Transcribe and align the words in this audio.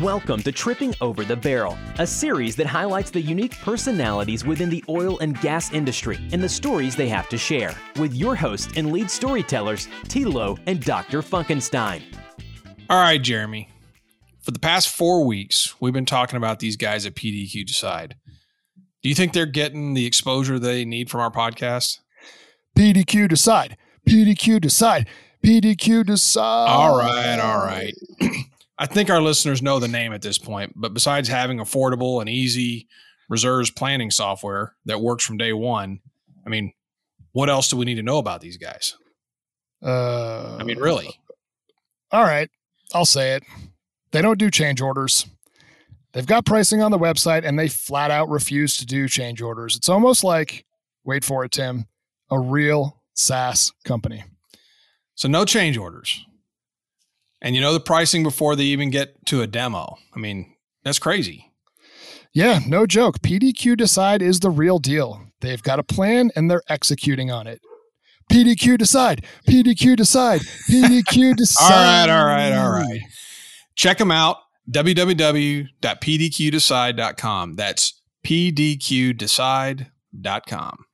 Welcome 0.00 0.42
to 0.44 0.52
Tripping 0.52 0.94
Over 1.02 1.26
the 1.26 1.36
Barrel, 1.36 1.76
a 1.98 2.06
series 2.06 2.56
that 2.56 2.66
highlights 2.66 3.10
the 3.10 3.20
unique 3.20 3.58
personalities 3.58 4.46
within 4.46 4.70
the 4.70 4.82
oil 4.88 5.18
and 5.18 5.38
gas 5.42 5.74
industry 5.74 6.18
and 6.32 6.42
the 6.42 6.48
stories 6.48 6.96
they 6.96 7.08
have 7.08 7.28
to 7.28 7.36
share, 7.36 7.74
with 7.98 8.14
your 8.14 8.34
hosts 8.34 8.72
and 8.76 8.92
lead 8.92 9.10
storytellers, 9.10 9.88
Tilo 10.04 10.58
and 10.66 10.82
Dr. 10.82 11.20
Funkenstein. 11.20 12.00
All 12.88 12.98
right, 12.98 13.20
Jeremy. 13.20 13.68
For 14.40 14.52
the 14.52 14.58
past 14.58 14.88
four 14.88 15.26
weeks, 15.26 15.78
we've 15.82 15.92
been 15.92 16.06
talking 16.06 16.38
about 16.38 16.60
these 16.60 16.78
guys 16.78 17.04
at 17.04 17.14
PDQ 17.14 17.66
Decide. 17.66 18.16
Do 19.02 19.10
you 19.10 19.14
think 19.14 19.34
they're 19.34 19.44
getting 19.44 19.92
the 19.92 20.06
exposure 20.06 20.58
they 20.58 20.86
need 20.86 21.10
from 21.10 21.20
our 21.20 21.30
podcast? 21.30 21.98
PDQ 22.74 23.28
Decide. 23.28 23.76
PDQ 24.08 24.62
Decide. 24.62 25.06
PDQ 25.44 26.06
Decide. 26.06 26.70
All 26.70 26.96
right, 26.96 27.38
all 27.38 27.58
right. 27.58 27.92
I 28.80 28.86
think 28.86 29.10
our 29.10 29.20
listeners 29.20 29.60
know 29.60 29.78
the 29.78 29.88
name 29.88 30.14
at 30.14 30.22
this 30.22 30.38
point, 30.38 30.72
but 30.74 30.94
besides 30.94 31.28
having 31.28 31.58
affordable 31.58 32.20
and 32.20 32.30
easy 32.30 32.88
reserves 33.28 33.70
planning 33.70 34.10
software 34.10 34.74
that 34.86 35.02
works 35.02 35.22
from 35.22 35.36
day 35.36 35.52
one, 35.52 36.00
I 36.46 36.48
mean, 36.48 36.72
what 37.32 37.50
else 37.50 37.68
do 37.68 37.76
we 37.76 37.84
need 37.84 37.96
to 37.96 38.02
know 38.02 38.16
about 38.16 38.40
these 38.40 38.56
guys? 38.56 38.96
Uh, 39.84 40.56
I 40.58 40.64
mean, 40.64 40.78
really? 40.78 41.10
All 42.10 42.22
right, 42.24 42.48
I'll 42.94 43.04
say 43.04 43.34
it. 43.34 43.42
They 44.12 44.22
don't 44.22 44.38
do 44.38 44.50
change 44.50 44.80
orders. 44.80 45.26
They've 46.12 46.26
got 46.26 46.46
pricing 46.46 46.80
on 46.80 46.90
the 46.90 46.98
website 46.98 47.44
and 47.44 47.58
they 47.58 47.68
flat 47.68 48.10
out 48.10 48.30
refuse 48.30 48.78
to 48.78 48.86
do 48.86 49.08
change 49.08 49.42
orders. 49.42 49.76
It's 49.76 49.90
almost 49.90 50.24
like, 50.24 50.64
wait 51.04 51.22
for 51.22 51.44
it, 51.44 51.52
Tim, 51.52 51.84
a 52.30 52.40
real 52.40 53.02
SaaS 53.12 53.72
company. 53.84 54.24
So 55.16 55.28
no 55.28 55.44
change 55.44 55.76
orders. 55.76 56.24
And 57.42 57.54
you 57.54 57.60
know 57.60 57.72
the 57.72 57.80
pricing 57.80 58.22
before 58.22 58.54
they 58.54 58.64
even 58.64 58.90
get 58.90 59.26
to 59.26 59.42
a 59.42 59.46
demo. 59.46 59.96
I 60.14 60.18
mean, 60.18 60.54
that's 60.84 60.98
crazy. 60.98 61.46
Yeah, 62.32 62.60
no 62.66 62.86
joke. 62.86 63.20
PDQ 63.20 63.76
Decide 63.76 64.22
is 64.22 64.40
the 64.40 64.50
real 64.50 64.78
deal. 64.78 65.26
They've 65.40 65.62
got 65.62 65.78
a 65.78 65.82
plan 65.82 66.30
and 66.36 66.50
they're 66.50 66.62
executing 66.68 67.30
on 67.30 67.46
it. 67.46 67.60
PDQ 68.30 68.78
Decide. 68.78 69.24
PDQ 69.48 69.96
Decide. 69.96 70.42
PDQ 70.68 71.36
Decide. 71.36 72.08
all 72.08 72.24
right, 72.24 72.52
all 72.52 72.52
right, 72.52 72.52
all 72.52 72.70
right. 72.70 73.00
Check 73.74 73.98
them 73.98 74.10
out 74.10 74.36
www.pdqdecide.com. 74.70 77.54
That's 77.54 78.02
pdqdecide.com. 78.26 80.84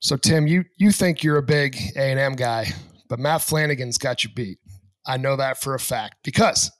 So 0.00 0.16
Tim, 0.18 0.46
you 0.46 0.64
you 0.76 0.92
think 0.92 1.22
you're 1.22 1.38
a 1.38 1.42
big 1.42 1.78
A&M 1.96 2.34
guy, 2.34 2.66
but 3.08 3.18
Matt 3.18 3.40
Flanagan's 3.40 3.96
got 3.96 4.22
you 4.22 4.28
beat. 4.34 4.58
I 5.06 5.16
know 5.16 5.36
that 5.36 5.60
for 5.60 5.74
a 5.74 5.78
fact 5.78 6.16
because 6.24 6.70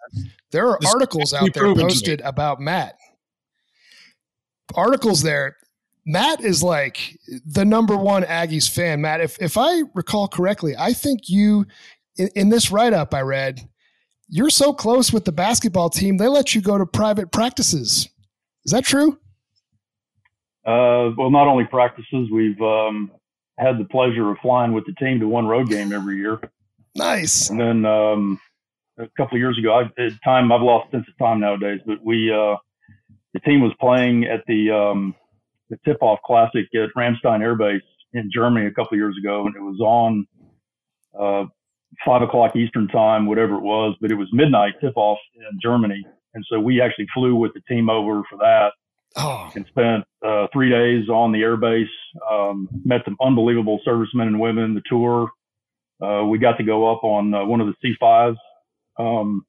there 0.50 0.68
are 0.68 0.78
This 0.80 0.92
articles 0.92 1.34
out 1.34 1.52
there 1.52 1.64
proven 1.64 1.78
to 1.78 1.84
me. 1.84 1.90
posted 1.90 2.20
about 2.22 2.60
Matt. 2.60 2.96
Articles 4.74 5.22
there. 5.22 5.56
Matt 6.06 6.42
is 6.42 6.62
like 6.62 7.18
the 7.46 7.64
number 7.64 7.96
one 7.96 8.22
Aggies 8.24 8.68
fan. 8.68 9.00
Matt, 9.00 9.20
if 9.20 9.40
if 9.40 9.56
I 9.56 9.82
recall 9.94 10.28
correctly, 10.28 10.74
I 10.78 10.92
think 10.92 11.28
you 11.28 11.66
in, 12.16 12.28
in 12.34 12.48
this 12.48 12.70
write 12.70 12.92
up 12.92 13.14
I 13.14 13.20
read, 13.22 13.68
you're 14.28 14.50
so 14.50 14.72
close 14.72 15.12
with 15.12 15.24
the 15.24 15.32
basketball 15.32 15.90
team 15.90 16.16
they 16.16 16.28
let 16.28 16.54
you 16.54 16.60
go 16.60 16.78
to 16.78 16.86
private 16.86 17.32
practices. 17.32 18.08
Is 18.64 18.72
that 18.72 18.84
true? 18.84 19.18
Uh, 20.66 21.12
well, 21.18 21.30
not 21.30 21.46
only 21.46 21.64
practices, 21.64 22.28
we've 22.32 22.60
um, 22.62 23.10
had 23.58 23.78
the 23.78 23.84
pleasure 23.84 24.30
of 24.30 24.38
flying 24.38 24.72
with 24.72 24.84
the 24.86 24.94
team 24.94 25.20
to 25.20 25.28
one 25.28 25.46
road 25.46 25.68
game 25.68 25.92
every 25.92 26.16
year. 26.16 26.40
Nice. 26.94 27.50
And 27.50 27.60
then 27.60 27.84
um, 27.84 28.40
a 28.98 29.08
couple 29.16 29.36
of 29.36 29.40
years 29.40 29.58
ago, 29.58 29.72
I, 29.72 29.82
at 30.00 30.12
time 30.24 30.52
I've 30.52 30.62
lost 30.62 30.90
sense 30.90 31.06
of 31.08 31.18
time 31.18 31.40
nowadays, 31.40 31.80
but 31.86 31.98
we 32.04 32.32
uh, 32.32 32.56
the 33.32 33.40
team 33.40 33.60
was 33.60 33.72
playing 33.80 34.24
at 34.24 34.42
the 34.46 34.70
um, 34.70 35.14
the 35.70 35.78
Tip 35.84 35.98
Off 36.02 36.20
Classic 36.24 36.66
at 36.74 36.90
Ramstein 36.96 37.40
Air 37.40 37.56
Base 37.56 37.82
in 38.12 38.30
Germany 38.32 38.66
a 38.66 38.70
couple 38.70 38.94
of 38.94 38.98
years 38.98 39.16
ago, 39.18 39.46
and 39.46 39.56
it 39.56 39.60
was 39.60 39.80
on 39.80 40.26
uh, 41.18 41.44
five 42.04 42.22
o'clock 42.22 42.54
Eastern 42.54 42.88
time, 42.88 43.26
whatever 43.26 43.54
it 43.54 43.62
was, 43.62 43.96
but 44.00 44.10
it 44.10 44.14
was 44.14 44.28
midnight 44.32 44.74
tip 44.80 44.96
off 44.96 45.18
in 45.34 45.58
Germany, 45.60 46.04
and 46.34 46.44
so 46.48 46.60
we 46.60 46.80
actually 46.80 47.06
flew 47.12 47.34
with 47.34 47.52
the 47.54 47.60
team 47.68 47.90
over 47.90 48.22
for 48.30 48.36
that 48.38 48.72
Oh, 49.16 49.48
and 49.54 49.64
spent 49.68 50.04
uh, 50.26 50.48
three 50.52 50.70
days 50.70 51.08
on 51.08 51.30
the 51.30 51.42
airbase. 51.42 51.86
Um, 52.30 52.68
met 52.84 53.02
some 53.04 53.16
unbelievable 53.22 53.80
servicemen 53.84 54.26
and 54.26 54.40
women. 54.40 54.74
The 54.74 54.82
tour, 54.86 55.30
uh, 56.02 56.24
we 56.24 56.38
got 56.38 56.56
to 56.58 56.64
go 56.64 56.90
up 56.92 57.04
on 57.04 57.34
uh, 57.34 57.44
one 57.44 57.60
of 57.60 57.68
the 57.68 57.96
C5s 58.02 58.36
um, 58.98 59.44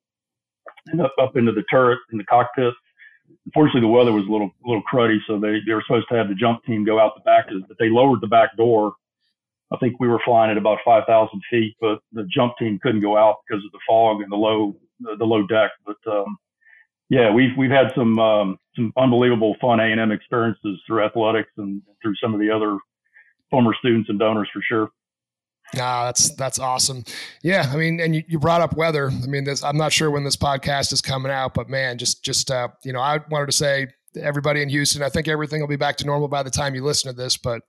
and 0.87 1.01
up, 1.01 1.13
up 1.21 1.35
into 1.35 1.51
the 1.51 1.63
turret 1.69 1.99
in 2.11 2.17
the 2.17 2.23
cockpit. 2.25 2.73
Unfortunately, 3.47 3.81
the 3.81 3.87
weather 3.87 4.11
was 4.11 4.25
a 4.27 4.31
little 4.31 4.51
little 4.63 4.83
cruddy, 4.91 5.17
so 5.27 5.39
they, 5.39 5.57
they 5.65 5.73
were 5.73 5.83
supposed 5.85 6.07
to 6.09 6.15
have 6.15 6.27
the 6.27 6.35
jump 6.35 6.63
team 6.65 6.85
go 6.85 6.99
out 6.99 7.13
the 7.15 7.21
back, 7.21 7.47
but 7.67 7.77
they 7.79 7.89
lowered 7.89 8.21
the 8.21 8.27
back 8.27 8.55
door. 8.55 8.93
I 9.73 9.77
think 9.77 9.99
we 9.99 10.07
were 10.07 10.21
flying 10.23 10.51
at 10.51 10.57
about 10.57 10.77
5,000 10.85 11.41
feet, 11.49 11.75
but 11.81 11.99
the 12.11 12.27
jump 12.31 12.53
team 12.59 12.79
couldn't 12.81 13.01
go 13.01 13.17
out 13.17 13.37
because 13.47 13.65
of 13.65 13.71
the 13.71 13.79
fog 13.87 14.21
and 14.21 14.31
the 14.31 14.35
low 14.35 14.75
the, 14.99 15.25
low 15.25 15.45
deck. 15.47 15.71
But 15.85 15.97
um, 16.07 16.37
yeah, 17.09 17.31
we've 17.31 17.55
we've 17.57 17.71
had 17.71 17.87
some 17.95 18.17
um, 18.19 18.57
some 18.75 18.93
unbelievable 18.97 19.55
fun 19.59 19.79
A 19.79 19.83
and 19.83 19.99
M 19.99 20.11
experiences 20.11 20.79
through 20.85 21.03
athletics 21.03 21.51
and 21.57 21.81
through 22.01 22.15
some 22.21 22.33
of 22.33 22.39
the 22.39 22.51
other 22.51 22.77
former 23.49 23.73
students 23.79 24.09
and 24.09 24.19
donors 24.19 24.49
for 24.53 24.61
sure. 24.67 24.89
Ah, 25.79 26.05
that's 26.05 26.33
that's 26.35 26.59
awesome. 26.59 27.03
Yeah, 27.43 27.69
I 27.71 27.75
mean, 27.75 27.99
and 27.99 28.15
you, 28.15 28.23
you 28.27 28.39
brought 28.39 28.61
up 28.61 28.75
weather. 28.75 29.09
I 29.09 29.27
mean, 29.27 29.43
this 29.43 29.63
I'm 29.63 29.77
not 29.77 29.93
sure 29.93 30.11
when 30.11 30.23
this 30.23 30.35
podcast 30.35 30.93
is 30.93 31.01
coming 31.01 31.31
out, 31.31 31.53
but 31.53 31.69
man, 31.69 31.97
just 31.97 32.23
just 32.23 32.51
uh, 32.51 32.69
you 32.83 32.93
know, 32.93 32.99
I 32.99 33.19
wanted 33.29 33.47
to 33.47 33.51
say 33.51 33.87
to 34.13 34.23
everybody 34.23 34.61
in 34.61 34.69
Houston, 34.69 35.03
I 35.03 35.09
think 35.09 35.27
everything 35.27 35.61
will 35.61 35.67
be 35.67 35.75
back 35.75 35.97
to 35.97 36.05
normal 36.05 36.27
by 36.27 36.43
the 36.43 36.49
time 36.49 36.75
you 36.75 36.83
listen 36.83 37.11
to 37.11 37.17
this, 37.17 37.37
but 37.37 37.61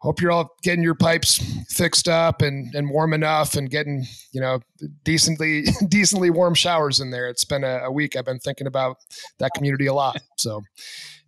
hope 0.00 0.20
you're 0.20 0.32
all 0.32 0.56
getting 0.62 0.82
your 0.82 0.94
pipes 0.94 1.38
fixed 1.68 2.08
up 2.08 2.42
and 2.42 2.74
and 2.74 2.90
warm 2.90 3.12
enough 3.12 3.54
and 3.54 3.70
getting, 3.70 4.04
you 4.32 4.40
know, 4.40 4.60
decently 5.04 5.64
decently 5.88 6.30
warm 6.30 6.54
showers 6.54 7.00
in 7.00 7.10
there. 7.10 7.28
It's 7.28 7.44
been 7.44 7.64
a, 7.64 7.80
a 7.84 7.92
week 7.92 8.16
I've 8.16 8.24
been 8.24 8.40
thinking 8.40 8.66
about 8.66 8.96
that 9.38 9.52
community 9.54 9.86
a 9.86 9.94
lot. 9.94 10.18
So, 10.36 10.62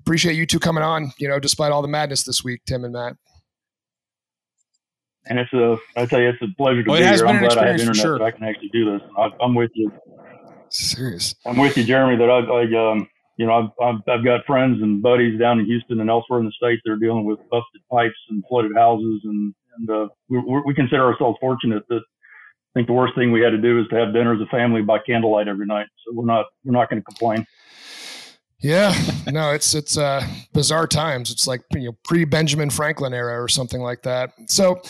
appreciate 0.01 0.35
you 0.35 0.47
two 0.47 0.59
coming 0.59 0.83
on, 0.83 1.13
you 1.19 1.29
know, 1.29 1.39
despite 1.39 1.71
all 1.71 1.83
the 1.83 1.89
madness 1.89 2.25
this 2.25 2.43
week, 2.43 2.63
Tim 2.67 2.85
and 2.85 2.93
Matt. 2.93 3.17
And 5.27 5.39
it's 5.39 5.53
a 5.53 5.77
I 5.97 6.07
tell 6.07 6.21
you, 6.21 6.31
it's 6.31 6.43
a 6.43 6.49
pleasure 6.57 6.83
to 6.83 6.91
Well, 6.91 7.01
be 7.01 7.05
here. 7.05 7.27
I'm 7.27 7.39
glad 7.39 7.59
I 7.59 7.67
have 7.69 7.81
internet 7.81 7.97
for 7.97 8.19
so 8.19 8.25
I 8.25 8.31
can 8.31 8.45
actually 8.45 8.71
do 8.71 8.93
this. 8.93 9.03
I, 9.17 9.31
I'm 9.41 9.55
with 9.55 9.71
you. 9.75 9.93
Serious. 10.69 11.35
I'm 11.47 11.59
with 11.59 11.77
you, 11.77 11.85
Jeremy. 11.85 12.17
That 12.17 12.31
I, 12.31 12.39
I 12.39 12.91
um, 12.91 13.09
you 13.37 13.47
know, 13.47 13.53
I've, 13.53 13.87
I've 13.87 14.01
I've 14.09 14.25
got 14.25 14.45
friends 14.47 14.83
and 14.83 15.03
buddies 15.03 15.39
down 15.39 15.61
in 15.61 15.67
Houston 15.67 16.01
and 16.01 16.11
elsewhere 16.11 16.41
in 16.41 16.47
the 16.47 16.53
state 16.53 16.81
that 16.85 16.91
are 16.93 16.97
dealing 16.97 17.25
with 17.25 17.39
busted 17.51 17.83
pipes 17.91 18.19
and 18.31 18.43
flooded 18.49 18.73
houses, 18.77 19.21
and 19.25 19.55
and 19.79 19.91
uh, 19.91 20.09
we 20.29 20.39
we 20.39 20.63
we 20.67 20.75
consider 20.75 21.05
ourselves 21.05 21.39
fortunate 21.41 21.85
that 21.89 22.01
I 22.01 22.79
think 22.79 22.87
the 22.87 22.95
worst 22.95 23.15
thing 23.15 23.33
we 23.33 23.43
had 23.43 23.51
to 23.51 23.59
do 23.59 23.81
is 23.81 23.87
to 23.89 23.97
have 23.97 24.15
dinner 24.15 24.35
as 24.35 24.41
a 24.41 24.47
family 24.47 24.83
by 24.83 24.99
candlelight 24.99 25.47
every 25.47 25.67
night. 25.67 25.87
So 26.05 26.15
we're 26.15 26.25
not 26.25 26.47
we're 26.65 26.73
not 26.73 26.89
going 26.89 27.03
to 27.03 27.05
complain. 27.05 27.47
Yeah, 28.63 28.95
no, 29.27 29.51
it's 29.51 29.75
it's 29.75 29.99
uh, 29.99 30.25
bizarre 30.53 30.87
times. 30.87 31.33
It's 31.33 31.49
like 31.49 31.63
you 31.73 31.87
know 31.87 31.97
pre 32.05 32.25
Benjamin 32.25 32.71
Franklin 32.71 33.13
era 33.13 33.43
or 33.43 33.49
something 33.49 33.81
like 33.81 34.03
that. 34.03 34.31
So, 34.47 34.81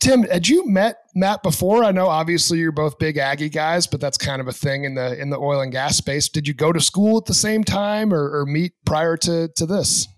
Tim, 0.00 0.22
had 0.22 0.48
you 0.48 0.66
met 0.66 1.00
Matt 1.14 1.42
before? 1.42 1.84
I 1.84 1.92
know 1.92 2.06
obviously 2.08 2.58
you're 2.58 2.72
both 2.72 2.98
big 2.98 3.18
Aggie 3.18 3.50
guys, 3.50 3.86
but 3.86 4.00
that's 4.00 4.16
kind 4.16 4.40
of 4.40 4.48
a 4.48 4.52
thing 4.52 4.84
in 4.84 4.94
the 4.94 5.20
in 5.20 5.28
the 5.28 5.38
oil 5.38 5.60
and 5.60 5.70
gas 5.70 5.98
space. 5.98 6.30
Did 6.30 6.48
you 6.48 6.54
go 6.54 6.72
to 6.72 6.80
school 6.80 7.18
at 7.18 7.26
the 7.26 7.34
same 7.34 7.62
time 7.62 8.12
or, 8.12 8.40
or 8.40 8.46
meet 8.46 8.72
prior 8.86 9.18
to 9.18 9.48
to 9.48 9.66
this? 9.66 10.08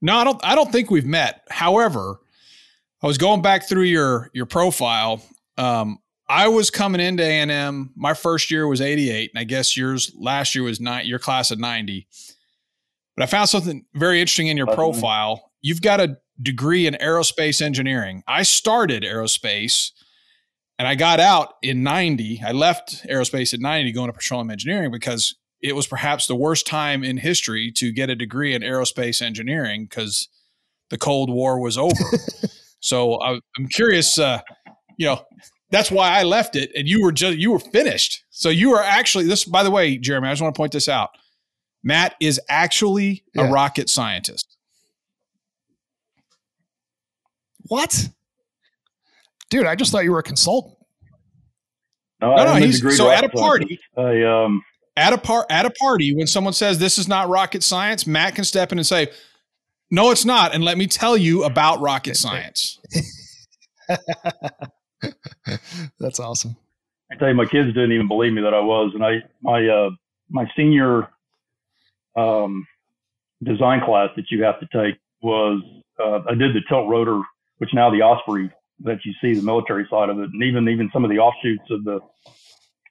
No, 0.00 0.16
I 0.16 0.24
don't 0.24 0.40
I 0.42 0.54
don't 0.54 0.72
think 0.72 0.90
we've 0.90 1.04
met. 1.04 1.42
However, 1.50 2.20
I 3.02 3.06
was 3.06 3.18
going 3.18 3.42
back 3.42 3.68
through 3.68 3.82
your 3.82 4.30
your 4.32 4.46
profile. 4.46 5.22
Um, 5.58 5.98
I 6.30 6.46
was 6.46 6.70
coming 6.70 7.00
into 7.00 7.24
A&M. 7.24 7.90
My 7.96 8.14
first 8.14 8.52
year 8.52 8.68
was 8.68 8.80
88, 8.80 9.32
and 9.34 9.40
I 9.40 9.42
guess 9.42 9.76
yours 9.76 10.12
last 10.16 10.54
year 10.54 10.62
was 10.62 10.80
nine, 10.80 11.04
your 11.04 11.18
class 11.18 11.50
of 11.50 11.58
90. 11.58 12.06
But 13.16 13.24
I 13.24 13.26
found 13.26 13.48
something 13.48 13.84
very 13.94 14.20
interesting 14.20 14.46
in 14.46 14.56
your 14.56 14.68
profile. 14.68 15.50
You've 15.60 15.82
got 15.82 15.98
a 15.98 16.18
degree 16.40 16.86
in 16.86 16.94
aerospace 16.94 17.60
engineering. 17.60 18.22
I 18.28 18.44
started 18.44 19.02
aerospace 19.02 19.90
and 20.78 20.86
I 20.86 20.94
got 20.94 21.18
out 21.18 21.54
in 21.62 21.82
90. 21.82 22.42
I 22.46 22.52
left 22.52 23.04
aerospace 23.08 23.52
at 23.52 23.58
90 23.58 23.90
going 23.90 24.06
to 24.06 24.12
petroleum 24.12 24.50
engineering 24.50 24.92
because 24.92 25.34
it 25.60 25.74
was 25.74 25.88
perhaps 25.88 26.28
the 26.28 26.36
worst 26.36 26.64
time 26.64 27.02
in 27.02 27.16
history 27.16 27.72
to 27.72 27.90
get 27.90 28.08
a 28.08 28.14
degree 28.14 28.54
in 28.54 28.62
aerospace 28.62 29.20
engineering 29.20 29.84
because 29.84 30.28
the 30.90 30.96
Cold 30.96 31.28
War 31.28 31.60
was 31.60 31.76
over. 31.76 31.92
so 32.80 33.20
I, 33.20 33.40
I'm 33.58 33.66
curious, 33.66 34.16
uh, 34.16 34.40
you 34.96 35.06
know, 35.06 35.24
that's 35.70 35.90
why 35.90 36.18
I 36.18 36.24
left 36.24 36.56
it, 36.56 36.70
and 36.76 36.88
you 36.88 37.02
were 37.02 37.12
just 37.12 37.38
you 37.38 37.52
were 37.52 37.58
finished. 37.58 38.24
So 38.30 38.48
you 38.48 38.72
are 38.72 38.82
actually 38.82 39.26
this. 39.26 39.44
By 39.44 39.62
the 39.62 39.70
way, 39.70 39.96
Jeremy, 39.96 40.28
I 40.28 40.32
just 40.32 40.42
want 40.42 40.54
to 40.54 40.58
point 40.58 40.72
this 40.72 40.88
out. 40.88 41.10
Matt 41.82 42.14
is 42.20 42.40
actually 42.48 43.24
a 43.36 43.44
rocket 43.44 43.88
scientist. 43.88 44.56
What? 47.68 48.08
Dude, 49.48 49.66
I 49.66 49.74
just 49.74 49.92
thought 49.92 50.04
you 50.04 50.12
were 50.12 50.18
a 50.18 50.24
consultant. 50.24 50.76
No, 52.20 52.34
no, 52.36 52.44
no 52.44 52.54
he's 52.54 52.96
so 52.96 53.10
at 53.10 53.24
a 53.24 53.28
party. 53.28 53.78
I, 53.96 54.22
um, 54.22 54.62
at 54.96 55.12
a 55.12 55.18
par 55.18 55.46
at 55.48 55.64
a 55.64 55.70
party 55.70 56.14
when 56.14 56.26
someone 56.26 56.52
says 56.52 56.78
this 56.78 56.98
is 56.98 57.08
not 57.08 57.28
rocket 57.28 57.62
science, 57.62 58.06
Matt 58.06 58.34
can 58.34 58.44
step 58.44 58.72
in 58.72 58.78
and 58.78 58.86
say, 58.86 59.08
"No, 59.90 60.10
it's 60.10 60.24
not," 60.24 60.54
and 60.54 60.62
let 60.64 60.76
me 60.76 60.86
tell 60.86 61.16
you 61.16 61.44
about 61.44 61.80
rocket 61.80 62.16
science. 62.18 62.78
That's 65.98 66.20
awesome. 66.20 66.56
I 67.10 67.16
tell 67.16 67.28
you, 67.28 67.34
my 67.34 67.46
kids 67.46 67.68
didn't 67.68 67.92
even 67.92 68.08
believe 68.08 68.32
me 68.32 68.42
that 68.42 68.54
I 68.54 68.60
was, 68.60 68.92
and 68.94 69.04
I 69.04 69.22
my 69.42 69.66
uh, 69.66 69.90
my 70.28 70.46
senior 70.56 71.08
um, 72.16 72.66
design 73.42 73.80
class 73.84 74.10
that 74.16 74.30
you 74.30 74.44
have 74.44 74.60
to 74.60 74.66
take 74.72 74.98
was 75.22 75.62
uh, 75.98 76.20
I 76.28 76.34
did 76.34 76.54
the 76.54 76.62
tilt 76.68 76.88
rotor, 76.88 77.20
which 77.58 77.70
now 77.74 77.90
the 77.90 78.02
Osprey 78.02 78.50
that 78.82 78.98
you 79.04 79.12
see 79.20 79.34
the 79.34 79.44
military 79.44 79.86
side 79.90 80.08
of 80.08 80.18
it, 80.18 80.30
and 80.32 80.42
even 80.42 80.68
even 80.68 80.90
some 80.92 81.04
of 81.04 81.10
the 81.10 81.18
offshoots 81.18 81.70
of 81.70 81.84
the 81.84 82.00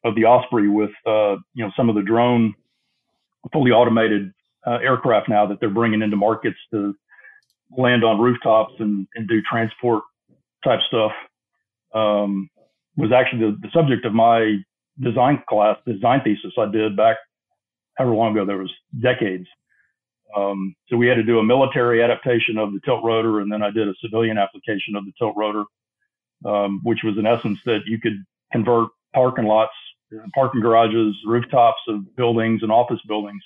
of 0.03 0.15
the 0.15 0.25
Osprey 0.25 0.67
with 0.67 0.91
uh, 1.05 1.35
you 1.53 1.63
know 1.63 1.71
some 1.75 1.89
of 1.89 1.95
the 1.95 2.03
drone 2.03 2.53
fully 3.53 3.71
automated 3.71 4.31
uh, 4.67 4.79
aircraft 4.83 5.29
now 5.29 5.45
that 5.45 5.59
they're 5.59 5.69
bringing 5.69 6.01
into 6.01 6.17
markets 6.17 6.57
to 6.71 6.93
land 7.77 8.03
on 8.03 8.19
rooftops 8.19 8.73
and, 8.79 9.07
and 9.15 9.27
do 9.27 9.41
transport 9.49 10.03
type 10.63 10.79
stuff. 10.87 11.11
Um, 11.93 12.49
was 12.95 13.11
actually 13.11 13.39
the, 13.39 13.57
the 13.61 13.71
subject 13.73 14.05
of 14.05 14.13
my 14.13 14.57
design 15.01 15.41
class, 15.47 15.77
design 15.85 16.21
thesis 16.23 16.51
I 16.57 16.69
did 16.69 16.97
back 16.97 17.17
however 17.99 18.15
long 18.15 18.31
ago, 18.31 18.45
there 18.45 18.57
was 18.57 18.71
decades. 19.01 19.45
Um, 20.35 20.73
so 20.87 20.95
we 20.95 21.07
had 21.07 21.15
to 21.15 21.23
do 21.23 21.39
a 21.39 21.43
military 21.43 22.01
adaptation 22.01 22.57
of 22.57 22.71
the 22.71 22.79
tilt 22.85 23.03
rotor, 23.03 23.41
and 23.41 23.51
then 23.51 23.61
I 23.61 23.71
did 23.71 23.87
a 23.87 23.93
civilian 24.01 24.37
application 24.37 24.95
of 24.95 25.05
the 25.05 25.11
tilt 25.19 25.35
rotor, 25.35 25.65
um, 26.45 26.79
which 26.83 26.99
was 27.03 27.17
in 27.17 27.25
essence 27.25 27.59
that 27.65 27.81
you 27.85 27.99
could 27.99 28.23
convert 28.53 28.89
parking 29.13 29.45
lots, 29.45 29.73
parking 30.33 30.61
garages, 30.61 31.15
rooftops 31.25 31.81
of 31.89 32.15
buildings 32.15 32.63
and 32.63 32.71
office 32.71 33.01
buildings, 33.07 33.43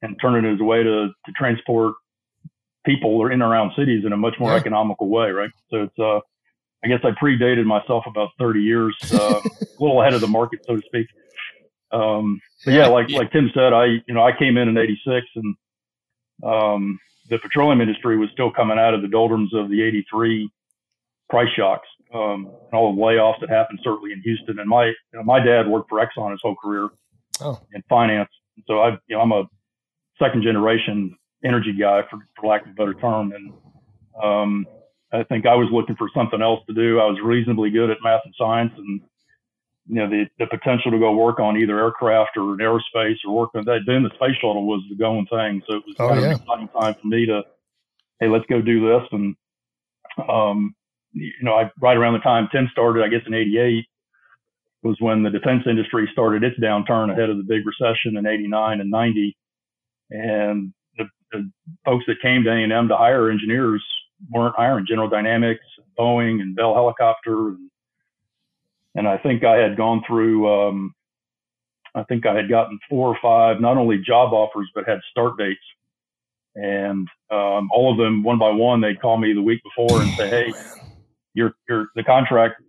and 0.00 0.16
turn 0.20 0.42
it 0.42 0.50
as 0.50 0.60
a 0.60 0.64
way 0.64 0.82
to, 0.82 1.08
to 1.08 1.32
transport 1.36 1.94
people 2.86 3.10
or 3.18 3.30
in 3.30 3.42
and 3.42 3.50
around 3.50 3.72
cities 3.76 4.04
in 4.06 4.12
a 4.12 4.16
much 4.16 4.36
more 4.38 4.52
yeah. 4.52 4.56
economical 4.56 5.08
way, 5.08 5.30
right? 5.30 5.50
So 5.70 5.82
it's 5.82 5.98
uh, 5.98 6.20
I 6.84 6.88
guess 6.88 7.00
I 7.02 7.10
predated 7.10 7.64
myself 7.64 8.04
about 8.06 8.30
30 8.38 8.60
years, 8.60 8.96
uh, 9.12 9.40
a 9.60 9.80
little 9.80 10.00
ahead 10.00 10.14
of 10.14 10.20
the 10.20 10.28
market, 10.28 10.60
so 10.66 10.76
to 10.76 10.82
speak. 10.86 11.06
Um, 11.90 12.40
but 12.64 12.74
yeah, 12.74 12.86
like 12.88 13.10
like 13.10 13.32
Tim 13.32 13.50
said, 13.54 13.72
I 13.72 13.86
you 14.06 14.14
know 14.14 14.22
I 14.22 14.32
came 14.36 14.56
in 14.56 14.68
in 14.68 14.76
'86, 14.76 15.26
and 15.36 15.56
um, 16.44 16.98
the 17.30 17.38
petroleum 17.38 17.80
industry 17.80 18.18
was 18.18 18.28
still 18.32 18.50
coming 18.50 18.78
out 18.78 18.94
of 18.94 19.02
the 19.02 19.08
doldrums 19.08 19.54
of 19.54 19.70
the 19.70 19.82
'83 19.82 20.50
price 21.30 21.48
shocks, 21.56 21.88
um, 22.12 22.50
and 22.66 22.74
all 22.74 22.94
the 22.94 23.00
layoffs 23.00 23.40
that 23.40 23.48
happened 23.48 23.78
certainly 23.82 24.12
in 24.12 24.20
Houston. 24.22 24.58
And 24.58 24.68
my 24.68 24.86
you 24.86 24.94
know, 25.14 25.22
my 25.22 25.40
dad 25.40 25.66
worked 25.66 25.88
for 25.88 25.98
Exxon 25.98 26.32
his 26.32 26.40
whole 26.42 26.56
career 26.56 26.88
oh. 27.40 27.60
in 27.72 27.82
finance, 27.88 28.30
so 28.66 28.80
I 28.80 28.90
you 29.06 29.16
know 29.16 29.20
I'm 29.20 29.32
a 29.32 29.44
second 30.18 30.42
generation 30.42 31.16
energy 31.44 31.72
guy 31.72 32.02
for, 32.10 32.18
for 32.38 32.48
lack 32.48 32.66
of 32.66 32.72
a 32.72 32.74
better 32.74 32.94
term, 32.94 33.32
and 33.32 33.52
um, 34.22 34.66
I 35.12 35.22
think 35.24 35.46
I 35.46 35.54
was 35.54 35.68
looking 35.72 35.96
for 35.96 36.10
something 36.14 36.42
else 36.42 36.60
to 36.66 36.74
do. 36.74 37.00
I 37.00 37.06
was 37.06 37.18
reasonably 37.22 37.70
good 37.70 37.90
at 37.90 37.98
math 38.02 38.20
and 38.24 38.34
science, 38.36 38.72
and 38.76 39.00
you 39.86 39.94
know 39.94 40.08
the, 40.08 40.26
the 40.38 40.46
potential 40.46 40.90
to 40.90 40.98
go 40.98 41.12
work 41.12 41.40
on 41.40 41.56
either 41.56 41.78
aircraft 41.78 42.36
or 42.36 42.56
aerospace 42.56 43.16
or 43.26 43.34
work 43.34 43.50
on 43.54 43.64
that. 43.64 43.80
Then 43.86 44.02
the 44.02 44.10
space 44.10 44.36
shuttle 44.36 44.66
was 44.66 44.82
the 44.90 44.96
going 44.96 45.26
thing, 45.26 45.62
so 45.66 45.76
it 45.76 45.82
was 45.86 45.96
oh, 45.98 46.08
kind 46.08 46.20
yeah. 46.20 46.26
of 46.26 46.32
an 46.32 46.42
exciting 46.42 46.68
time 46.68 46.94
for 47.00 47.06
me 47.06 47.26
to, 47.26 47.42
hey, 48.20 48.28
let's 48.28 48.44
go 48.50 48.60
do 48.60 48.86
this. 48.86 49.08
And 49.12 49.36
um, 50.28 50.74
you 51.12 51.32
know, 51.42 51.54
I 51.54 51.70
right 51.80 51.96
around 51.96 52.14
the 52.14 52.20
time 52.20 52.48
Tim 52.52 52.68
started, 52.70 53.02
I 53.02 53.08
guess 53.08 53.26
in 53.26 53.32
'88 53.32 53.86
was 54.82 54.96
when 55.00 55.22
the 55.22 55.30
defense 55.30 55.64
industry 55.66 56.08
started 56.12 56.44
its 56.44 56.58
downturn 56.60 57.10
ahead 57.10 57.30
of 57.30 57.38
the 57.38 57.42
big 57.42 57.66
recession 57.66 58.18
in 58.18 58.26
'89 58.26 58.80
and 58.82 58.90
'90, 58.90 59.36
and 60.10 60.74
the, 60.98 61.04
the 61.32 61.50
folks 61.86 62.04
that 62.08 62.20
came 62.20 62.44
to 62.44 62.50
A&M 62.50 62.88
to 62.88 62.96
hire 62.96 63.30
engineers 63.30 63.82
weren't 64.30 64.56
hiring 64.56 64.86
General 64.86 65.08
Dynamics, 65.08 65.64
Boeing, 65.98 66.40
and 66.40 66.54
Bell 66.54 66.74
Helicopter. 66.74 67.48
And, 67.48 67.70
and 68.94 69.08
I 69.08 69.18
think 69.18 69.44
I 69.44 69.56
had 69.56 69.76
gone 69.76 70.02
through, 70.06 70.48
um, 70.48 70.94
I 71.94 72.02
think 72.04 72.26
I 72.26 72.34
had 72.34 72.48
gotten 72.48 72.78
four 72.88 73.08
or 73.08 73.18
five, 73.22 73.60
not 73.60 73.76
only 73.76 73.98
job 73.98 74.32
offers, 74.32 74.68
but 74.74 74.86
had 74.86 75.00
start 75.10 75.38
dates. 75.38 75.60
And 76.54 77.06
um, 77.30 77.68
all 77.72 77.92
of 77.92 77.98
them, 77.98 78.22
one 78.22 78.38
by 78.38 78.50
one, 78.50 78.80
they'd 78.80 79.00
call 79.00 79.16
me 79.16 79.32
the 79.32 79.42
week 79.42 79.62
before 79.62 80.02
and 80.02 80.10
say, 80.14 80.28
hey, 80.28 80.52
your, 81.34 81.52
your, 81.68 81.88
the 81.94 82.02
contract 82.02 82.60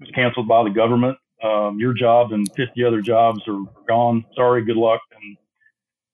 was 0.00 0.10
canceled 0.14 0.48
by 0.48 0.64
the 0.64 0.70
government. 0.70 1.16
Um, 1.42 1.78
your 1.78 1.94
job 1.94 2.32
and 2.32 2.48
50 2.56 2.84
other 2.84 3.00
jobs 3.00 3.40
are 3.46 3.62
gone. 3.86 4.24
Sorry, 4.34 4.64
good 4.64 4.76
luck. 4.76 5.00
And 5.22 5.36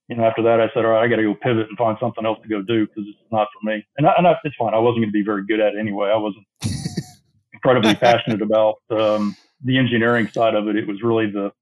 you 0.08 0.16
know, 0.16 0.24
after 0.24 0.42
that, 0.42 0.60
I 0.60 0.68
said, 0.74 0.84
all 0.84 0.92
right, 0.92 1.04
I 1.04 1.08
got 1.08 1.16
to 1.16 1.22
go 1.22 1.34
pivot 1.34 1.68
and 1.68 1.78
find 1.78 1.96
something 1.98 2.26
else 2.26 2.38
to 2.42 2.48
go 2.48 2.60
do 2.60 2.86
because 2.86 3.04
it's 3.08 3.32
not 3.32 3.48
for 3.52 3.70
me. 3.70 3.84
And, 3.96 4.06
I, 4.06 4.12
and 4.18 4.26
I, 4.26 4.34
it's 4.44 4.54
fine. 4.56 4.74
I 4.74 4.78
wasn't 4.78 5.02
going 5.02 5.08
to 5.08 5.12
be 5.12 5.24
very 5.24 5.46
good 5.46 5.60
at 5.60 5.74
it 5.74 5.78
anyway. 5.80 6.10
I 6.10 6.16
wasn't 6.16 6.46
incredibly 7.52 7.94
passionate 7.94 8.42
about 8.42 8.76
um, 8.90 9.34
the 9.64 9.78
engineering 9.78 10.28
side 10.28 10.54
of 10.54 10.68
it. 10.68 10.76
It 10.76 10.86
was 10.86 11.02
really 11.02 11.30
the 11.30 11.52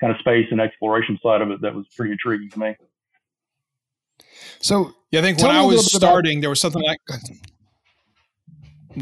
kind 0.00 0.12
of 0.12 0.20
space 0.20 0.46
and 0.50 0.60
exploration 0.60 1.18
side 1.22 1.42
of 1.42 1.50
it 1.50 1.60
that 1.62 1.74
was 1.74 1.86
pretty 1.96 2.12
intriguing 2.12 2.50
to 2.50 2.58
me. 2.60 2.76
So, 4.60 4.92
yeah, 5.10 5.20
I 5.20 5.22
think 5.22 5.38
when 5.38 5.50
I 5.50 5.62
was 5.62 5.92
starting, 5.92 6.38
about- 6.38 6.40
there 6.42 6.50
was 6.50 6.60
something 6.60 6.82
like 6.82 6.98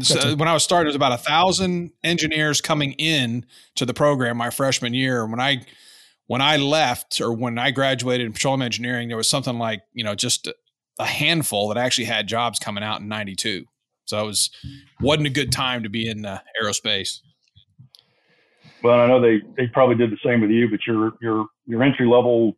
so 0.01 0.35
when 0.35 0.47
I 0.47 0.53
was 0.53 0.63
starting, 0.63 0.85
it 0.85 0.89
was 0.89 0.95
about 0.95 1.13
a 1.13 1.17
thousand 1.17 1.91
engineers 2.03 2.61
coming 2.61 2.93
in 2.93 3.45
to 3.75 3.85
the 3.85 3.93
program 3.93 4.37
my 4.37 4.51
freshman 4.51 4.93
year. 4.93 5.25
When 5.25 5.39
I 5.39 5.61
when 6.29 6.41
I 6.41 6.57
left 6.57 7.19
or 7.19 7.33
when 7.33 7.57
I 7.57 7.71
graduated 7.71 8.27
in 8.27 8.33
petroleum 8.33 8.61
engineering, 8.61 9.07
there 9.07 9.17
was 9.17 9.27
something 9.27 9.57
like, 9.57 9.81
you 9.93 10.03
know, 10.03 10.13
just 10.13 10.47
a 10.99 11.05
handful 11.05 11.69
that 11.69 11.77
actually 11.77 12.05
had 12.05 12.27
jobs 12.27 12.59
coming 12.59 12.83
out 12.83 13.01
in 13.01 13.07
92. 13.07 13.65
So 14.05 14.19
it 14.19 14.25
was, 14.27 14.51
wasn't 15.01 15.25
a 15.25 15.31
good 15.31 15.51
time 15.51 15.81
to 15.81 15.89
be 15.89 16.07
in 16.07 16.27
uh, 16.27 16.37
aerospace. 16.61 17.21
Well, 18.83 18.99
I 18.99 19.07
know 19.07 19.19
they, 19.19 19.41
they 19.57 19.65
probably 19.73 19.95
did 19.95 20.11
the 20.11 20.19
same 20.23 20.39
with 20.39 20.51
you, 20.51 20.69
but 20.69 20.81
your, 20.85 21.13
your, 21.19 21.47
your 21.65 21.81
entry 21.81 22.05
level 22.05 22.55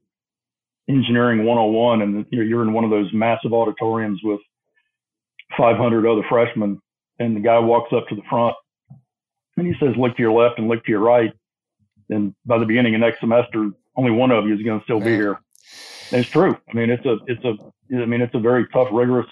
engineering 0.89 1.45
101 1.45 2.01
and 2.01 2.25
you're, 2.29 2.43
you're 2.43 2.63
in 2.63 2.73
one 2.73 2.83
of 2.83 2.89
those 2.89 3.09
massive 3.13 3.53
auditoriums 3.53 4.19
with 4.21 4.41
500 5.57 6.05
other 6.05 6.23
freshmen 6.27 6.81
and 7.19 7.37
the 7.37 7.39
guy 7.39 7.57
walks 7.57 7.93
up 7.95 8.05
to 8.09 8.15
the 8.15 8.23
front 8.29 8.53
and 9.55 9.65
he 9.65 9.73
says, 9.79 9.95
look 9.97 10.17
to 10.17 10.21
your 10.21 10.33
left 10.33 10.59
and 10.59 10.67
look 10.67 10.83
to 10.83 10.91
your 10.91 10.99
right 10.99 11.31
then 12.11 12.35
by 12.45 12.57
the 12.57 12.65
beginning 12.65 12.93
of 12.93 13.01
next 13.01 13.21
semester, 13.21 13.71
only 13.95 14.11
one 14.11 14.31
of 14.31 14.45
you 14.45 14.53
is 14.53 14.61
going 14.61 14.79
to 14.79 14.83
still 14.83 14.99
be 14.99 15.15
here. 15.15 15.39
And 16.11 16.19
it's 16.21 16.29
true. 16.29 16.55
I 16.69 16.73
mean, 16.73 16.89
it's 16.89 17.05
a, 17.05 17.17
it's 17.25 17.43
a, 17.45 17.53
I 17.95 18.05
mean, 18.05 18.21
it's 18.21 18.35
a 18.35 18.39
very 18.39 18.67
tough, 18.67 18.89
rigorous, 18.91 19.27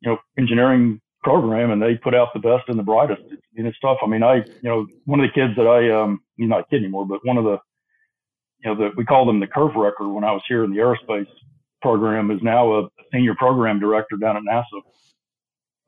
you 0.00 0.10
know, 0.10 0.18
engineering 0.36 1.00
program, 1.22 1.70
and 1.70 1.80
they 1.80 1.94
put 1.94 2.16
out 2.16 2.30
the 2.34 2.40
best 2.40 2.64
and 2.68 2.76
the 2.76 2.82
brightest. 2.82 3.22
It's, 3.30 3.42
and 3.56 3.66
it's 3.68 3.78
tough. 3.78 3.98
I 4.02 4.08
mean, 4.08 4.24
I, 4.24 4.36
you 4.36 4.44
know, 4.64 4.88
one 5.04 5.20
of 5.20 5.28
the 5.28 5.32
kids 5.32 5.54
that 5.56 5.68
I, 5.68 5.88
um, 5.90 6.20
he's 6.36 6.48
not 6.48 6.60
a 6.62 6.64
kid 6.64 6.78
anymore, 6.78 7.06
but 7.06 7.24
one 7.24 7.38
of 7.38 7.44
the, 7.44 7.58
you 8.64 8.66
know, 8.70 8.74
the, 8.74 8.90
we 8.96 9.04
call 9.04 9.24
them 9.24 9.38
the 9.38 9.46
curve 9.46 9.76
wrecker 9.76 10.08
when 10.08 10.24
I 10.24 10.32
was 10.32 10.42
here 10.48 10.64
in 10.64 10.72
the 10.72 10.78
aerospace 10.78 11.28
program 11.80 12.32
is 12.32 12.42
now 12.42 12.80
a 12.80 12.88
senior 13.12 13.36
program 13.36 13.78
director 13.78 14.16
down 14.16 14.36
at 14.36 14.42
NASA. 14.42 14.82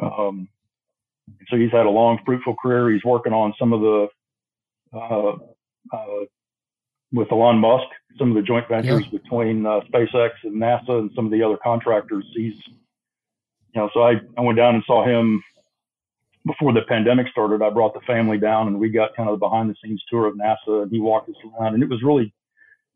Um, 0.01 0.49
so 1.49 1.57
he's 1.57 1.73
had 1.73 1.87
a 1.87 1.91
long, 1.91 2.21
fruitful 2.25 2.55
career. 2.63 2.93
He's 2.93 3.05
working 3.05 3.33
on 3.33 3.55
some 3.59 3.73
of 3.73 3.81
the 3.81 4.09
uh, 4.97 5.33
uh, 5.93 6.25
with 7.13 7.31
Elon 7.31 7.59
Musk, 7.59 7.87
some 8.19 8.31
of 8.31 8.35
the 8.35 8.43
joint 8.43 8.69
ventures 8.69 9.05
yeah. 9.11 9.19
between 9.19 9.65
uh, 9.67 9.81
SpaceX 9.93 10.31
and 10.43 10.61
NASA 10.61 10.99
and 10.99 11.11
some 11.15 11.27
of 11.27 11.33
the 11.33 11.43
other 11.43 11.57
contractors. 11.63 12.25
He's, 12.35 12.55
you 13.75 13.81
know, 13.81 13.91
so 13.95 14.03
I, 14.03 14.15
I 14.37 14.41
went 14.41 14.59
down 14.59 14.75
and 14.75 14.85
saw 14.87 15.05
him 15.05 15.43
before 16.47 16.73
the 16.73 16.83
pandemic 16.89 17.27
started. 17.29 17.63
I 17.63 17.71
brought 17.71 17.95
the 17.95 18.01
family 18.07 18.39
down 18.39 18.67
and 18.67 18.79
we 18.79 18.91
got 18.91 19.17
kind 19.17 19.29
of 19.29 19.39
the 19.39 19.47
behind 19.47 19.71
the 19.71 19.77
scenes 19.83 20.03
tour 20.11 20.27
of 20.27 20.35
NASA 20.35 20.83
and 20.83 20.91
he 20.91 21.01
walked 21.01 21.29
us 21.29 21.37
around 21.59 21.75
and 21.75 21.83
it 21.83 21.89
was 21.89 22.03
really, 22.03 22.35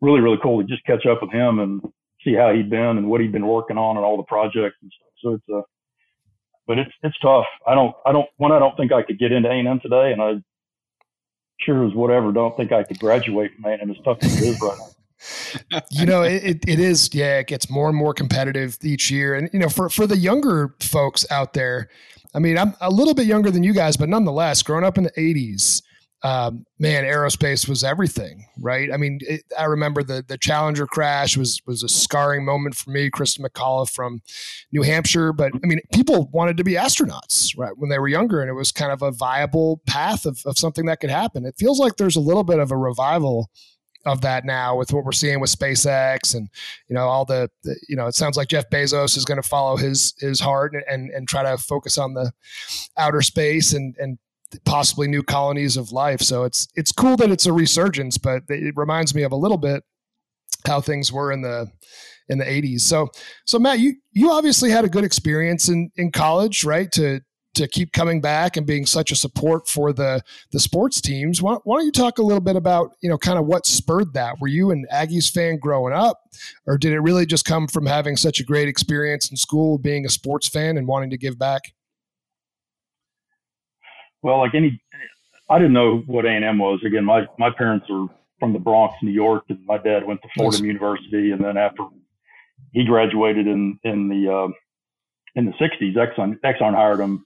really, 0.00 0.20
really 0.20 0.38
cool 0.42 0.60
to 0.60 0.66
just 0.66 0.84
catch 0.84 1.06
up 1.06 1.22
with 1.22 1.32
him 1.32 1.60
and 1.60 1.80
see 2.24 2.34
how 2.34 2.52
he'd 2.52 2.70
been 2.70 2.98
and 2.98 3.08
what 3.08 3.20
he'd 3.20 3.32
been 3.32 3.46
working 3.46 3.78
on 3.78 3.96
and 3.96 4.04
all 4.04 4.16
the 4.16 4.22
projects 4.24 4.76
and 4.82 4.92
stuff. 4.96 5.12
So 5.22 5.34
it's 5.34 5.48
a, 5.48 5.58
uh, 5.58 5.62
but 6.66 6.78
it's, 6.78 6.92
it's 7.02 7.18
tough. 7.20 7.46
I 7.66 7.74
don't, 7.74 7.94
I 8.04 8.12
don't, 8.12 8.28
one, 8.36 8.52
I 8.52 8.58
don't 8.58 8.76
think 8.76 8.92
I 8.92 9.02
could 9.02 9.18
get 9.18 9.32
into 9.32 9.48
A&M 9.48 9.80
today 9.80 10.12
and 10.12 10.20
I 10.20 10.34
sure 11.58 11.86
as 11.86 11.94
whatever. 11.94 12.32
Don't 12.32 12.56
think 12.56 12.72
I 12.72 12.82
could 12.82 12.98
graduate 12.98 13.52
from 13.54 13.66
and 13.66 13.90
as 13.90 13.96
tough 14.04 14.18
as 14.22 14.40
it 14.40 14.48
is 14.48 14.60
right 14.60 14.78
now. 14.78 15.80
you 15.90 16.06
know, 16.06 16.22
it, 16.22 16.64
it 16.66 16.78
is, 16.78 17.12
yeah, 17.12 17.40
it 17.40 17.48
gets 17.48 17.68
more 17.68 17.88
and 17.88 17.96
more 17.96 18.14
competitive 18.14 18.78
each 18.82 19.10
year. 19.10 19.34
And, 19.34 19.50
you 19.52 19.58
know, 19.58 19.68
for, 19.68 19.88
for 19.88 20.06
the 20.06 20.16
younger 20.16 20.74
folks 20.80 21.26
out 21.30 21.54
there, 21.54 21.88
I 22.34 22.38
mean, 22.38 22.56
I'm 22.58 22.74
a 22.80 22.90
little 22.90 23.14
bit 23.14 23.26
younger 23.26 23.50
than 23.50 23.62
you 23.62 23.72
guys, 23.72 23.96
but 23.96 24.08
nonetheless, 24.08 24.62
growing 24.62 24.84
up 24.84 24.98
in 24.98 25.04
the 25.04 25.10
80s, 25.12 25.82
um, 26.22 26.66
man, 26.80 27.04
aerospace 27.04 27.68
was 27.68 27.84
everything, 27.84 28.44
right? 28.58 28.92
I 28.92 28.96
mean, 28.96 29.20
it, 29.22 29.42
I 29.56 29.64
remember 29.64 30.02
the 30.02 30.24
the 30.26 30.36
Challenger 30.36 30.86
crash 30.86 31.36
was 31.36 31.60
was 31.64 31.84
a 31.84 31.88
scarring 31.88 32.44
moment 32.44 32.74
for 32.74 32.90
me. 32.90 33.08
Kristen 33.08 33.44
McCullough 33.44 33.90
from 33.90 34.20
New 34.72 34.82
Hampshire, 34.82 35.32
but 35.32 35.52
I 35.54 35.66
mean, 35.66 35.78
people 35.92 36.28
wanted 36.32 36.56
to 36.56 36.64
be 36.64 36.72
astronauts, 36.72 37.56
right, 37.56 37.76
when 37.76 37.88
they 37.88 38.00
were 38.00 38.08
younger, 38.08 38.40
and 38.40 38.50
it 38.50 38.54
was 38.54 38.72
kind 38.72 38.90
of 38.90 39.02
a 39.02 39.12
viable 39.12 39.80
path 39.86 40.26
of, 40.26 40.42
of 40.44 40.58
something 40.58 40.86
that 40.86 40.98
could 40.98 41.10
happen. 41.10 41.44
It 41.46 41.54
feels 41.56 41.78
like 41.78 41.96
there's 41.96 42.16
a 42.16 42.20
little 42.20 42.44
bit 42.44 42.58
of 42.58 42.72
a 42.72 42.76
revival 42.76 43.48
of 44.04 44.20
that 44.22 44.44
now 44.44 44.76
with 44.76 44.92
what 44.92 45.04
we're 45.04 45.12
seeing 45.12 45.40
with 45.40 45.50
SpaceX 45.50 46.34
and 46.34 46.48
you 46.88 46.94
know 46.94 47.06
all 47.06 47.24
the, 47.24 47.50
the 47.62 47.76
you 47.88 47.96
know 47.96 48.06
it 48.06 48.14
sounds 48.14 48.36
like 48.36 48.48
Jeff 48.48 48.70
Bezos 48.70 49.16
is 49.16 49.24
going 49.24 49.40
to 49.40 49.48
follow 49.48 49.76
his 49.76 50.14
his 50.18 50.40
heart 50.40 50.72
and, 50.74 50.84
and 50.88 51.10
and 51.10 51.28
try 51.28 51.42
to 51.42 51.58
focus 51.58 51.98
on 51.98 52.14
the 52.14 52.32
outer 52.96 53.22
space 53.22 53.72
and 53.72 53.94
and 53.98 54.18
possibly 54.64 55.08
new 55.08 55.22
colonies 55.22 55.76
of 55.76 55.92
life. 55.92 56.20
So 56.20 56.44
it's 56.44 56.68
it's 56.74 56.92
cool 56.92 57.16
that 57.16 57.30
it's 57.30 57.46
a 57.46 57.52
resurgence, 57.52 58.18
but 58.18 58.42
it 58.48 58.74
reminds 58.76 59.14
me 59.14 59.22
of 59.22 59.32
a 59.32 59.36
little 59.36 59.58
bit 59.58 59.82
how 60.66 60.80
things 60.80 61.12
were 61.12 61.32
in 61.32 61.42
the 61.42 61.70
in 62.28 62.38
the 62.38 62.44
80s. 62.44 62.80
So 62.80 63.08
so 63.46 63.58
Matt, 63.58 63.80
you 63.80 63.94
you 64.12 64.30
obviously 64.30 64.70
had 64.70 64.84
a 64.84 64.88
good 64.88 65.04
experience 65.04 65.68
in 65.68 65.90
in 65.96 66.12
college, 66.12 66.64
right? 66.64 66.90
To 66.92 67.20
to 67.54 67.66
keep 67.66 67.92
coming 67.92 68.20
back 68.20 68.56
and 68.56 68.66
being 68.66 68.86
such 68.86 69.10
a 69.10 69.16
support 69.16 69.68
for 69.68 69.92
the 69.92 70.22
the 70.52 70.60
sports 70.60 71.00
teams. 71.00 71.42
Why, 71.42 71.56
why, 71.64 71.76
don't 71.76 71.86
you 71.86 71.92
talk 71.92 72.18
a 72.18 72.22
little 72.22 72.40
bit 72.40 72.56
about 72.56 72.92
you 73.00 73.08
know 73.08 73.18
kind 73.18 73.38
of 73.38 73.46
what 73.46 73.66
spurred 73.66 74.14
that? 74.14 74.40
Were 74.40 74.48
you 74.48 74.70
an 74.70 74.86
Aggies 74.92 75.30
fan 75.30 75.58
growing 75.58 75.92
up, 75.92 76.20
or 76.66 76.78
did 76.78 76.92
it 76.92 77.00
really 77.00 77.26
just 77.26 77.44
come 77.44 77.66
from 77.66 77.86
having 77.86 78.16
such 78.16 78.40
a 78.40 78.44
great 78.44 78.68
experience 78.68 79.30
in 79.30 79.36
school, 79.36 79.78
being 79.78 80.06
a 80.06 80.10
sports 80.10 80.48
fan 80.48 80.76
and 80.76 80.86
wanting 80.86 81.10
to 81.10 81.18
give 81.18 81.38
back? 81.38 81.72
Well, 84.22 84.38
like 84.38 84.54
any, 84.54 84.80
I 85.48 85.58
didn't 85.58 85.72
know 85.72 85.98
what 86.06 86.26
A 86.26 86.30
and 86.30 86.44
M 86.44 86.58
was. 86.58 86.80
Again, 86.84 87.04
my 87.04 87.26
my 87.38 87.50
parents 87.50 87.86
are 87.90 88.06
from 88.38 88.52
the 88.52 88.58
Bronx, 88.58 88.94
New 89.02 89.10
York, 89.10 89.44
and 89.48 89.64
my 89.66 89.78
dad 89.78 90.04
went 90.04 90.22
to 90.22 90.28
Fordham 90.36 90.64
University, 90.64 91.32
and 91.32 91.42
then 91.42 91.56
after 91.56 91.84
he 92.72 92.84
graduated 92.84 93.46
in 93.46 93.78
in 93.84 94.08
the 94.08 94.32
uh, 94.32 94.48
in 95.34 95.46
the 95.46 95.52
'60s, 95.52 95.96
Exxon 95.96 96.38
Exxon 96.40 96.74
hired 96.74 97.00
him, 97.00 97.24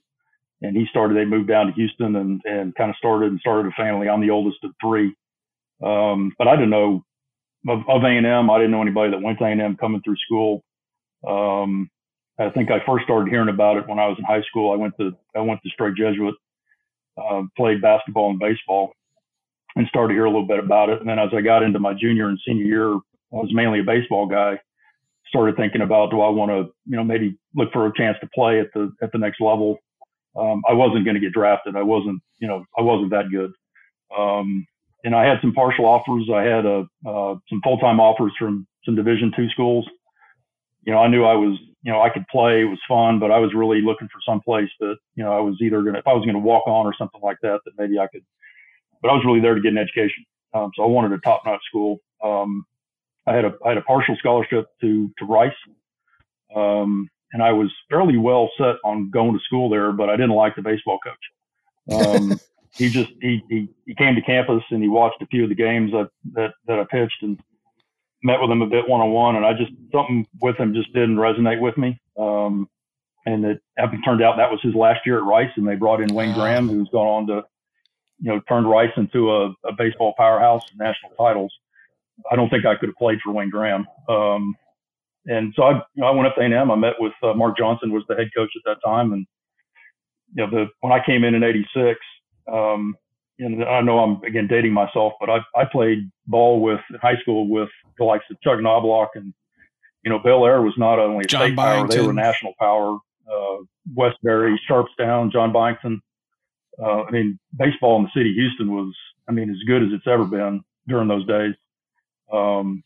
and 0.61 0.75
he 0.75 0.85
started. 0.89 1.17
They 1.17 1.25
moved 1.25 1.49
down 1.49 1.67
to 1.67 1.73
Houston 1.73 2.15
and 2.15 2.41
and 2.45 2.75
kind 2.75 2.89
of 2.89 2.95
started 2.97 3.31
and 3.31 3.39
started 3.39 3.71
a 3.71 3.71
family. 3.71 4.09
I'm 4.09 4.21
the 4.21 4.29
oldest 4.29 4.63
of 4.63 4.71
three, 4.81 5.15
um, 5.83 6.33
but 6.37 6.47
I 6.47 6.55
didn't 6.55 6.71
know 6.71 7.03
of, 7.67 7.79
of 7.87 8.03
A&M. 8.03 8.49
I 8.49 8.57
didn't 8.57 8.71
know 8.71 8.81
anybody 8.81 9.11
that 9.11 9.21
went 9.21 9.39
to 9.39 9.45
A&M 9.45 9.77
coming 9.77 10.01
through 10.03 10.17
school. 10.17 10.63
Um, 11.27 11.89
I 12.39 12.49
think 12.49 12.71
I 12.71 12.83
first 12.85 13.05
started 13.05 13.29
hearing 13.29 13.49
about 13.49 13.77
it 13.77 13.87
when 13.87 13.99
I 13.99 14.07
was 14.07 14.17
in 14.17 14.25
high 14.25 14.41
school. 14.41 14.73
I 14.73 14.75
went 14.75 14.95
to 14.99 15.11
I 15.35 15.39
went 15.39 15.61
to 15.63 15.69
Strake 15.69 15.95
Jesuit 15.95 16.35
uh, 17.17 17.43
played 17.57 17.81
basketball 17.81 18.29
and 18.29 18.39
baseball 18.39 18.93
and 19.75 19.87
started 19.87 20.09
to 20.09 20.13
hear 20.15 20.25
a 20.25 20.29
little 20.29 20.47
bit 20.47 20.59
about 20.59 20.89
it. 20.89 20.99
And 20.99 21.09
then 21.09 21.19
as 21.19 21.29
I 21.33 21.41
got 21.41 21.63
into 21.63 21.79
my 21.79 21.93
junior 21.93 22.29
and 22.29 22.39
senior 22.45 22.65
year, 22.65 22.93
I 22.93 23.37
was 23.37 23.53
mainly 23.53 23.79
a 23.79 23.83
baseball 23.83 24.27
guy. 24.27 24.59
Started 25.27 25.55
thinking 25.55 25.81
about 25.81 26.11
do 26.11 26.21
I 26.21 26.29
want 26.29 26.51
to, 26.51 26.71
you 26.85 26.95
know, 26.95 27.03
maybe 27.03 27.35
look 27.55 27.71
for 27.73 27.87
a 27.87 27.93
chance 27.95 28.17
to 28.21 28.29
play 28.35 28.59
at 28.59 28.67
the 28.73 28.91
at 29.01 29.11
the 29.11 29.17
next 29.17 29.41
level. 29.41 29.79
Um, 30.35 30.61
I 30.69 30.73
wasn't 30.73 31.05
going 31.05 31.15
to 31.15 31.21
get 31.21 31.33
drafted. 31.33 31.75
I 31.75 31.81
wasn't, 31.81 32.21
you 32.39 32.47
know, 32.47 32.63
I 32.77 32.81
wasn't 32.81 33.11
that 33.11 33.31
good. 33.31 33.51
Um, 34.15 34.67
and 35.03 35.15
I 35.15 35.25
had 35.25 35.39
some 35.41 35.53
partial 35.53 35.85
offers. 35.85 36.29
I 36.31 36.43
had 36.43 36.65
a 36.65 36.85
uh, 37.07 37.35
some 37.49 37.61
full 37.63 37.77
time 37.79 37.99
offers 37.99 38.31
from 38.37 38.67
some 38.85 38.95
Division 38.95 39.31
two 39.35 39.49
schools. 39.49 39.87
You 40.85 40.93
know, 40.93 40.99
I 40.99 41.07
knew 41.07 41.23
I 41.23 41.33
was 41.33 41.57
you 41.83 41.91
know, 41.91 42.01
I 42.01 42.09
could 42.09 42.25
play. 42.29 42.61
It 42.61 42.65
was 42.65 42.79
fun, 42.87 43.19
but 43.19 43.29
I 43.29 43.39
was 43.39 43.53
really 43.53 43.81
looking 43.81 44.07
for 44.07 44.19
some 44.25 44.41
place 44.41 44.69
that, 44.79 44.95
you 45.15 45.23
know, 45.23 45.33
I 45.33 45.41
was 45.41 45.57
either 45.61 45.81
going 45.81 45.93
to, 45.93 45.99
if 45.99 46.07
I 46.07 46.13
was 46.13 46.23
going 46.23 46.35
to 46.35 46.39
walk 46.39 46.65
on 46.65 46.85
or 46.85 46.95
something 46.97 47.21
like 47.21 47.37
that, 47.41 47.59
that 47.65 47.73
maybe 47.77 47.99
I 47.99 48.07
could, 48.07 48.23
but 49.01 49.09
I 49.09 49.13
was 49.13 49.23
really 49.25 49.41
there 49.41 49.53
to 49.53 49.61
get 49.61 49.73
an 49.73 49.77
education. 49.77 50.25
Um, 50.53 50.71
so 50.75 50.83
I 50.83 50.87
wanted 50.87 51.11
a 51.11 51.17
top 51.19 51.43
notch 51.45 51.61
school. 51.67 51.99
Um, 52.23 52.65
I 53.27 53.33
had 53.35 53.43
a, 53.43 53.53
I 53.65 53.69
had 53.69 53.77
a 53.77 53.81
partial 53.81 54.15
scholarship 54.17 54.67
to, 54.81 55.11
to 55.19 55.25
Rice. 55.25 55.51
Um, 56.55 57.09
and 57.33 57.43
I 57.43 57.51
was 57.51 57.69
fairly 57.89 58.17
well 58.17 58.49
set 58.57 58.75
on 58.85 59.09
going 59.09 59.33
to 59.33 59.43
school 59.43 59.69
there, 59.69 59.91
but 59.91 60.09
I 60.09 60.15
didn't 60.15 60.35
like 60.35 60.55
the 60.55 60.61
baseball 60.61 60.99
coach. 61.03 62.17
Um, 62.17 62.39
he 62.75 62.89
just, 62.89 63.11
he, 63.21 63.43
he, 63.49 63.67
he 63.85 63.95
came 63.95 64.15
to 64.15 64.21
campus 64.21 64.63
and 64.69 64.81
he 64.81 64.87
watched 64.87 65.21
a 65.21 65.27
few 65.27 65.43
of 65.43 65.49
the 65.49 65.55
games 65.55 65.91
that, 65.91 66.09
that, 66.33 66.53
that 66.67 66.79
I 66.79 66.85
pitched 66.85 67.23
and, 67.23 67.39
met 68.23 68.41
with 68.41 68.49
him 68.49 68.61
a 68.61 68.67
bit 68.67 68.87
one 68.87 69.01
on 69.01 69.11
one, 69.11 69.35
and 69.35 69.45
I 69.45 69.53
just 69.53 69.71
something 69.91 70.25
with 70.41 70.57
him 70.57 70.73
just 70.73 70.93
didn't 70.93 71.17
resonate 71.17 71.59
with 71.59 71.77
me. 71.77 71.99
Um, 72.17 72.69
and 73.25 73.45
it 73.45 73.61
turned 74.03 74.21
out 74.21 74.37
that 74.37 74.51
was 74.51 74.59
his 74.61 74.75
last 74.75 75.01
year 75.05 75.17
at 75.17 75.23
Rice, 75.23 75.51
and 75.55 75.67
they 75.67 75.75
brought 75.75 76.01
in 76.01 76.13
Wayne 76.13 76.33
Graham, 76.33 76.67
who's 76.67 76.89
gone 76.89 77.07
on 77.07 77.27
to, 77.27 77.43
you 78.19 78.31
know, 78.31 78.41
turned 78.49 78.69
Rice 78.69 78.91
into 78.97 79.31
a, 79.31 79.47
a 79.65 79.71
baseball 79.77 80.13
powerhouse, 80.17 80.63
national 80.77 81.11
titles. 81.17 81.53
I 82.31 82.35
don't 82.35 82.49
think 82.49 82.65
I 82.65 82.75
could 82.75 82.89
have 82.89 82.95
played 82.95 83.19
for 83.23 83.31
Wayne 83.31 83.49
Graham. 83.49 83.87
Um, 84.09 84.55
and 85.25 85.53
so 85.55 85.63
I, 85.63 85.71
you 85.71 86.01
know, 86.01 86.07
I 86.07 86.11
went 86.11 86.27
up 86.27 86.35
to 86.35 86.41
A&M. 86.41 86.69
I 86.69 86.75
met 86.75 86.95
with 86.99 87.13
uh, 87.23 87.33
Mark 87.33 87.57
Johnson, 87.57 87.93
was 87.93 88.03
the 88.09 88.15
head 88.15 88.29
coach 88.35 88.51
at 88.57 88.63
that 88.65 88.77
time, 88.85 89.13
and 89.13 89.25
you 90.35 90.45
know, 90.45 90.49
the 90.49 90.65
when 90.81 90.91
I 90.91 91.03
came 91.05 91.23
in 91.23 91.35
in 91.35 91.43
'86, 91.43 91.99
um, 92.51 92.95
and 93.39 93.63
I 93.63 93.81
know 93.81 93.99
I'm 93.99 94.23
again 94.23 94.47
dating 94.47 94.73
myself, 94.73 95.13
but 95.19 95.29
I, 95.29 95.39
I 95.55 95.65
played 95.65 96.09
ball 96.27 96.61
with 96.61 96.79
in 96.89 96.99
high 97.01 97.17
school 97.21 97.49
with 97.49 97.69
the 97.97 98.03
likes 98.03 98.25
of 98.31 98.39
Chuck 98.41 98.59
Knobloch 98.61 99.11
and 99.15 99.33
you 100.03 100.11
know 100.11 100.19
Bellaire 100.19 100.61
was 100.63 100.73
not 100.77 100.99
only 100.99 101.23
a 101.25 101.27
John 101.27 101.41
state 101.41 101.55
Byington. 101.55 101.87
power, 101.87 101.87
they 101.87 102.05
were 102.05 102.11
a 102.11 102.13
national 102.13 102.53
power. 102.59 102.97
Uh, 103.31 103.63
Westbury, 103.95 104.59
Sharpstown, 104.69 105.31
John 105.31 105.51
Byington. 105.51 106.01
Uh, 106.81 107.03
I 107.03 107.11
mean, 107.11 107.39
baseball 107.57 107.97
in 107.97 108.03
the 108.03 108.09
city 108.15 108.31
of 108.31 108.35
Houston 108.35 108.71
was, 108.71 108.93
I 109.27 109.31
mean, 109.31 109.49
as 109.49 109.57
good 109.67 109.83
as 109.83 109.89
it's 109.91 110.07
ever 110.07 110.25
been 110.25 110.63
during 110.87 111.07
those 111.07 111.25
days. 111.27 111.53
Um, 112.31 112.83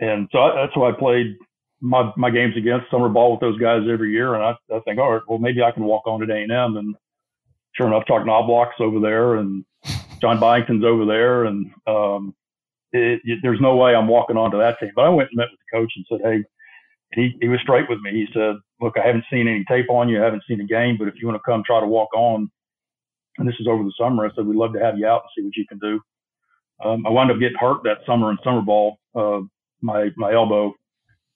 and 0.00 0.28
so 0.32 0.38
I, 0.38 0.54
that's 0.56 0.76
why 0.76 0.90
I 0.90 0.92
played 0.92 1.36
my 1.80 2.12
my 2.16 2.30
games 2.30 2.56
against 2.56 2.90
summer 2.90 3.08
ball 3.08 3.32
with 3.32 3.40
those 3.40 3.58
guys 3.58 3.82
every 3.90 4.12
year. 4.12 4.34
And 4.34 4.42
I, 4.42 4.56
I 4.74 4.80
think, 4.80 4.98
all 4.98 5.12
right, 5.12 5.22
well, 5.28 5.38
maybe 5.38 5.62
I 5.62 5.70
can 5.70 5.84
walk 5.84 6.06
on 6.06 6.22
at 6.22 6.30
A 6.30 6.36
and 6.36 6.52
M. 6.52 6.76
And 6.76 6.94
sure 7.74 7.86
enough, 7.86 8.06
Chuck 8.06 8.24
Knobloch's 8.24 8.80
over 8.80 9.00
there, 9.00 9.36
and 9.36 9.64
John 10.22 10.38
Byington's 10.38 10.84
over 10.84 11.04
there, 11.04 11.44
and 11.44 11.66
um, 11.86 12.34
it, 12.92 13.20
it, 13.24 13.40
there's 13.42 13.60
no 13.60 13.76
way 13.76 13.94
I'm 13.94 14.06
walking 14.06 14.36
onto 14.36 14.56
that 14.58 14.78
team. 14.78 14.92
But 14.94 15.04
I 15.04 15.08
went 15.08 15.30
and 15.30 15.36
met 15.36 15.48
with 15.50 15.58
the 15.58 15.76
coach 15.76 15.92
and 15.96 16.06
said, 16.08 16.20
hey, 16.24 16.44
he, 17.14 17.36
he 17.40 17.48
was 17.48 17.60
straight 17.60 17.88
with 17.90 18.00
me. 18.00 18.12
He 18.12 18.26
said, 18.32 18.54
look, 18.80 18.94
I 18.96 19.04
haven't 19.04 19.24
seen 19.30 19.48
any 19.48 19.64
tape 19.64 19.90
on 19.90 20.08
you. 20.08 20.22
I 20.22 20.24
haven't 20.24 20.44
seen 20.48 20.60
a 20.60 20.64
game, 20.64 20.96
but 20.96 21.08
if 21.08 21.14
you 21.20 21.26
want 21.26 21.42
to 21.42 21.50
come 21.50 21.64
try 21.66 21.80
to 21.80 21.86
walk 21.86 22.14
on, 22.14 22.50
and 23.38 23.48
this 23.48 23.56
is 23.58 23.66
over 23.66 23.82
the 23.82 23.92
summer, 23.98 24.24
I 24.24 24.30
said, 24.34 24.46
we'd 24.46 24.56
love 24.56 24.72
to 24.74 24.80
have 24.80 24.96
you 24.96 25.06
out 25.06 25.22
and 25.22 25.30
see 25.36 25.44
what 25.44 25.56
you 25.56 25.66
can 25.66 25.78
do. 25.78 26.00
Um, 26.84 27.04
I 27.04 27.10
wound 27.10 27.30
up 27.32 27.40
getting 27.40 27.58
hurt 27.58 27.82
that 27.84 27.98
summer 28.06 28.30
in 28.30 28.38
summer 28.44 28.62
ball, 28.62 28.98
uh, 29.16 29.40
my, 29.80 30.10
my 30.16 30.32
elbow, 30.32 30.72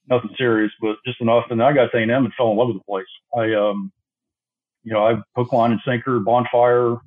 nothing 0.08 0.30
serious, 0.38 0.70
but 0.80 0.96
just 1.04 1.20
enough. 1.20 1.46
And 1.50 1.60
I 1.62 1.72
got 1.72 1.90
to 1.90 1.98
A&M 1.98 2.10
and 2.10 2.32
fell 2.36 2.52
in 2.52 2.56
love 2.56 2.68
with 2.68 2.78
the 2.78 2.84
place. 2.84 3.06
I, 3.36 3.52
um, 3.54 3.92
you 4.84 4.92
know, 4.92 5.06
I 5.06 5.16
hook, 5.34 5.52
line 5.52 5.72
and 5.72 5.80
sinker, 5.84 6.20
bonfire, 6.20 6.98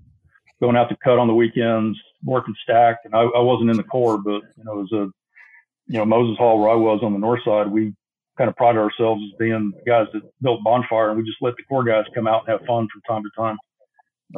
going 0.61 0.75
out 0.75 0.89
to 0.89 0.97
cut 1.03 1.19
on 1.19 1.27
the 1.27 1.33
weekends, 1.33 1.97
working 2.23 2.55
stacked. 2.63 3.05
And 3.05 3.15
I, 3.15 3.21
I 3.21 3.39
wasn't 3.39 3.69
in 3.69 3.77
the 3.77 3.83
Corps, 3.83 4.17
but 4.17 4.41
you 4.57 4.63
know, 4.63 4.79
it 4.79 4.87
was 4.89 4.91
a, 4.91 5.07
you 5.87 5.97
know, 5.97 6.05
Moses 6.05 6.37
Hall 6.37 6.59
where 6.59 6.69
I 6.69 6.75
was 6.75 6.99
on 7.01 7.13
the 7.13 7.19
north 7.19 7.41
side, 7.43 7.67
we 7.67 7.93
kind 8.37 8.49
of 8.49 8.55
prided 8.55 8.81
ourselves 8.81 9.21
as 9.25 9.37
being 9.37 9.71
the 9.75 9.89
guys 9.89 10.07
that 10.13 10.21
built 10.41 10.63
bonfire 10.63 11.09
and 11.09 11.17
we 11.17 11.25
just 11.25 11.41
let 11.41 11.55
the 11.57 11.63
Corps 11.63 11.83
guys 11.83 12.05
come 12.13 12.27
out 12.27 12.43
and 12.47 12.57
have 12.57 12.67
fun 12.67 12.87
from 12.91 13.01
time 13.07 13.23
to 13.23 13.29
time. 13.35 13.57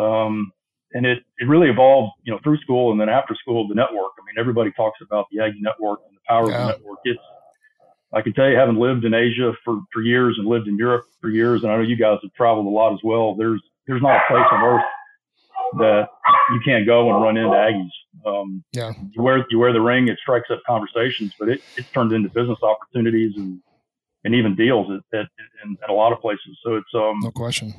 Um, 0.03 0.51
and 0.93 1.05
it, 1.05 1.23
it 1.39 1.47
really 1.47 1.69
evolved, 1.69 2.13
you 2.23 2.33
know, 2.33 2.39
through 2.43 2.57
school 2.57 2.91
and 2.91 2.99
then 2.99 3.09
after 3.09 3.35
school, 3.35 3.67
the 3.67 3.75
network. 3.75 4.11
I 4.19 4.25
mean, 4.25 4.39
everybody 4.39 4.71
talks 4.71 4.99
about 5.01 5.27
the 5.31 5.43
Aggie 5.43 5.61
network 5.61 5.99
and 6.07 6.15
the 6.15 6.21
power 6.27 6.49
yeah. 6.49 6.55
of 6.55 6.61
the 6.61 6.73
network. 6.73 6.99
It's, 7.05 7.19
I 8.13 8.21
can 8.21 8.33
tell 8.33 8.49
you, 8.49 8.57
having 8.57 8.75
lived 8.75 9.05
in 9.05 9.13
Asia 9.13 9.53
for, 9.63 9.79
for 9.93 10.01
years 10.01 10.35
and 10.37 10.45
lived 10.45 10.67
in 10.67 10.77
Europe 10.77 11.05
for 11.21 11.29
years, 11.29 11.63
and 11.63 11.71
I 11.71 11.77
know 11.77 11.81
you 11.81 11.95
guys 11.95 12.19
have 12.21 12.33
traveled 12.33 12.65
a 12.65 12.69
lot 12.69 12.91
as 12.91 12.99
well. 13.03 13.35
There's 13.35 13.61
there's 13.87 14.01
not 14.01 14.17
a 14.17 14.27
place 14.27 14.45
on 14.51 14.63
earth 14.63 14.83
that 15.77 16.07
you 16.51 16.59
can't 16.65 16.85
go 16.85 17.13
and 17.13 17.23
run 17.23 17.37
into 17.37 17.49
Aggies. 17.49 17.89
Um, 18.25 18.63
yeah, 18.73 18.93
you 19.11 19.21
wear 19.21 19.45
you 19.49 19.59
wear 19.59 19.73
the 19.73 19.81
ring, 19.81 20.07
it 20.07 20.17
strikes 20.21 20.49
up 20.51 20.61
conversations, 20.67 21.33
but 21.39 21.49
it, 21.49 21.61
it's 21.77 21.89
turned 21.91 22.11
into 22.11 22.29
business 22.29 22.59
opportunities 22.61 23.33
and 23.37 23.61
and 24.23 24.35
even 24.35 24.55
deals 24.55 24.87
at, 24.91 25.19
at, 25.19 25.27
in, 25.63 25.77
at 25.83 25.89
a 25.89 25.93
lot 25.93 26.13
of 26.13 26.19
places. 26.19 26.57
So 26.63 26.75
it's 26.75 26.93
um, 26.93 27.19
no 27.21 27.31
question. 27.31 27.73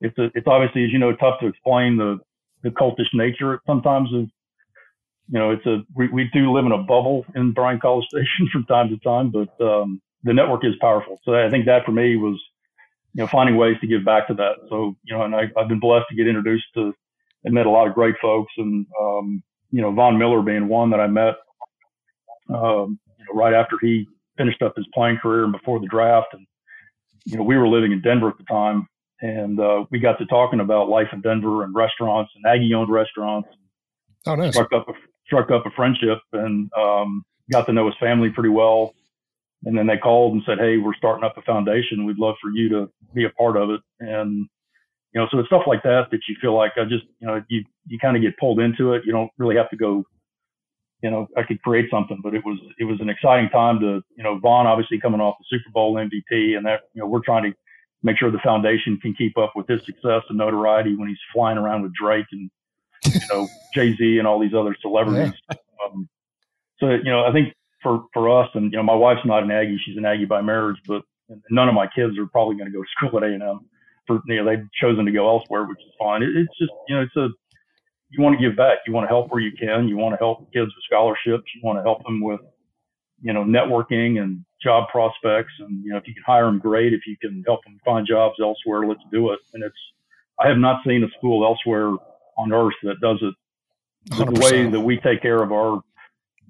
It's 0.00 0.16
a, 0.18 0.30
it's 0.34 0.46
obviously 0.46 0.84
as 0.84 0.90
you 0.90 0.98
know 0.98 1.14
tough 1.14 1.40
to 1.40 1.46
explain 1.46 1.96
the 1.96 2.18
the 2.62 2.70
cultish 2.70 3.12
nature 3.12 3.60
sometimes 3.66 4.12
of 4.14 4.22
you 5.28 5.38
know 5.38 5.50
it's 5.50 5.66
a 5.66 5.78
we, 5.94 6.08
we 6.08 6.30
do 6.32 6.52
live 6.52 6.66
in 6.66 6.72
a 6.72 6.78
bubble 6.78 7.24
in 7.34 7.52
Bryan 7.52 7.80
College 7.80 8.06
Station 8.06 8.48
from 8.52 8.64
time 8.64 8.88
to 8.88 8.98
time, 8.98 9.30
but 9.30 9.64
um, 9.64 10.00
the 10.24 10.32
network 10.32 10.64
is 10.64 10.74
powerful. 10.80 11.20
So 11.24 11.34
I 11.34 11.50
think 11.50 11.66
that 11.66 11.84
for 11.84 11.92
me 11.92 12.16
was 12.16 12.40
you 13.14 13.22
know 13.22 13.26
finding 13.26 13.56
ways 13.56 13.76
to 13.80 13.86
give 13.86 14.04
back 14.04 14.28
to 14.28 14.34
that. 14.34 14.56
So 14.68 14.96
you 15.04 15.16
know, 15.16 15.22
and 15.22 15.34
I, 15.34 15.50
I've 15.56 15.68
been 15.68 15.80
blessed 15.80 16.06
to 16.10 16.16
get 16.16 16.26
introduced 16.26 16.66
to 16.74 16.94
and 17.44 17.54
met 17.54 17.66
a 17.66 17.70
lot 17.70 17.88
of 17.88 17.94
great 17.94 18.14
folks, 18.20 18.52
and 18.56 18.86
um, 19.00 19.42
you 19.70 19.80
know, 19.80 19.92
Von 19.92 20.18
Miller 20.18 20.42
being 20.42 20.68
one 20.68 20.90
that 20.90 21.00
I 21.00 21.06
met, 21.06 21.34
um, 22.48 22.98
you 23.18 23.24
know, 23.26 23.34
right 23.34 23.54
after 23.54 23.76
he 23.80 24.06
finished 24.36 24.62
up 24.62 24.74
his 24.76 24.86
playing 24.94 25.18
career 25.18 25.44
and 25.44 25.52
before 25.52 25.80
the 25.80 25.86
draft, 25.86 26.28
and 26.32 26.46
you 27.24 27.36
know, 27.36 27.42
we 27.42 27.56
were 27.56 27.68
living 27.68 27.92
in 27.92 28.00
Denver 28.00 28.28
at 28.28 28.38
the 28.38 28.44
time, 28.44 28.86
and 29.20 29.58
uh, 29.60 29.84
we 29.90 29.98
got 29.98 30.18
to 30.18 30.26
talking 30.26 30.60
about 30.60 30.88
life 30.88 31.08
in 31.12 31.20
Denver 31.20 31.62
and 31.62 31.74
restaurants 31.74 32.32
and 32.34 32.44
Aggie-owned 32.46 32.90
restaurants. 32.90 33.48
Oh, 34.26 34.34
nice. 34.34 34.54
Struck 34.54 34.72
up 34.72 34.88
a, 34.88 34.92
struck 35.26 35.50
up 35.50 35.66
a 35.66 35.70
friendship 35.70 36.18
and 36.32 36.70
um, 36.76 37.24
got 37.50 37.66
to 37.66 37.72
know 37.72 37.86
his 37.86 37.94
family 38.00 38.30
pretty 38.30 38.50
well. 38.50 38.94
And 39.64 39.78
then 39.78 39.86
they 39.86 39.96
called 39.96 40.34
and 40.34 40.42
said, 40.44 40.58
"Hey, 40.58 40.78
we're 40.78 40.94
starting 40.94 41.24
up 41.24 41.38
a 41.38 41.42
foundation. 41.42 42.04
We'd 42.04 42.18
love 42.18 42.34
for 42.42 42.50
you 42.52 42.68
to 42.70 42.90
be 43.14 43.24
a 43.24 43.30
part 43.30 43.56
of 43.56 43.70
it." 43.70 43.80
And 44.00 44.48
you 45.14 45.20
know, 45.20 45.28
so 45.30 45.38
it's 45.38 45.48
stuff 45.48 45.62
like 45.66 45.82
that 45.82 46.06
that 46.10 46.20
you 46.28 46.36
feel 46.40 46.56
like 46.56 46.72
I 46.76 46.84
just, 46.84 47.04
you 47.20 47.26
know, 47.26 47.42
you 47.48 47.64
you 47.86 47.98
kind 47.98 48.16
of 48.16 48.22
get 48.22 48.38
pulled 48.38 48.60
into 48.60 48.94
it. 48.94 49.02
You 49.04 49.12
don't 49.12 49.30
really 49.38 49.56
have 49.56 49.70
to 49.70 49.76
go. 49.76 50.04
You 51.02 51.10
know, 51.10 51.26
I 51.36 51.42
could 51.42 51.60
create 51.62 51.90
something, 51.90 52.20
but 52.22 52.34
it 52.34 52.44
was 52.44 52.58
it 52.78 52.84
was 52.84 53.00
an 53.00 53.10
exciting 53.10 53.50
time 53.50 53.80
to, 53.80 54.00
you 54.16 54.22
know, 54.22 54.38
Von 54.38 54.66
obviously 54.66 55.00
coming 55.00 55.20
off 55.20 55.36
the 55.38 55.56
Super 55.56 55.70
Bowl 55.72 55.94
MVP, 55.94 56.56
and 56.56 56.64
that 56.64 56.82
you 56.94 57.02
know 57.02 57.06
we're 57.06 57.24
trying 57.24 57.42
to 57.50 57.52
make 58.02 58.18
sure 58.18 58.30
the 58.30 58.38
foundation 58.38 58.98
can 59.00 59.14
keep 59.14 59.36
up 59.36 59.52
with 59.54 59.68
his 59.68 59.80
success 59.84 60.22
and 60.28 60.38
notoriety 60.38 60.96
when 60.96 61.08
he's 61.08 61.18
flying 61.32 61.58
around 61.58 61.82
with 61.82 61.92
Drake 61.94 62.26
and 62.32 62.50
you 63.04 63.20
know 63.30 63.48
Jay 63.74 63.94
Z 63.96 64.18
and 64.18 64.26
all 64.26 64.40
these 64.40 64.54
other 64.54 64.76
celebrities. 64.80 65.34
Yeah. 65.50 65.56
Um, 65.84 66.08
so 66.78 66.90
you 66.90 67.10
know, 67.10 67.24
I 67.24 67.32
think 67.32 67.52
for 67.82 68.04
for 68.14 68.30
us, 68.40 68.48
and 68.54 68.72
you 68.72 68.78
know, 68.78 68.82
my 68.84 68.94
wife's 68.94 69.26
not 69.26 69.42
an 69.42 69.50
Aggie; 69.50 69.80
she's 69.84 69.98
an 69.98 70.06
Aggie 70.06 70.24
by 70.24 70.40
marriage, 70.40 70.78
but 70.86 71.02
none 71.50 71.68
of 71.68 71.74
my 71.74 71.86
kids 71.86 72.16
are 72.18 72.26
probably 72.26 72.56
going 72.56 72.70
to 72.70 72.76
go 72.76 72.82
to 72.82 72.88
school 72.96 73.18
at 73.18 73.24
A 73.24 73.34
and 73.34 73.42
M. 73.42 73.60
For 74.06 74.20
you 74.26 74.36
know, 74.36 74.44
they've 74.44 74.66
chosen 74.80 75.04
to 75.04 75.12
go 75.12 75.28
elsewhere, 75.28 75.64
which 75.64 75.78
is 75.78 75.92
fine. 75.98 76.22
It, 76.22 76.30
it's 76.36 76.58
just 76.58 76.72
you 76.88 76.96
know, 76.96 77.02
it's 77.02 77.16
a 77.16 77.28
you 78.10 78.22
want 78.22 78.38
to 78.38 78.48
give 78.48 78.56
back. 78.56 78.78
You 78.86 78.92
want 78.92 79.04
to 79.04 79.08
help 79.08 79.30
where 79.30 79.40
you 79.40 79.52
can. 79.58 79.88
You 79.88 79.96
want 79.96 80.12
to 80.12 80.18
help 80.18 80.52
kids 80.52 80.66
with 80.66 80.84
scholarships. 80.84 81.44
You 81.54 81.62
want 81.62 81.78
to 81.78 81.82
help 81.82 82.04
them 82.04 82.20
with 82.20 82.40
you 83.22 83.32
know 83.32 83.44
networking 83.44 84.20
and 84.20 84.44
job 84.62 84.88
prospects. 84.90 85.52
And 85.58 85.84
you 85.84 85.92
know, 85.92 85.98
if 85.98 86.06
you 86.06 86.14
can 86.14 86.22
hire 86.26 86.46
them, 86.46 86.58
great. 86.58 86.92
If 86.92 87.06
you 87.06 87.16
can 87.20 87.42
help 87.46 87.64
them 87.64 87.78
find 87.84 88.06
jobs 88.06 88.36
elsewhere, 88.40 88.86
let's 88.86 89.02
do 89.12 89.32
it. 89.32 89.38
And 89.54 89.62
it's 89.62 89.76
I 90.38 90.48
have 90.48 90.58
not 90.58 90.82
seen 90.86 91.04
a 91.04 91.08
school 91.18 91.44
elsewhere 91.44 91.94
on 92.36 92.52
earth 92.52 92.74
that 92.82 93.00
does 93.00 93.18
it 93.22 93.34
the, 94.06 94.40
way 94.40 94.68
that 94.68 94.80
we 94.80 94.98
take 94.98 95.22
care 95.22 95.42
of 95.42 95.52
our 95.52 95.80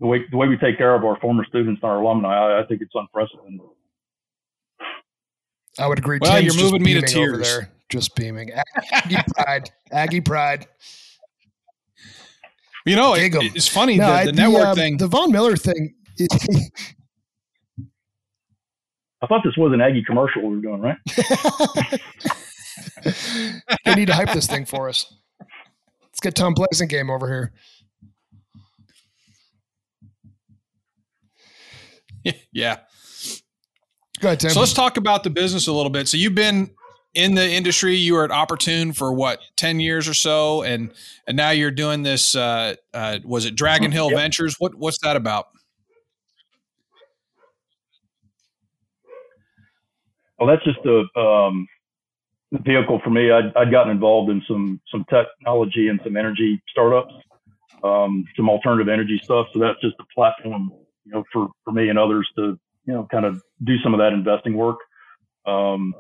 the 0.01 0.07
way 0.07 0.21
the 0.31 0.37
way 0.37 0.49
we 0.49 0.57
take 0.57 0.79
care 0.79 0.95
of 0.95 1.05
our 1.05 1.19
former 1.21 1.45
students 1.45 1.81
and 1.83 1.91
our 1.91 2.01
alumni, 2.01 2.35
I, 2.35 2.63
I 2.63 2.67
think 2.67 2.83
it's 2.83 2.93
unprecedented. 2.95 3.61
I 5.79 5.87
would 5.87 5.99
agree. 5.99 6.19
Well, 6.21 6.41
Tim's 6.41 6.55
you're 6.57 6.65
moving 6.65 6.83
me 6.83 6.95
to 6.95 7.03
tears. 7.03 7.41
There, 7.41 7.71
just 7.89 8.15
beaming. 8.15 8.51
Aggie 8.91 9.17
pride. 9.37 9.71
Aggie 9.91 10.21
pride. 10.21 10.67
You 12.85 12.97
know, 12.97 13.15
it, 13.15 13.33
it's 13.35 13.69
funny 13.69 13.97
no, 13.97 14.19
the, 14.19 14.25
the, 14.27 14.33
the, 14.33 14.43
network 14.43 14.67
uh, 14.67 14.75
thing. 14.75 14.97
The 14.97 15.07
Von 15.07 15.31
Miller 15.31 15.57
thing. 15.57 15.95
I 19.23 19.27
thought 19.29 19.43
this 19.45 19.57
was 19.57 19.73
an 19.73 19.81
Aggie 19.81 20.03
commercial 20.05 20.43
we 20.43 20.57
were 20.57 20.63
doing, 20.63 20.81
right? 20.81 20.97
they 23.85 23.95
need 23.95 24.07
to 24.07 24.15
hype 24.15 24.33
this 24.33 24.49
thing 24.49 24.65
for 24.65 24.89
us. 24.89 25.15
Let's 26.03 26.21
get 26.21 26.35
Tom 26.35 26.55
Game 26.89 27.09
over 27.09 27.29
here. 27.29 27.53
yeah. 32.53 32.79
Go 34.23 34.29
ahead, 34.29 34.39
Tim. 34.41 34.51
So 34.51 34.61
let's 34.61 34.73
talk 34.73 34.97
about 34.97 35.25
the 35.25 35.31
business 35.31 35.67
a 35.67 35.73
little 35.73 35.91
bit. 35.91 36.07
So 36.07 36.17
you've 36.17 36.37
been 36.37 36.71
in 37.13 37.35
the 37.35 37.45
industry. 37.45 37.97
You 37.97 38.15
were 38.15 38.25
at 38.25 38.31
Opportune 38.31 38.93
for 38.93 39.13
what 39.13 39.41
ten 39.57 39.81
years 39.81 40.07
or 40.07 40.15
so, 40.15 40.63
and 40.63 40.93
and 41.27 41.37
now 41.37 41.51
you're 41.51 41.73
doing 41.73 42.05
this. 42.05 42.37
Uh, 42.37 42.77
uh, 42.95 43.19
was 43.25 43.47
it 43.47 43.57
Dragon 43.57 43.91
Hill 43.91 44.11
yep. 44.11 44.21
Ventures? 44.21 44.55
What 44.61 44.77
what's 44.77 44.99
that 45.03 45.17
about? 45.17 45.49
Well, 50.39 50.49
that's 50.49 50.65
just 50.65 50.79
a 50.87 51.21
um, 51.21 51.67
vehicle 52.53 53.01
for 53.03 53.11
me. 53.11 53.33
I'd, 53.33 53.53
I'd 53.57 53.73
gotten 53.73 53.91
involved 53.91 54.31
in 54.31 54.41
some 54.47 54.81
some 54.89 55.05
technology 55.11 55.89
and 55.89 55.99
some 56.05 56.17
energy 56.17 56.63
startups, 56.71 57.13
um, 57.83 58.25
some 58.37 58.49
alternative 58.49 58.89
energy 58.89 59.21
stuff. 59.25 59.49
So 59.53 59.59
that's 59.59 59.81
just 59.81 59.97
a 59.99 60.05
platform 60.15 60.71
you 61.05 61.13
know, 61.13 61.25
for, 61.33 61.49
for 61.65 61.73
me 61.73 61.89
and 61.89 61.99
others 61.99 62.29
to, 62.37 62.59
you 62.85 62.95
know, 62.95 63.07
kind 63.11 63.25
of 63.25 63.41
do 63.65 63.77
some 63.83 63.95
of 63.95 63.99
that 63.99 64.13
investing 64.13 64.57
work. 64.57 64.79
Um, 65.47 65.95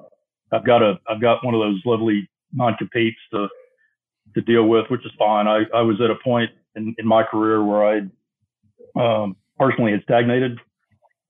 I've 0.52 0.66
got 0.66 0.82
a, 0.82 0.98
I've 1.08 1.20
got 1.20 1.44
one 1.44 1.54
of 1.54 1.60
those 1.60 1.80
lovely 1.84 2.28
non-competes 2.52 3.18
to, 3.32 3.48
to 4.34 4.40
deal 4.42 4.64
with, 4.64 4.86
which 4.88 5.04
is 5.04 5.12
fine. 5.18 5.46
I, 5.46 5.62
I 5.74 5.82
was 5.82 6.00
at 6.00 6.10
a 6.10 6.16
point 6.22 6.50
in, 6.76 6.94
in 6.98 7.06
my 7.06 7.22
career 7.22 7.64
where 7.64 7.86
I, 7.86 8.00
um, 9.00 9.36
personally 9.58 9.92
had 9.92 10.02
stagnated. 10.02 10.58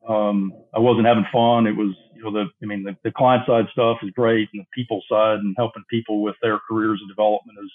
Um, 0.08 0.52
I 0.74 0.80
wasn't 0.80 1.06
having 1.06 1.26
fun. 1.32 1.66
It 1.66 1.76
was, 1.76 1.94
you 2.14 2.24
know, 2.24 2.32
the, 2.32 2.46
I 2.62 2.66
mean, 2.66 2.82
the, 2.82 2.96
the 3.04 3.12
client 3.12 3.44
side 3.46 3.66
stuff 3.72 3.98
is 4.02 4.10
great 4.10 4.48
and 4.52 4.62
the 4.62 4.66
people 4.74 5.02
side 5.08 5.38
and 5.38 5.54
helping 5.56 5.84
people 5.90 6.22
with 6.22 6.36
their 6.42 6.58
careers 6.68 6.98
and 7.00 7.08
development 7.08 7.58
is, 7.62 7.70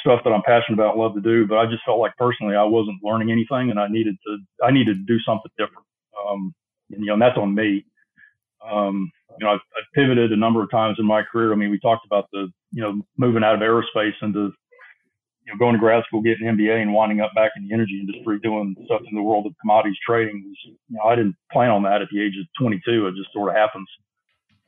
stuff 0.00 0.20
that 0.24 0.30
I'm 0.32 0.42
passionate 0.42 0.74
about, 0.80 0.96
love 0.96 1.14
to 1.14 1.20
do. 1.20 1.46
But 1.46 1.58
I 1.58 1.66
just 1.66 1.84
felt 1.84 1.98
like 1.98 2.16
personally 2.16 2.56
I 2.56 2.64
wasn't 2.64 3.02
learning 3.02 3.30
anything, 3.30 3.70
and 3.70 3.80
I 3.80 3.88
needed 3.88 4.16
to 4.26 4.38
I 4.64 4.70
needed 4.70 4.96
to 4.98 5.04
do 5.04 5.18
something 5.26 5.50
different. 5.58 5.86
Um, 6.28 6.54
and 6.90 7.00
you 7.00 7.06
know, 7.06 7.14
and 7.14 7.22
that's 7.22 7.38
on 7.38 7.54
me. 7.54 7.84
Um, 8.68 9.10
you 9.38 9.46
know, 9.46 9.52
I've, 9.52 9.60
I've, 9.76 9.92
pivoted 9.94 10.32
a 10.32 10.36
number 10.36 10.62
of 10.62 10.70
times 10.70 10.96
in 10.98 11.06
my 11.06 11.22
career. 11.22 11.52
I 11.52 11.56
mean, 11.56 11.70
we 11.70 11.78
talked 11.78 12.04
about 12.04 12.28
the 12.32 12.48
you 12.72 12.82
know 12.82 13.00
moving 13.16 13.44
out 13.44 13.54
of 13.54 13.60
aerospace 13.60 14.12
into 14.22 14.52
you 15.44 15.52
know 15.52 15.58
going 15.58 15.74
to 15.74 15.78
grad 15.78 16.04
school, 16.06 16.20
getting 16.20 16.46
an 16.46 16.56
MBA, 16.56 16.82
and 16.82 16.92
winding 16.92 17.20
up 17.20 17.32
back 17.34 17.52
in 17.56 17.66
the 17.66 17.74
energy 17.74 17.98
industry 18.00 18.38
doing 18.42 18.76
stuff 18.84 19.02
in 19.08 19.16
the 19.16 19.22
world 19.22 19.46
of 19.46 19.52
commodities 19.60 19.96
trading. 20.06 20.54
You 20.64 20.76
know, 20.90 21.04
I 21.04 21.14
didn't 21.14 21.36
plan 21.52 21.70
on 21.70 21.82
that 21.84 22.02
at 22.02 22.08
the 22.12 22.22
age 22.22 22.34
of 22.40 22.46
22. 22.60 23.06
It 23.06 23.14
just 23.16 23.32
sort 23.32 23.50
of 23.50 23.56
happens. 23.56 23.88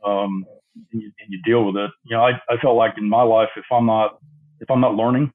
Um, 0.05 0.45
and 0.75 1.03
you, 1.03 1.13
and 1.21 1.29
you, 1.29 1.39
deal 1.45 1.65
with 1.65 1.77
it. 1.77 1.91
You 2.05 2.17
know, 2.17 2.25
I, 2.25 2.31
I 2.49 2.57
felt 2.63 2.77
like 2.77 2.95
in 2.97 3.09
my 3.09 3.23
life, 3.23 3.51
if 3.57 3.67
I'm 3.71 3.87
not 3.87 4.19
if 4.61 4.71
I'm 4.71 4.81
not 4.81 4.95
learning, 4.95 5.33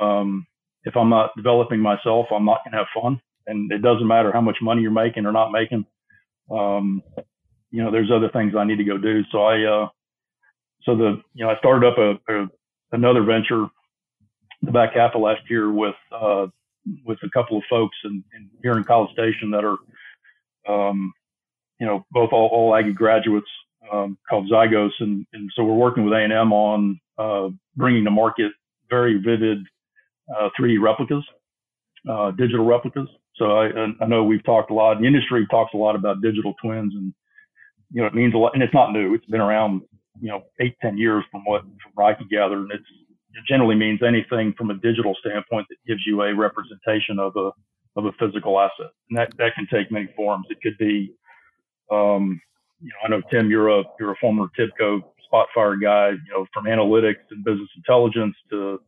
um, 0.00 0.46
if 0.84 0.96
I'm 0.96 1.10
not 1.10 1.30
developing 1.36 1.80
myself, 1.80 2.26
I'm 2.34 2.44
not 2.44 2.64
going 2.64 2.72
to 2.72 2.78
have 2.78 3.02
fun. 3.02 3.20
And 3.48 3.72
it 3.72 3.82
doesn't 3.82 4.06
matter 4.06 4.30
how 4.32 4.40
much 4.40 4.58
money 4.62 4.82
you're 4.82 4.90
making 4.90 5.26
or 5.26 5.32
not 5.32 5.50
making. 5.50 5.86
Um, 6.50 7.02
you 7.70 7.82
know, 7.82 7.90
there's 7.90 8.10
other 8.10 8.28
things 8.28 8.54
I 8.56 8.64
need 8.64 8.78
to 8.78 8.84
go 8.84 8.98
do. 8.98 9.22
So 9.32 9.42
I, 9.42 9.64
uh, 9.64 9.88
so 10.82 10.96
the, 10.96 11.22
you 11.34 11.44
know, 11.44 11.50
I 11.50 11.58
started 11.58 11.86
up 11.86 11.98
a, 11.98 12.32
a 12.32 12.46
another 12.92 13.22
venture 13.22 13.66
the 14.62 14.72
back 14.72 14.94
half 14.94 15.14
of 15.14 15.22
last 15.22 15.42
year 15.48 15.70
with, 15.70 15.94
uh, 16.12 16.46
with 17.04 17.18
a 17.22 17.30
couple 17.30 17.56
of 17.56 17.62
folks 17.68 17.96
here 18.62 18.76
in 18.76 18.84
College 18.84 19.12
Station 19.12 19.50
that 19.50 19.64
are, 19.64 19.76
um, 20.68 21.12
you 21.78 21.86
know, 21.86 22.04
both 22.10 22.30
all, 22.32 22.48
all 22.48 22.74
Aggie 22.74 22.92
graduates, 22.92 23.46
um, 23.92 24.18
called 24.28 24.50
Zygos. 24.50 24.90
And, 25.00 25.24
and 25.32 25.50
so 25.54 25.64
we're 25.64 25.74
working 25.74 26.04
with 26.04 26.12
A&M 26.12 26.52
on, 26.52 27.00
uh, 27.18 27.48
bringing 27.76 28.04
to 28.04 28.10
market 28.10 28.52
very 28.90 29.18
vivid 29.18 29.58
uh, 30.36 30.48
3D 30.58 30.80
replicas, 30.80 31.24
uh, 32.08 32.30
digital 32.32 32.64
replicas. 32.64 33.08
So 33.38 33.58
I, 33.58 33.70
I 34.00 34.06
know 34.06 34.24
we've 34.24 34.44
talked 34.44 34.70
a 34.70 34.74
lot. 34.74 34.98
The 35.00 35.06
industry 35.06 35.46
talks 35.50 35.74
a 35.74 35.76
lot 35.76 35.96
about 35.96 36.22
digital 36.22 36.54
twins, 36.62 36.94
and 36.94 37.12
you 37.92 38.02
know 38.02 38.06
it 38.06 38.14
means 38.14 38.34
a 38.34 38.38
lot. 38.38 38.54
And 38.54 38.62
it's 38.62 38.74
not 38.74 38.92
new. 38.92 39.14
It's 39.14 39.26
been 39.26 39.40
around, 39.40 39.82
you 40.20 40.28
know, 40.28 40.42
eight 40.60 40.76
ten 40.82 40.98
years 40.98 41.24
from 41.30 41.42
what 41.44 41.62
from 41.62 41.92
what 41.94 42.06
I 42.06 42.14
can 42.14 42.28
gather, 42.28 42.56
and 42.56 42.70
it's 42.72 42.84
it 43.34 43.44
generally 43.48 43.76
means 43.76 44.00
anything 44.02 44.54
from 44.58 44.70
a 44.70 44.74
digital 44.74 45.14
standpoint 45.20 45.66
that 45.70 45.76
gives 45.86 46.00
you 46.06 46.22
a 46.22 46.34
representation 46.34 47.18
of 47.18 47.36
a 47.36 47.50
of 47.96 48.06
a 48.06 48.12
physical 48.18 48.58
asset, 48.60 48.92
and 49.10 49.18
that 49.18 49.30
that 49.38 49.54
can 49.54 49.66
take 49.72 49.90
many 49.92 50.08
forms. 50.16 50.46
It 50.50 50.58
could 50.62 50.76
be, 50.78 51.14
um, 51.90 52.40
you 52.80 52.88
know, 52.88 53.04
I 53.04 53.08
know 53.08 53.22
Tim, 53.30 53.50
you're 53.50 53.68
a 53.68 53.84
you're 54.00 54.12
a 54.12 54.16
former 54.20 54.46
TIBCO 54.58 55.02
Spotfire 55.32 55.80
guy, 55.80 56.10
you 56.10 56.32
know, 56.32 56.46
from 56.52 56.64
analytics 56.64 57.26
and 57.30 57.44
business 57.44 57.68
intelligence 57.76 58.34
to 58.50 58.80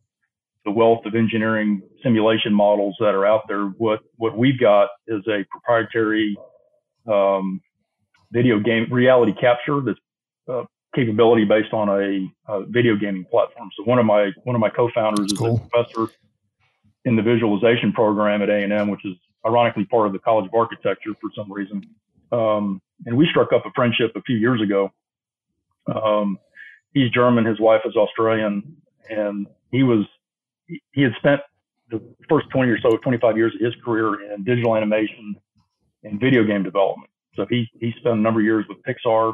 the 0.65 0.71
wealth 0.71 1.05
of 1.05 1.15
engineering 1.15 1.81
simulation 2.03 2.53
models 2.53 2.95
that 2.99 3.15
are 3.15 3.25
out 3.25 3.41
there. 3.47 3.65
What 3.65 3.99
what 4.17 4.37
we've 4.37 4.59
got 4.59 4.89
is 5.07 5.21
a 5.27 5.43
proprietary 5.49 6.37
um, 7.11 7.61
video 8.31 8.59
game 8.59 8.87
reality 8.91 9.33
capture 9.33 9.81
that's 9.81 9.99
uh, 10.47 10.63
capability 10.95 11.45
based 11.45 11.73
on 11.73 11.89
a, 11.89 12.51
a, 12.51 12.65
video 12.65 12.95
gaming 12.95 13.25
platform. 13.25 13.69
So 13.77 13.83
one 13.83 13.99
of 13.99 14.05
my 14.05 14.31
one 14.43 14.55
of 14.55 14.59
my 14.59 14.69
co-founders 14.69 15.33
cool. 15.33 15.55
is 15.55 15.61
a 15.61 15.69
professor 15.69 16.13
in 17.05 17.15
the 17.15 17.21
visualization 17.21 17.91
program 17.93 18.41
at 18.41 18.49
A 18.49 18.63
and 18.63 18.71
M, 18.71 18.89
which 18.89 19.05
is 19.05 19.15
ironically 19.45 19.85
part 19.85 20.05
of 20.05 20.13
the 20.13 20.19
College 20.19 20.45
of 20.45 20.53
Architecture 20.53 21.11
for 21.19 21.31
some 21.35 21.51
reason. 21.51 21.83
Um, 22.31 22.81
and 23.05 23.17
we 23.17 23.27
struck 23.29 23.51
up 23.51 23.65
a 23.65 23.71
friendship 23.75 24.11
a 24.15 24.21
few 24.21 24.37
years 24.37 24.61
ago 24.61 24.91
um, 25.87 26.37
he's 26.93 27.11
German, 27.11 27.45
his 27.45 27.59
wife 27.59 27.81
is 27.85 27.95
Australian, 27.95 28.77
and 29.09 29.47
he 29.71 29.83
was 29.83 30.05
he 30.93 31.01
had 31.01 31.13
spent 31.17 31.41
the 31.89 32.01
first 32.29 32.47
20 32.51 32.71
or 32.71 32.79
so, 32.79 32.97
25 32.97 33.37
years 33.37 33.53
of 33.55 33.61
his 33.61 33.75
career 33.83 34.31
in 34.33 34.43
digital 34.43 34.75
animation 34.75 35.35
and 36.03 36.19
video 36.19 36.43
game 36.43 36.63
development. 36.63 37.09
So 37.35 37.45
he 37.49 37.69
he 37.79 37.93
spent 37.99 38.17
a 38.17 38.21
number 38.21 38.39
of 38.39 38.45
years 38.45 38.65
with 38.67 38.77
Pixar, 38.83 39.33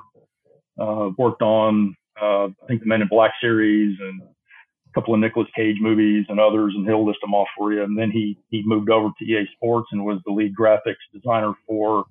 uh, 0.80 1.10
worked 1.18 1.42
on 1.42 1.96
uh, 2.22 2.46
I 2.46 2.68
think 2.68 2.82
the 2.82 2.88
Men 2.88 3.02
in 3.02 3.08
Black 3.08 3.34
series 3.42 3.98
and 4.00 4.22
a 4.22 4.94
couple 4.94 5.14
of 5.14 5.20
Nicolas 5.20 5.48
Cage 5.56 5.78
movies 5.80 6.26
and 6.30 6.40
others, 6.40 6.74
and 6.76 6.86
he'll 6.86 7.06
list 7.06 7.20
them 7.22 7.34
off 7.34 7.48
for 7.58 7.74
you. 7.74 7.84
And 7.84 7.98
then 7.98 8.12
he 8.12 8.38
he 8.50 8.64
moved 8.66 8.90
over 8.90 9.10
to 9.18 9.26
EA 9.26 9.48
Sports 9.56 9.90
and 9.92 10.04
was 10.04 10.20
the 10.26 10.32
lead 10.32 10.56
graphics 10.56 10.96
designer 11.14 11.54
for 11.68 12.06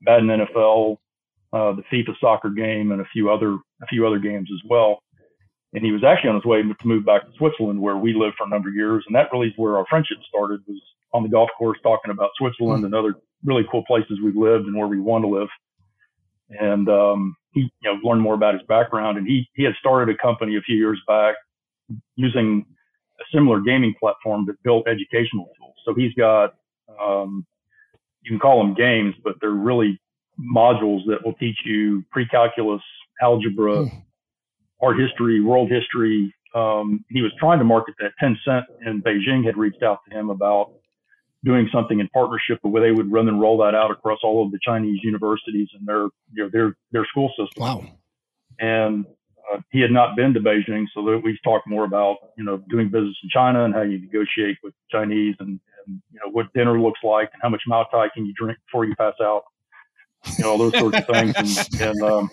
Madden 0.00 0.28
NFL, 0.28 0.96
uh, 1.52 1.72
the 1.72 1.82
FIFA 1.92 2.18
soccer 2.20 2.50
game, 2.50 2.92
and 2.92 3.00
a 3.00 3.06
few 3.12 3.30
other 3.30 3.54
a 3.82 3.86
few 3.88 4.06
other 4.06 4.18
games 4.18 4.48
as 4.52 4.60
well. 4.68 5.02
And 5.74 5.84
he 5.84 5.92
was 5.92 6.02
actually 6.04 6.30
on 6.30 6.36
his 6.36 6.44
way 6.44 6.62
to 6.62 6.74
move 6.84 7.04
back 7.04 7.22
to 7.26 7.32
Switzerland, 7.36 7.80
where 7.80 7.96
we 7.96 8.14
lived 8.14 8.36
for 8.38 8.46
a 8.46 8.48
number 8.48 8.68
of 8.68 8.74
years, 8.74 9.04
and 9.06 9.14
that 9.14 9.28
really 9.32 9.48
is 9.48 9.54
where 9.56 9.76
our 9.76 9.86
friendship 9.88 10.18
started. 10.28 10.60
Was 10.66 10.80
on 11.12 11.22
the 11.22 11.28
golf 11.28 11.50
course 11.58 11.78
talking 11.82 12.10
about 12.10 12.30
Switzerland 12.38 12.84
and 12.84 12.94
other 12.94 13.14
really 13.44 13.64
cool 13.70 13.84
places 13.86 14.18
we've 14.22 14.36
lived 14.36 14.66
and 14.66 14.76
where 14.76 14.88
we 14.88 15.00
want 15.00 15.24
to 15.24 15.28
live. 15.28 15.48
And 16.50 16.88
um, 16.88 17.36
he, 17.52 17.60
you 17.60 17.70
know, 17.92 17.98
learned 18.02 18.22
more 18.22 18.34
about 18.34 18.54
his 18.54 18.62
background, 18.68 19.18
and 19.18 19.26
he 19.26 19.48
he 19.54 19.64
had 19.64 19.74
started 19.78 20.14
a 20.14 20.18
company 20.18 20.56
a 20.56 20.60
few 20.62 20.76
years 20.76 21.00
back 21.06 21.34
using 22.16 22.64
a 23.20 23.24
similar 23.34 23.60
gaming 23.60 23.94
platform 23.98 24.44
that 24.46 24.62
built 24.62 24.86
educational 24.88 25.50
tools. 25.58 25.74
So 25.84 25.94
he's 25.94 26.14
got 26.14 26.54
um, 27.00 27.46
you 28.22 28.30
can 28.30 28.38
call 28.38 28.62
them 28.62 28.74
games, 28.74 29.14
but 29.22 29.34
they're 29.40 29.50
really 29.50 30.00
modules 30.38 31.04
that 31.06 31.24
will 31.24 31.34
teach 31.34 31.58
you 31.64 32.04
pre-calculus, 32.10 32.82
algebra, 33.20 33.76
mm. 33.76 34.02
Art 34.80 34.98
history, 34.98 35.40
world 35.40 35.70
history. 35.70 36.34
Um, 36.54 37.04
he 37.10 37.22
was 37.22 37.32
trying 37.38 37.58
to 37.58 37.64
market 37.64 37.94
that 38.00 38.12
Tencent 38.22 38.64
in 38.86 39.02
Beijing 39.02 39.44
had 39.44 39.56
reached 39.56 39.82
out 39.82 40.00
to 40.08 40.16
him 40.16 40.30
about 40.30 40.72
doing 41.44 41.68
something 41.72 42.00
in 42.00 42.08
partnership 42.08 42.58
where 42.62 42.82
they 42.82 42.90
would 42.90 43.10
run 43.12 43.28
and 43.28 43.40
roll 43.40 43.58
that 43.58 43.74
out 43.74 43.90
across 43.90 44.18
all 44.22 44.44
of 44.44 44.50
the 44.50 44.58
Chinese 44.62 45.00
universities 45.02 45.68
and 45.78 45.86
their 45.86 46.04
you 46.32 46.44
know, 46.44 46.48
their 46.52 46.76
their 46.92 47.04
school 47.06 47.28
system. 47.30 47.62
Wow. 47.62 47.84
And 48.58 49.04
uh, 49.52 49.60
he 49.70 49.80
had 49.80 49.90
not 49.90 50.16
been 50.16 50.34
to 50.34 50.40
Beijing, 50.40 50.84
so 50.94 51.04
that 51.04 51.20
we 51.22 51.38
talked 51.44 51.68
more 51.68 51.84
about 51.84 52.16
you 52.36 52.44
know 52.44 52.62
doing 52.68 52.88
business 52.88 53.16
in 53.22 53.28
China 53.32 53.64
and 53.64 53.74
how 53.74 53.82
you 53.82 54.00
negotiate 54.00 54.56
with 54.62 54.74
Chinese 54.90 55.36
and, 55.38 55.60
and 55.86 56.02
you 56.12 56.20
know 56.24 56.30
what 56.32 56.52
dinner 56.54 56.80
looks 56.80 57.00
like 57.02 57.30
and 57.32 57.42
how 57.42 57.48
much 57.48 57.62
Mao 57.66 57.84
Tai 57.84 58.08
can 58.14 58.26
you 58.26 58.34
drink 58.36 58.58
before 58.66 58.84
you 58.84 58.94
pass 58.96 59.14
out 59.22 59.44
you 60.36 60.44
know, 60.44 60.58
those 60.58 60.78
sorts 60.78 60.98
of 60.98 61.06
things. 61.06 61.34
And, 61.36 61.80
and 61.80 62.02
um, 62.02 62.30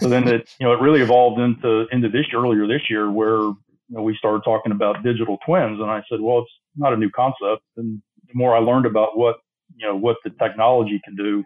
so 0.00 0.08
then 0.08 0.28
it, 0.28 0.48
you 0.58 0.66
know, 0.66 0.72
it 0.72 0.80
really 0.80 1.00
evolved 1.00 1.40
into 1.40 1.86
into 1.92 2.08
this 2.08 2.26
earlier 2.34 2.66
this 2.66 2.82
year 2.88 3.10
where 3.10 3.40
you 3.40 3.56
know, 3.90 4.02
we 4.02 4.16
started 4.16 4.42
talking 4.44 4.72
about 4.72 5.02
digital 5.02 5.38
twins, 5.46 5.80
and 5.80 5.90
I 5.90 6.02
said, 6.10 6.20
well, 6.20 6.40
it's 6.40 6.52
not 6.76 6.92
a 6.92 6.96
new 6.96 7.10
concept. 7.10 7.62
And 7.76 8.02
the 8.26 8.34
more 8.34 8.54
I 8.54 8.58
learned 8.58 8.86
about 8.86 9.16
what 9.16 9.36
you 9.76 9.86
know 9.86 9.96
what 9.96 10.16
the 10.24 10.30
technology 10.30 11.00
can 11.04 11.16
do 11.16 11.44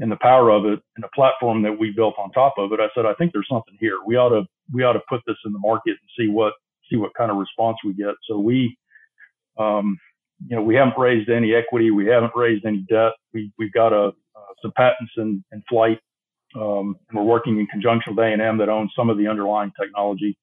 and 0.00 0.10
the 0.10 0.18
power 0.22 0.50
of 0.50 0.64
it 0.64 0.80
and 0.96 1.02
the 1.02 1.08
platform 1.14 1.62
that 1.62 1.76
we 1.78 1.90
built 1.90 2.14
on 2.18 2.30
top 2.30 2.54
of 2.58 2.72
it, 2.72 2.80
I 2.80 2.88
said, 2.94 3.06
I 3.06 3.14
think 3.14 3.32
there's 3.32 3.48
something 3.50 3.76
here. 3.80 3.96
We 4.06 4.16
ought 4.16 4.30
to 4.30 4.44
we 4.72 4.84
ought 4.84 4.94
to 4.94 5.02
put 5.08 5.20
this 5.26 5.36
in 5.44 5.52
the 5.52 5.58
market 5.58 5.90
and 5.90 6.10
see 6.18 6.28
what 6.28 6.54
see 6.90 6.96
what 6.96 7.12
kind 7.14 7.30
of 7.30 7.36
response 7.36 7.76
we 7.84 7.94
get. 7.94 8.14
So 8.28 8.38
we 8.38 8.76
um, 9.58 9.98
you 10.48 10.56
know, 10.56 10.62
we 10.62 10.74
haven't 10.74 10.98
raised 10.98 11.28
any 11.28 11.54
equity. 11.54 11.90
We 11.90 12.06
haven't 12.06 12.32
raised 12.34 12.64
any 12.64 12.84
debt. 12.88 13.12
We, 13.34 13.52
we've 13.58 13.72
got 13.72 13.92
a, 13.92 14.12
some 14.62 14.72
patents 14.76 15.12
in, 15.16 15.44
in 15.52 15.62
flight. 15.68 15.98
Um, 16.56 16.96
we're 17.12 17.22
working 17.22 17.58
in 17.58 17.66
conjunction 17.66 18.14
with 18.14 18.24
A&M 18.24 18.58
that 18.58 18.68
owns 18.68 18.90
some 18.96 19.08
of 19.08 19.18
the 19.18 19.28
underlying 19.28 19.72
technology. 19.80 20.36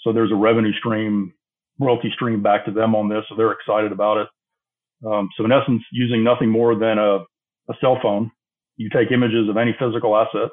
So 0.00 0.12
there's 0.12 0.32
a 0.32 0.36
revenue 0.36 0.72
stream, 0.78 1.32
royalty 1.78 2.10
stream 2.14 2.42
back 2.42 2.64
to 2.66 2.72
them 2.72 2.94
on 2.94 3.08
this. 3.08 3.24
So 3.28 3.36
they're 3.36 3.52
excited 3.52 3.92
about 3.92 4.18
it. 4.18 4.28
Um, 5.06 5.28
so 5.36 5.44
in 5.44 5.52
essence, 5.52 5.82
using 5.92 6.24
nothing 6.24 6.50
more 6.50 6.74
than 6.74 6.98
a, 6.98 7.18
a 7.70 7.74
cell 7.80 7.98
phone, 8.02 8.30
you 8.76 8.88
take 8.90 9.12
images 9.12 9.48
of 9.48 9.56
any 9.56 9.76
physical 9.78 10.16
asset. 10.16 10.50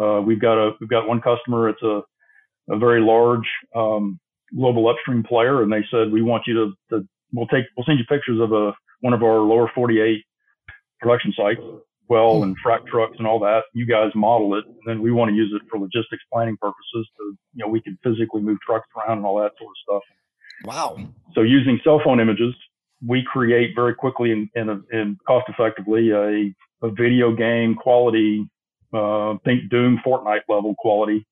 Uh, 0.00 0.20
we've 0.20 0.40
got 0.40 0.58
a, 0.58 0.72
we've 0.80 0.90
got 0.90 1.06
one 1.06 1.20
customer. 1.20 1.68
It's 1.68 1.82
a, 1.82 2.00
a 2.70 2.78
very 2.78 3.00
large, 3.00 3.46
um, 3.76 4.18
global 4.56 4.88
upstream 4.88 5.22
player. 5.22 5.62
And 5.62 5.72
they 5.72 5.84
said, 5.90 6.10
we 6.10 6.22
want 6.22 6.44
you 6.46 6.54
to, 6.54 6.72
to 6.90 7.08
we'll 7.32 7.46
take 7.48 7.64
we'll 7.76 7.84
send 7.84 7.98
you 7.98 8.04
pictures 8.08 8.40
of 8.40 8.52
a 8.52 8.72
one 9.00 9.12
of 9.12 9.22
our 9.22 9.40
lower 9.40 9.70
48 9.74 10.24
production 11.00 11.34
sites, 11.36 11.60
well 12.08 12.42
and 12.42 12.56
frac 12.64 12.86
trucks 12.86 13.14
and 13.18 13.26
all 13.26 13.38
that. 13.40 13.62
You 13.72 13.86
guys 13.86 14.10
model 14.14 14.56
it, 14.56 14.64
and 14.66 14.82
then 14.86 15.02
we 15.02 15.10
want 15.10 15.30
to 15.30 15.34
use 15.34 15.52
it 15.54 15.62
for 15.70 15.78
logistics 15.78 16.22
planning 16.32 16.56
purposes. 16.60 17.08
To 17.16 17.36
you 17.54 17.64
know, 17.64 17.68
we 17.68 17.80
can 17.80 17.98
physically 18.02 18.42
move 18.42 18.58
trucks 18.66 18.88
around 18.96 19.18
and 19.18 19.26
all 19.26 19.36
that 19.40 19.52
sort 19.58 19.70
of 19.70 19.76
stuff. 19.82 20.02
Wow. 20.64 20.98
So 21.34 21.42
using 21.42 21.80
cell 21.84 22.00
phone 22.04 22.20
images, 22.20 22.54
we 23.06 23.22
create 23.24 23.74
very 23.74 23.94
quickly 23.94 24.32
and, 24.32 24.48
and, 24.54 24.82
and 24.90 25.16
cost 25.26 25.46
effectively 25.48 26.10
a, 26.10 26.54
a 26.86 26.90
video 26.90 27.34
game 27.34 27.74
quality, 27.74 28.48
uh, 28.92 29.34
think 29.44 29.70
Doom 29.70 30.00
Fortnite 30.06 30.42
level 30.48 30.74
quality, 30.78 31.26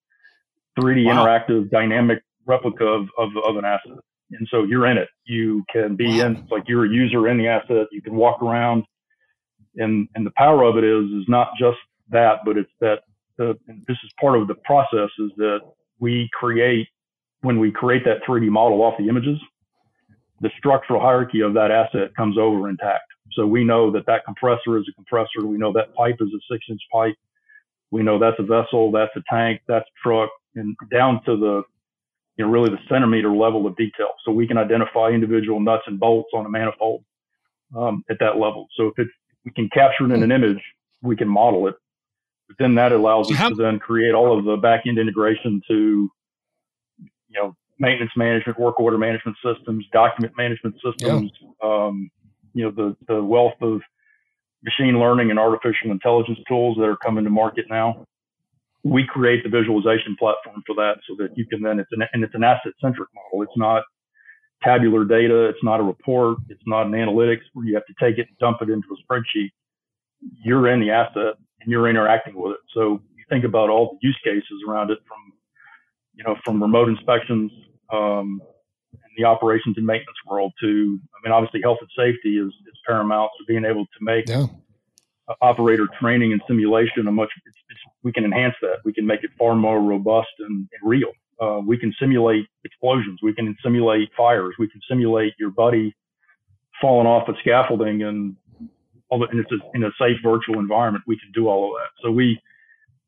3D 0.79 1.07
wow. 1.07 1.25
interactive 1.25 1.71
dynamic 1.71 2.23
replica 2.47 2.85
of, 2.85 3.09
of, 3.19 3.31
of 3.45 3.57
an 3.57 3.65
asset. 3.65 3.99
And 4.33 4.49
so 4.51 4.65
you're 4.65 4.87
in 4.87 4.97
it. 4.97 5.09
You 5.25 5.63
can 5.73 5.95
be 5.95 6.19
wow. 6.19 6.27
in, 6.27 6.37
it's 6.37 6.51
like 6.51 6.65
you're 6.67 6.87
a 6.87 6.89
user 6.89 7.29
in 7.29 7.39
the 7.39 7.49
asset. 7.49 7.87
You 7.93 8.03
can 8.03 8.15
walk 8.15 8.43
around. 8.43 8.85
And, 9.77 10.09
and 10.15 10.27
the 10.27 10.33
power 10.37 10.65
of 10.65 10.77
it 10.77 10.85
is, 10.85 11.07
is 11.23 11.27
not 11.29 11.49
just 11.59 11.79
that, 12.11 12.41
but 12.45 12.59
it's 12.59 12.71
that 12.81 13.01
the, 13.39 13.55
this 13.89 13.97
is 14.05 14.11
part 14.21 14.39
of 14.39 14.49
the 14.49 14.57
process 14.65 15.11
is 15.19 15.31
that 15.39 15.61
we 16.01 16.29
create, 16.39 16.89
when 17.43 17.59
we 17.59 17.73
create 17.73 18.05
that 18.05 18.23
3D 18.29 18.49
model 18.51 18.83
off 18.83 18.95
the 18.99 19.09
images, 19.09 19.39
the 20.41 20.51
structural 20.59 21.01
hierarchy 21.01 21.41
of 21.41 21.55
that 21.55 21.71
asset 21.71 22.15
comes 22.17 22.39
over 22.39 22.69
intact. 22.69 23.05
So 23.33 23.47
we 23.47 23.65
know 23.65 23.91
that 23.93 24.07
that 24.07 24.25
compressor 24.25 24.79
is 24.79 24.87
a 24.91 24.95
compressor. 24.95 25.47
We 25.47 25.59
know 25.59 25.73
that 25.75 25.95
pipe 25.95 26.17
is 26.21 26.29
a 26.29 26.55
six 26.55 26.65
inch 26.71 26.83
pipe. 26.93 27.17
We 27.91 28.03
know 28.03 28.19
that's 28.19 28.39
a 28.39 28.45
vessel, 28.45 28.91
that's 28.93 29.13
a 29.17 29.23
tank, 29.31 29.63
that's 29.69 29.87
a 29.87 30.09
truck, 30.09 30.31
and 30.57 30.77
down 30.93 31.23
to 31.27 31.37
the 31.37 31.63
you 32.39 32.47
know, 32.47 32.53
really 32.53 32.71
the 32.71 32.79
centimeter 32.91 33.31
level 33.31 33.67
of 33.69 33.77
detail. 33.77 34.09
So 34.27 34.33
we 34.33 34.49
can 34.49 34.59
identify 34.59 35.11
individual 35.11 35.61
nuts 35.61 35.85
and 35.89 36.01
bolts 36.01 36.31
on 36.35 36.47
a 36.47 36.51
manifold 36.51 37.05
um, 37.77 38.05
at 38.11 38.19
that 38.21 38.39
level. 38.39 38.69
So 38.77 38.89
if 38.89 38.95
it's, 38.99 39.11
we 39.45 39.51
can 39.53 39.69
capture 39.73 40.05
it 40.05 40.13
in 40.13 40.23
an 40.23 40.33
image, 40.33 40.63
we 41.03 41.17
can 41.17 41.29
model 41.29 41.67
it. 41.69 41.75
But 42.49 42.57
then 42.59 42.75
that 42.77 42.93
allows 42.93 43.31
us 43.31 43.49
to 43.49 43.55
then 43.55 43.79
create 43.79 44.13
all 44.13 44.39
of 44.39 44.45
the 44.45 44.57
back 44.57 44.83
end 44.87 44.99
integration 44.99 45.63
to, 45.69 46.11
you 46.99 47.41
know, 47.41 47.55
maintenance 47.79 48.13
management, 48.17 48.59
work 48.59 48.79
order 48.79 48.99
management 48.99 49.37
systems, 49.45 49.87
document 49.93 50.35
management 50.37 50.77
systems, 50.85 51.33
yeah. 51.41 51.49
um, 51.63 52.11
you 52.53 52.65
know, 52.65 52.71
the, 52.71 52.97
the 53.09 53.23
wealth 53.23 53.55
of 53.63 53.81
machine 54.63 54.99
learning 54.99 55.31
and 55.31 55.39
artificial 55.39 55.91
intelligence 55.91 56.39
tools 56.47 56.77
that 56.77 56.85
are 56.85 56.97
coming 56.99 57.25
to 57.25 57.31
market 57.31 57.65
now 57.69 58.07
we 58.85 59.07
create 59.07 59.45
the 59.45 59.51
visualization 59.51 60.17
platform 60.19 60.63
for 60.67 60.75
that 60.75 60.97
so 61.09 61.15
that 61.19 61.37
you 61.37 61.47
can 61.47 61.63
then 61.63 61.79
it's 61.79 61.91
an 61.93 62.03
and 62.13 62.25
it's 62.25 62.35
an 62.35 62.43
asset 62.43 62.73
centric 62.81 63.09
model. 63.15 63.43
It's 63.43 63.57
not 63.57 63.85
tabular 64.63 65.05
data. 65.05 65.45
It's 65.45 65.63
not 65.63 65.81
a 65.81 65.83
report. 65.83 66.39
It's 66.49 66.63
not 66.67 66.87
an 66.87 66.93
analytics 66.93 67.43
where 67.53 67.67
you 67.67 67.75
have 67.75 67.87
to 67.87 67.95
take 68.01 68.19
it 68.19 68.29
and 68.29 68.39
dump 68.39 68.59
it 68.63 68.71
into 68.71 68.89
a 68.93 69.13
spreadsheet. 69.13 69.51
You're 70.45 70.69
in 70.69 70.81
the 70.81 70.91
asset 70.91 71.35
and 71.61 71.71
you're 71.71 71.89
interacting 71.89 72.35
with 72.35 72.53
it. 72.53 72.61
So 72.75 73.01
you 73.17 73.25
think 73.29 73.45
about 73.45 73.71
all 73.71 73.93
the 73.93 74.07
use 74.07 74.19
cases 74.25 74.63
around 74.69 74.91
it 74.91 74.99
from, 75.07 75.33
you 76.15 76.25
know, 76.25 76.37
from 76.45 76.63
remote 76.63 76.89
inspections, 76.89 77.51
um, 77.93 78.41
in 78.93 79.23
the 79.23 79.25
operations 79.25 79.77
and 79.77 79.87
maintenance 79.87 80.17
world 80.27 80.53
to, 80.61 80.99
I 81.15 81.27
mean, 81.27 81.33
obviously 81.33 81.61
health 81.63 81.79
and 81.81 81.91
safety 81.97 82.39
is, 82.39 82.49
is 82.49 82.79
paramount. 82.87 83.31
So 83.39 83.45
being 83.47 83.65
able 83.65 83.85
to 83.85 83.99
make 84.01 84.29
yeah 84.29 84.47
operator 85.41 85.87
training 86.01 86.33
and 86.33 86.43
simulation 86.47 87.07
a 87.07 87.13
much 87.13 87.31
it's, 87.47 87.57
it's, 87.71 87.81
we 88.03 88.13
can 88.13 88.25
enhance 88.25 88.55
that 88.61 88.79
we 88.85 88.93
can 88.93 89.07
make 89.07 89.23
it 89.23 89.31
far 89.39 89.55
more 89.55 89.81
robust 89.81 90.29
and, 90.41 90.51
and 90.51 90.83
real 90.83 91.11
uh, 91.43 91.61
we 91.67 91.77
can 91.77 91.93
simulate 91.99 92.47
explosions. 92.65 93.21
We 93.23 93.35
can 93.35 93.57
simulate 93.63 94.11
fires. 94.17 94.55
We 94.59 94.69
can 94.69 94.81
simulate 94.89 95.33
your 95.39 95.51
buddy 95.51 95.95
falling 96.81 97.07
off 97.07 97.29
of 97.29 97.37
scaffolding 97.41 98.03
and 98.03 98.37
all 99.09 99.19
the, 99.19 99.27
and 99.27 99.41
it's 99.41 99.51
a, 99.53 99.59
in 99.75 99.85
a 99.85 99.91
safe 99.99 100.17
virtual 100.23 100.59
environment. 100.59 101.05
We 101.07 101.19
can 101.19 101.33
do 101.33 101.49
all 101.49 101.67
of 101.67 101.81
that. 101.81 101.91
So 102.03 102.11
we 102.11 102.41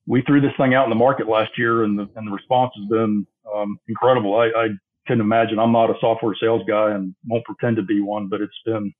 we 0.07 0.23
threw 0.23 0.40
this 0.40 0.53
thing 0.59 0.75
out 0.75 0.85
in 0.85 0.90
the 0.90 0.97
market 0.97 1.29
last 1.29 1.53
year 1.57 1.85
and 1.85 1.99
the 1.99 2.09
and 2.16 2.27
the 2.27 2.33
response 2.33 2.73
has 2.77 2.88
been 2.88 3.27
um, 3.55 3.79
incredible. 3.88 4.37
I, 4.37 4.47
I 4.57 4.68
couldn't 5.07 5.20
imagine 5.20 5.59
i'm 5.59 5.70
not 5.70 5.90
a 5.90 5.94
software 6.01 6.35
sales 6.40 6.62
guy 6.66 6.92
and 6.92 7.14
won't 7.27 7.44
pretend 7.44 7.77
to 7.77 7.83
be 7.83 8.01
one 8.01 8.27
but 8.27 8.40
it's 8.40 8.59
been 8.64 8.90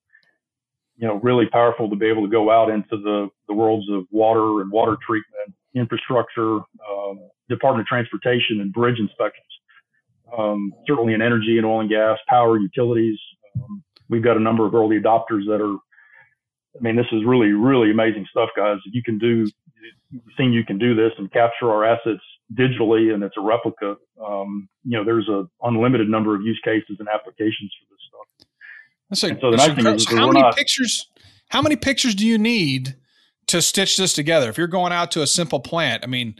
you 0.97 1.09
know, 1.09 1.21
really 1.23 1.47
powerful 1.47 1.91
to 1.91 1.97
be 1.97 2.07
able 2.07 2.23
to 2.23 2.31
go 2.31 2.51
out 2.51 2.71
into 2.71 2.97
the, 2.97 3.29
the 3.49 3.55
worlds 3.55 3.87
of 3.91 4.05
water 4.11 4.61
and 4.61 4.71
water 4.71 4.97
treatment, 5.05 5.55
infrastructure, 5.75 6.57
um, 6.57 7.29
Department 7.49 7.83
of 7.83 7.87
Transportation 7.87 8.61
and 8.61 8.73
bridge 8.73 8.99
inspections. 8.99 9.47
Um, 10.37 10.73
certainly 10.87 11.15
in 11.15 11.23
energy 11.23 11.59
and 11.59 11.67
oil 11.67 11.81
and 11.81 11.91
gas, 11.91 12.19
power, 12.29 12.59
utilities. 12.59 13.19
Um, 13.57 13.85
we've 14.09 14.23
got 14.23 14.37
a 14.37 14.41
number 14.41 14.67
of 14.67 14.75
early 14.75 14.99
adopters 14.99 15.47
that 15.47 15.61
are, 15.61 15.77
I 16.77 16.81
mean, 16.81 16.97
this 16.97 17.07
is 17.13 17.23
really, 17.25 17.53
really 17.53 17.91
amazing 17.91 18.27
stuff, 18.31 18.49
guys. 18.57 18.79
You 18.93 19.03
can 19.03 19.19
do, 19.19 19.47
you've 20.11 20.23
you 20.39 20.65
can 20.65 20.79
do 20.79 20.95
this 20.95 21.13
and 21.19 21.31
capture 21.33 21.71
our 21.71 21.85
assets 21.85 22.23
digitally 22.53 23.15
and 23.15 23.23
it's 23.23 23.37
a 23.37 23.41
replica. 23.41 23.97
Um, 24.25 24.69
you 24.85 24.97
know, 24.99 25.05
there's 25.05 25.29
a 25.29 25.45
unlimited 25.63 26.09
number 26.09 26.35
of 26.35 26.43
use 26.43 26.61
cases 26.65 26.97
and 26.99 27.09
applications 27.09 27.73
for 27.79 27.95
this 27.95 28.01
stuff. 28.09 28.49
That's 29.11 29.23
like, 29.23 29.41
so 29.41 29.51
the 29.51 29.57
nice 29.57 29.75
thing 29.75 29.87
is, 29.95 30.09
how 30.09 30.27
many 30.27 30.41
not, 30.41 30.57
pictures? 30.57 31.09
How 31.49 31.63
many 31.63 31.77
pictures 31.77 32.15
do 32.15 32.27
you 32.27 32.39
need 32.39 32.97
to 33.49 33.63
stitch 33.63 33.97
this 33.97 34.13
together? 34.13 34.49
If 34.49 34.59
you're 34.59 34.67
going 34.67 34.93
out 34.93 35.11
to 35.13 35.23
a 35.23 35.27
simple 35.27 35.61
plant, 35.61 36.05
I 36.05 36.07
mean, 36.07 36.37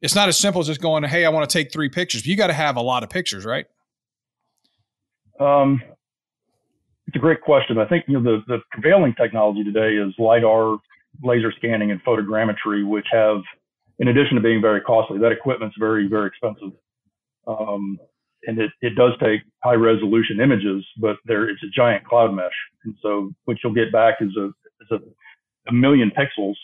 it's 0.00 0.14
not 0.14 0.28
as 0.28 0.38
simple 0.38 0.60
as 0.60 0.66
just 0.66 0.80
going, 0.80 1.04
"Hey, 1.04 1.24
I 1.24 1.28
want 1.30 1.48
to 1.48 1.58
take 1.58 1.72
three 1.72 1.88
pictures." 1.88 2.26
You 2.26 2.36
got 2.36 2.48
to 2.48 2.52
have 2.52 2.76
a 2.76 2.82
lot 2.82 3.02
of 3.02 3.10
pictures, 3.10 3.44
right? 3.44 3.66
Um, 5.40 5.82
it's 7.06 7.16
a 7.16 7.20
great 7.20 7.40
question. 7.40 7.78
I 7.78 7.86
think 7.86 8.04
you 8.08 8.20
know 8.20 8.22
the 8.22 8.42
the 8.46 8.58
prevailing 8.70 9.14
technology 9.14 9.64
today 9.64 9.96
is 9.96 10.14
lidar, 10.18 10.78
laser 11.22 11.52
scanning, 11.56 11.90
and 11.90 12.02
photogrammetry, 12.04 12.86
which 12.86 13.06
have, 13.10 13.42
in 13.98 14.08
addition 14.08 14.36
to 14.36 14.42
being 14.42 14.60
very 14.60 14.80
costly, 14.80 15.18
that 15.18 15.32
equipment's 15.32 15.76
very 15.78 16.08
very 16.08 16.28
expensive. 16.28 16.72
Um, 17.46 17.98
and 18.46 18.58
it, 18.58 18.70
it 18.80 18.94
does 18.94 19.12
take 19.20 19.42
high 19.62 19.74
resolution 19.74 20.40
images, 20.40 20.84
but 20.98 21.16
there 21.24 21.48
it's 21.48 21.62
a 21.62 21.70
giant 21.74 22.04
cloud 22.04 22.32
mesh. 22.34 22.52
And 22.84 22.94
so 23.02 23.30
what 23.44 23.56
you'll 23.62 23.74
get 23.74 23.92
back 23.92 24.16
is 24.20 24.30
a, 24.36 24.46
is 24.46 24.90
a, 24.90 24.96
a 25.68 25.72
million 25.72 26.10
pixels. 26.10 26.54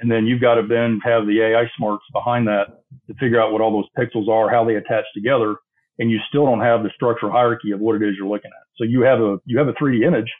And 0.00 0.10
then 0.10 0.26
you've 0.26 0.40
got 0.40 0.56
to 0.56 0.66
then 0.66 1.00
have 1.04 1.26
the 1.26 1.40
AI 1.40 1.70
smarts 1.76 2.04
behind 2.12 2.46
that 2.48 2.82
to 3.06 3.14
figure 3.14 3.40
out 3.40 3.52
what 3.52 3.60
all 3.60 3.72
those 3.72 3.88
pixels 3.96 4.28
are, 4.28 4.50
how 4.50 4.64
they 4.64 4.74
attach 4.74 5.04
together. 5.14 5.56
And 5.98 6.10
you 6.10 6.18
still 6.28 6.44
don't 6.44 6.60
have 6.60 6.82
the 6.82 6.90
structural 6.94 7.30
hierarchy 7.30 7.70
of 7.70 7.80
what 7.80 7.94
it 7.96 8.02
is 8.02 8.16
you're 8.18 8.28
looking 8.28 8.50
at. 8.50 8.66
So 8.76 8.84
you 8.84 9.02
have 9.02 9.20
a, 9.20 9.38
you 9.44 9.58
have 9.58 9.68
a 9.68 9.72
3D 9.74 10.04
image 10.04 10.30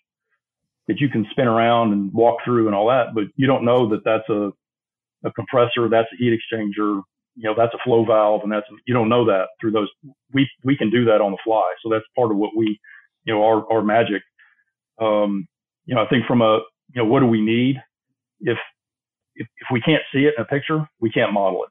that 0.89 1.01
you 1.01 1.09
can 1.09 1.27
spin 1.31 1.47
around 1.47 1.93
and 1.93 2.13
walk 2.13 2.39
through 2.45 2.67
and 2.67 2.75
all 2.75 2.89
that, 2.89 3.15
but 3.15 3.25
you 3.37 3.47
don't 3.47 3.65
know 3.65 3.89
that 3.91 4.05
that's 4.05 4.29
a, 4.29 4.51
a 5.25 5.33
compressor, 5.33 5.89
that's 5.89 6.09
a 6.13 6.17
heat 6.19 6.39
exchanger, 6.39 7.01
you 7.37 7.45
know, 7.45 7.55
that's 7.57 7.73
a 7.75 7.79
flow 7.85 8.05
valve 8.05 8.43
and 8.43 8.53
that's, 8.53 8.67
you 8.87 8.93
don't 8.93 9.09
know 9.09 9.25
that 9.25 9.47
through 9.61 9.71
those. 9.71 9.89
We, 10.33 10.49
we 10.65 10.77
can 10.77 10.91
do 10.91 11.05
that 11.07 11.21
on 11.21 11.31
the 11.31 11.39
fly. 11.45 11.65
So 11.83 11.89
that's 11.91 12.05
part 12.17 12.33
of 12.33 12.37
what 12.37 12.51
we, 12.57 12.79
you 13.25 13.33
know, 13.33 13.45
our, 13.45 13.73
our 13.73 13.83
magic. 13.83 14.23
Um, 15.01 15.47
you 15.87 15.95
know, 15.95 16.03
I 16.03 16.09
think 16.09 16.27
from 16.27 16.43
a, 16.43 16.61
you 16.93 17.03
know, 17.03 17.09
what 17.09 17.21
do 17.21 17.27
we 17.27 17.41
need? 17.41 17.77
If, 18.41 18.59
if, 19.35 19.47
if 19.57 19.69
we 19.73 19.81
can't 19.81 20.03
see 20.13 20.27
it 20.27 20.35
in 20.37 20.43
a 20.43 20.47
picture, 20.47 20.89
we 21.01 21.11
can't 21.11 21.33
model 21.33 21.65
it. 21.65 21.71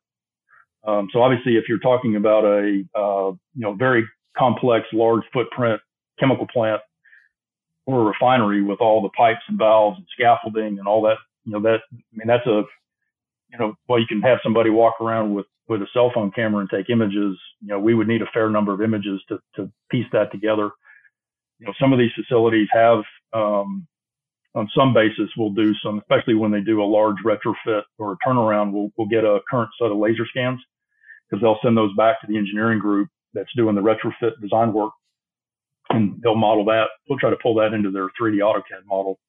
Um, 0.90 1.08
so 1.14 1.22
obviously, 1.22 1.56
if 1.56 1.66
you're 1.70 1.80
talking 1.80 2.16
about 2.16 2.44
a, 2.44 2.84
uh, 2.94 3.32
you 3.54 3.62
know, 3.62 3.74
very 3.74 4.04
complex, 4.38 4.86
large 4.92 5.24
footprint 5.32 5.80
chemical 6.20 6.48
plant 6.48 6.82
or 7.86 8.02
a 8.02 8.06
refinery 8.06 8.62
with 8.62 8.82
all 8.82 9.02
the 9.02 9.10
pipes 9.10 9.42
and 9.48 9.58
valves 9.58 9.98
and 9.98 10.08
scaffolding 10.14 10.80
and 10.80 10.88
all 10.88 11.02
that, 11.04 11.18
you 11.46 11.54
know, 11.54 11.62
that, 11.62 11.80
I 11.94 11.98
mean, 12.14 12.28
that's 12.28 12.46
a, 12.48 12.64
you 13.50 13.60
know, 13.60 13.76
well, 13.88 14.00
you 14.00 14.08
can 14.08 14.22
have 14.22 14.40
somebody 14.44 14.70
walk 14.70 14.96
around 15.00 15.34
with, 15.34 15.46
with 15.68 15.82
a 15.82 15.88
cell 15.94 16.12
phone 16.14 16.32
camera 16.32 16.60
and 16.62 16.70
take 16.70 16.90
images. 16.90 17.38
You 17.62 17.68
know, 17.70 17.80
we 17.80 17.94
would 17.94 18.08
need 18.08 18.22
a 18.22 18.32
fair 18.34 18.50
number 18.50 18.74
of 18.74 18.82
images 18.82 19.22
to, 19.30 19.40
to 19.56 19.72
piece 19.90 20.08
that 20.12 20.32
together. 20.32 20.70
You 21.60 21.68
know, 21.68 21.74
some 21.80 21.94
of 21.94 22.00
these 22.00 22.12
facilities 22.16 22.68
have, 22.74 23.04
um, 23.32 23.88
on 24.56 24.70
some 24.76 24.94
basis, 24.94 25.30
we'll 25.36 25.52
do 25.52 25.74
some, 25.84 26.00
especially 26.00 26.36
when 26.36 26.52
they 26.52 26.62
do 26.62 26.84
a 26.84 26.86
large 26.86 27.18
retrofit 27.26 27.84
or 27.98 28.14
a 28.14 28.18
turnaround, 28.28 28.72
we'll, 28.72 28.92
we'll 28.98 29.08
get 29.08 29.24
a 29.24 29.40
current 29.50 29.70
set 29.82 29.92
of 29.92 29.98
laser 29.98 30.26
scans 30.30 30.60
because 31.30 31.42
they'll 31.42 31.60
send 31.64 31.76
those 31.76 31.96
back 31.96 32.22
to 32.22 32.28
the 32.28 32.38
engineering 32.38 32.80
group 32.80 33.10
that's 33.34 33.50
doing 33.56 33.76
the 33.76 33.82
retrofit 33.82 34.40
design 34.42 34.72
work 34.74 34.92
and 35.90 36.20
they'll 36.22 36.36
model 36.36 36.66
that. 36.66 36.86
We'll 37.10 37.20
try 37.20 37.30
to 37.30 37.38
pull 37.42 37.56
that 37.56 37.74
into 37.74 37.92
their 37.92 38.10
3D 38.20 38.38
AutoCAD 38.38 38.86
model 38.86 39.20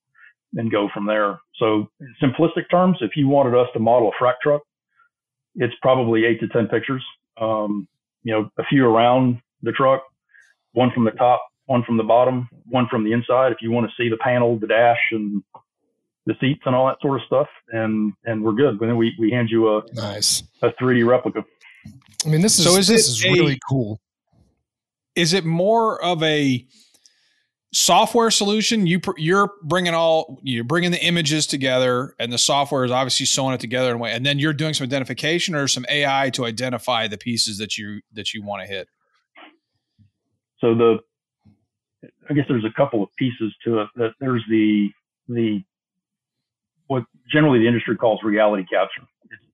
and 0.54 0.70
go 0.70 0.88
from 0.92 1.06
there. 1.06 1.40
So 1.56 1.88
in 2.00 2.14
simplistic 2.22 2.70
terms, 2.70 2.98
if 3.00 3.12
you 3.16 3.28
wanted 3.28 3.58
us 3.58 3.68
to 3.72 3.80
model 3.80 4.10
a 4.10 4.22
frac 4.22 4.34
truck, 4.42 4.62
it's 5.56 5.74
probably 5.82 6.24
eight 6.24 6.40
to 6.40 6.48
10 6.48 6.66
pictures. 6.68 7.04
Um, 7.40 7.88
you 8.22 8.32
know, 8.32 8.50
a 8.58 8.64
few 8.64 8.87
around 8.87 9.40
the 9.62 9.72
truck, 9.72 10.02
one 10.72 10.90
from 10.92 11.04
the 11.04 11.10
top, 11.12 11.40
one 11.66 11.83
from 11.85 11.96
the 11.96 12.03
bottom, 12.03 12.48
one 12.68 12.87
from 12.88 13.05
the 13.05 13.12
inside. 13.12 13.53
If 13.53 13.59
you 13.61 13.70
want 13.70 13.88
to 13.88 14.03
see 14.03 14.09
the 14.09 14.16
panel, 14.18 14.59
the 14.59 14.66
dash 14.66 15.00
and 15.12 15.42
the 16.27 16.35
seats 16.40 16.62
and 16.66 16.74
all 16.74 16.87
that 16.87 16.98
sort 17.00 17.20
of 17.20 17.27
stuff, 17.27 17.48
and, 17.68 18.12
and 18.24 18.42
we're 18.42 18.53
good. 18.53 18.79
then 18.81 18.96
we, 18.96 19.14
we 19.18 19.31
hand 19.31 19.50
you 19.50 19.77
a 19.77 19.83
nice, 19.94 20.42
a 20.62 20.70
3D 20.70 21.07
replica. 21.07 21.44
I 22.24 22.29
mean, 22.29 22.40
this 22.40 22.59
is, 22.59 22.64
so 22.64 22.77
is 22.77 22.88
this 22.88 23.09
is 23.09 23.24
a, 23.24 23.33
really 23.33 23.59
cool. 23.68 24.00
Is 25.14 25.33
it 25.33 25.44
more 25.44 26.03
of 26.03 26.22
a, 26.22 26.66
software 27.74 28.31
solution 28.31 28.87
you 28.87 29.00
you're 29.16 29.50
bringing 29.64 29.94
all 29.94 30.38
you're 30.44 30.62
bringing 30.62 30.92
the 30.92 31.05
images 31.05 31.44
together 31.44 32.14
and 32.20 32.33
the 32.33 32.38
software 32.38 32.85
is 32.85 32.92
obviously 32.92 33.27
sewing 33.27 33.53
it 33.53 33.59
together 33.59 33.90
in 33.90 33.96
a 33.96 33.98
way 33.98 34.12
and 34.12 34.24
then 34.24 34.38
you're 34.38 34.53
doing 34.53 34.72
some 34.72 34.85
identification 34.85 35.57
or 35.57 35.66
some 35.66 35.85
ai 35.88 36.31
to 36.31 36.44
identify 36.44 37.09
the 37.09 37.18
pieces 37.18 37.59
that 37.59 37.77
you 37.77 38.00
that 38.12 38.33
you 38.33 38.44
want 38.44 38.62
to 38.62 38.68
hit 38.68 38.87
so 40.61 40.72
the 40.72 40.98
i 42.30 42.34
guess 42.34 42.44
there's 42.48 42.64
a 42.64 42.72
couple 42.76 43.02
of 43.02 43.08
pieces 43.16 43.54
to 43.64 43.80
it 43.80 43.88
that 43.96 44.12
there's 44.20 44.42
the 44.48 44.88
the 45.28 45.62
what 46.87 47.04
generally 47.32 47.58
the 47.58 47.66
industry 47.66 47.96
calls 47.96 48.20
reality 48.22 48.64
capture 48.70 49.02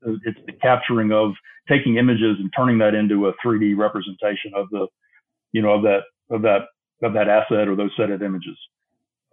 it's, 0.07 0.21
it's 0.25 0.47
the 0.47 0.53
capturing 0.53 1.13
of 1.13 1.33
taking 1.69 1.97
images 1.97 2.37
and 2.39 2.51
turning 2.57 2.79
that 2.79 2.95
into 2.95 3.29
a 3.29 3.33
3d 3.45 3.77
representation 3.77 4.53
of 4.55 4.69
the 4.71 4.87
you 5.53 5.63
know 5.63 5.71
of 5.71 5.83
that 5.83 6.01
of 6.31 6.43
that 6.43 6.63
of 7.03 7.13
that 7.15 7.29
asset 7.29 7.69
or 7.69 7.77
those 7.77 7.91
set 7.97 8.11
of 8.11 8.23
images. 8.23 8.57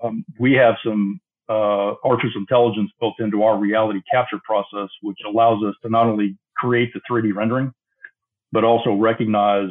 Um, 0.04 0.24
we 0.40 0.54
have 0.54 0.76
some 0.84 1.20
uh, 1.50 1.94
intelligence 2.36 2.92
built 3.00 3.16
into 3.20 3.44
our 3.44 3.58
reality 3.58 4.02
capture 4.12 4.40
process, 4.44 4.90
which 5.02 5.18
allows 5.28 5.64
us 5.64 5.76
to 5.84 5.90
not 5.90 6.06
only 6.06 6.38
create 6.56 6.92
the 6.94 7.02
3D 7.10 7.34
rendering, 7.36 7.74
but 8.52 8.64
also 8.64 8.94
recognize 8.94 9.70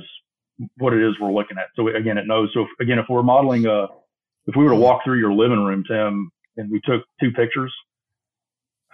what 0.79 0.93
it 0.93 1.07
is 1.07 1.15
we're 1.21 1.33
looking 1.33 1.59
at. 1.59 1.67
So 1.77 1.89
again, 1.89 2.19
it 2.19 2.27
knows. 2.27 2.51
So 2.55 2.63
if, 2.63 2.69
again, 2.81 2.99
if 2.99 3.07
we're 3.09 3.23
modeling 3.23 3.67
a, 3.67 3.85
if 4.47 4.55
we 4.57 4.65
were 4.65 4.71
to 4.71 4.77
walk 4.77 5.03
through 5.05 5.19
your 5.19 5.33
living 5.33 5.63
room, 5.65 5.85
Tim, 5.89 6.31
and 6.57 6.71
we 6.71 6.81
took 6.85 7.03
two 7.21 7.31
pictures, 7.33 7.73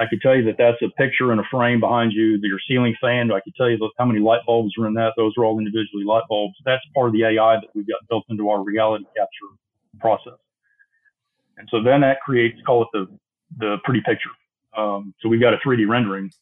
I 0.01 0.07
could 0.09 0.21
tell 0.23 0.35
you 0.35 0.45
that 0.45 0.57
that's 0.59 0.81
a 0.83 0.89
picture 1.01 1.33
in 1.33 1.39
a 1.39 1.45
frame 1.51 1.79
behind 1.79 2.13
you, 2.13 2.39
your 2.43 2.59
ceiling 2.69 2.97
fan. 3.01 3.31
I 3.31 3.41
could 3.41 3.55
tell 3.57 3.71
you 3.71 3.79
how 3.99 4.05
many 4.05 4.21
light 4.21 4.41
bulbs 4.47 4.73
are 4.79 4.87
in 4.87 4.95
that. 4.95 5.13
Those 5.17 5.33
are 5.39 5.45
all 5.45 5.59
individually 5.59 6.05
light 6.05 6.25
bulbs. 6.29 6.55
That's 6.65 6.83
part 6.95 7.09
of 7.09 7.13
the 7.13 7.25
AI 7.25 7.57
that 7.57 7.69
we've 7.75 7.87
got 7.87 8.01
built 8.09 8.25
into 8.29 8.49
our 8.49 8.63
reality 8.63 9.05
capture 9.17 9.55
process. 10.01 10.39
And 11.59 11.69
so 11.71 11.83
then 11.83 12.01
that 12.01 12.21
creates, 12.25 12.59
call 12.67 12.83
it 12.83 12.89
the, 12.93 13.07
the 13.59 13.77
pretty 13.85 14.01
picture. 14.01 14.31
Um, 14.77 15.15
so 15.21 15.29
we've 15.29 15.41
got 15.41 15.55
a 15.55 15.59
3D 15.59 15.87
rendering. 15.89 16.33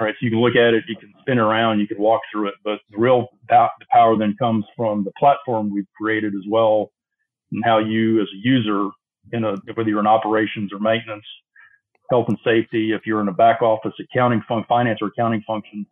All 0.00 0.06
right. 0.06 0.14
So 0.20 0.24
you 0.24 0.30
can 0.30 0.40
look 0.40 0.56
at 0.56 0.74
it, 0.74 0.84
you 0.88 0.96
can 0.96 1.12
spin 1.22 1.38
around, 1.38 1.80
you 1.80 1.88
can 1.88 1.98
walk 1.98 2.22
through 2.32 2.48
it, 2.48 2.54
but 2.64 2.80
the 2.90 2.98
real 2.98 3.28
the 3.48 3.68
power 3.92 4.16
then 4.16 4.36
comes 4.38 4.64
from 4.76 5.04
the 5.04 5.12
platform 5.18 5.72
we've 5.72 5.86
created 6.00 6.34
as 6.34 6.44
well 6.50 6.92
and 7.52 7.62
how 7.64 7.78
you 7.78 8.20
as 8.22 8.28
a 8.34 8.38
user 8.48 8.90
in 9.32 9.44
a, 9.44 9.56
whether 9.74 9.88
you're 9.90 10.00
in 10.00 10.06
operations 10.06 10.72
or 10.72 10.78
maintenance 10.80 11.24
health 12.10 12.26
and 12.28 12.38
safety, 12.44 12.92
if 12.92 13.02
you're 13.06 13.20
in 13.20 13.28
a 13.28 13.32
back 13.34 13.62
office 13.62 13.92
accounting 14.00 14.42
fun- 14.48 14.64
finance 14.68 15.00
or 15.02 15.08
accounting 15.08 15.42
function, 15.46 15.86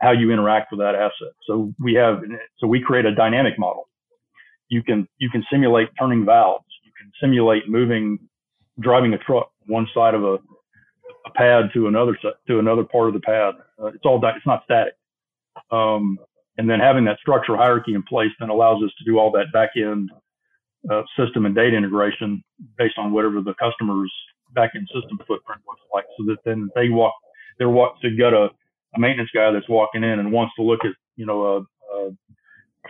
how 0.00 0.12
you 0.12 0.32
interact 0.32 0.70
with 0.72 0.80
that 0.80 0.94
asset. 0.94 1.34
So 1.46 1.72
we 1.80 1.94
have, 1.94 2.20
so 2.58 2.66
we 2.66 2.80
create 2.80 3.06
a 3.06 3.14
dynamic 3.14 3.58
model. 3.58 3.88
You 4.68 4.82
can, 4.82 5.08
you 5.18 5.30
can 5.30 5.44
simulate 5.52 5.88
turning 5.98 6.24
valves. 6.24 6.66
You 6.84 6.92
can 6.98 7.12
simulate 7.20 7.68
moving, 7.68 8.18
driving 8.80 9.14
a 9.14 9.18
truck 9.18 9.50
one 9.66 9.86
side 9.94 10.14
of 10.14 10.24
a, 10.24 10.38
a 11.26 11.30
pad 11.30 11.70
to 11.74 11.86
another, 11.86 12.16
to 12.46 12.58
another 12.58 12.84
part 12.84 13.08
of 13.08 13.14
the 13.14 13.20
pad. 13.20 13.54
Uh, 13.82 13.86
it's 13.86 14.04
all, 14.04 14.20
it's 14.24 14.46
not 14.46 14.62
static. 14.64 14.94
Um, 15.70 16.18
and 16.58 16.68
then 16.68 16.80
having 16.80 17.04
that 17.04 17.18
structural 17.20 17.58
hierarchy 17.58 17.94
in 17.94 18.02
place 18.02 18.30
then 18.38 18.50
allows 18.50 18.82
us 18.82 18.90
to 18.98 19.04
do 19.04 19.18
all 19.18 19.30
that 19.32 19.52
back 19.52 19.70
end 19.76 20.10
uh, 20.90 21.02
system 21.18 21.46
and 21.46 21.54
data 21.54 21.76
integration 21.76 22.42
based 22.76 22.98
on 22.98 23.12
whatever 23.12 23.40
the 23.40 23.54
customer's 23.54 24.12
back-end 24.54 24.88
system 24.92 25.18
footprint 25.26 25.62
looks 25.66 25.80
like 25.94 26.04
so 26.18 26.24
that 26.26 26.36
then 26.44 26.68
they 26.74 26.88
walk, 26.88 27.14
they're 27.58 27.70
walk, 27.70 27.94
so 28.02 28.08
you 28.08 28.18
got 28.18 28.34
a, 28.34 28.48
a 28.94 28.98
maintenance 28.98 29.30
guy 29.34 29.50
that's 29.50 29.68
walking 29.68 30.04
in 30.04 30.18
and 30.18 30.32
wants 30.32 30.52
to 30.56 30.62
look 30.62 30.80
at, 30.84 30.92
you 31.16 31.24
know, 31.24 31.42
a, 31.44 31.96
a 31.96 32.10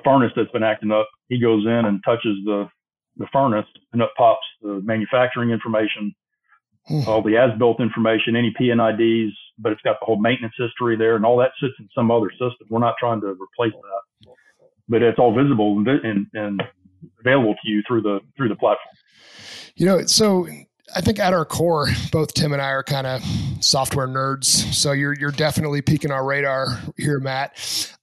furnace 0.05 0.33
that's 0.35 0.51
been 0.51 0.63
acting 0.63 0.91
up. 0.91 1.09
He 1.29 1.39
goes 1.39 1.65
in 1.65 1.85
and 1.85 2.03
touches 2.05 2.37
the, 2.45 2.69
the 3.17 3.27
furnace 3.33 3.67
and 3.93 4.03
up 4.03 4.13
pops 4.17 4.47
the 4.63 4.81
manufacturing 4.83 5.51
information. 5.51 6.15
Hmm. 6.87 7.03
all 7.07 7.23
the 7.23 7.37
as-built 7.37 7.81
information, 7.81 8.35
any 8.35 8.53
P&IDs, 8.59 9.33
but 9.59 9.71
it's 9.71 9.83
got 9.83 10.01
the 10.01 10.05
whole 10.05 10.21
maintenance 10.21 10.55
history 10.59 10.97
there 10.97 11.15
and 11.15 11.25
all 11.25 11.37
that 11.39 11.53
sits 11.61 11.75
in 11.79 11.89
some 11.95 12.11
other 12.11 12.31
system. 12.33 12.67
We're 12.69 12.81
not 12.81 12.95
trying 12.99 13.21
to 13.21 13.29
replace 13.29 13.73
that, 13.73 14.33
but 14.89 15.01
it's 15.01 15.19
all 15.19 15.33
visible 15.33 15.79
and, 15.79 15.87
and, 15.89 16.27
and 16.35 16.63
available 17.21 17.55
to 17.55 17.71
you 17.71 17.83
through 17.87 18.03
the, 18.03 18.21
through 18.37 18.49
the 18.49 18.57
platform. 18.57 18.97
You 19.77 19.87
know, 19.87 20.07
so 20.07 20.49
I 20.95 21.01
think 21.01 21.19
at 21.19 21.33
our 21.33 21.45
core, 21.45 21.89
both 22.11 22.35
Tim 22.35 22.53
and 22.53 22.61
I 22.61 22.71
are 22.71 22.83
kind 22.83 23.07
of 23.07 23.23
software 23.61 24.07
nerds. 24.07 24.45
So 24.75 24.93
you're 24.93 25.15
you're 25.15 25.31
definitely 25.31 25.81
peeking 25.81 26.11
our 26.11 26.25
radar 26.25 26.81
here, 26.97 27.19
Matt. 27.19 27.57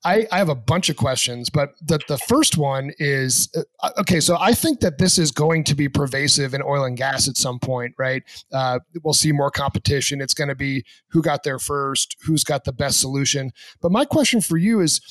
I, 0.05 0.25
I 0.31 0.37
have 0.37 0.49
a 0.49 0.55
bunch 0.55 0.89
of 0.89 0.95
questions, 0.95 1.49
but 1.49 1.73
the, 1.81 1.99
the 2.07 2.17
first 2.17 2.57
one 2.57 2.91
is 2.99 3.49
uh, 3.83 3.89
okay. 3.99 4.21
So 4.21 4.37
I 4.39 4.53
think 4.53 4.79
that 4.79 4.97
this 4.97 5.17
is 5.17 5.31
going 5.31 5.65
to 5.65 5.75
be 5.75 5.89
pervasive 5.89 6.53
in 6.53 6.61
oil 6.61 6.85
and 6.85 6.95
gas 6.95 7.27
at 7.27 7.35
some 7.35 7.59
point, 7.59 7.93
right? 7.97 8.23
Uh, 8.53 8.79
we'll 9.03 9.13
see 9.13 9.33
more 9.33 9.51
competition. 9.51 10.21
It's 10.21 10.33
going 10.33 10.47
to 10.47 10.55
be 10.55 10.85
who 11.09 11.21
got 11.21 11.43
there 11.43 11.59
first, 11.59 12.15
who's 12.23 12.45
got 12.45 12.63
the 12.63 12.71
best 12.71 13.01
solution. 13.01 13.51
But 13.81 13.91
my 13.91 14.05
question 14.05 14.39
for 14.39 14.57
you 14.57 14.79
is 14.79 15.01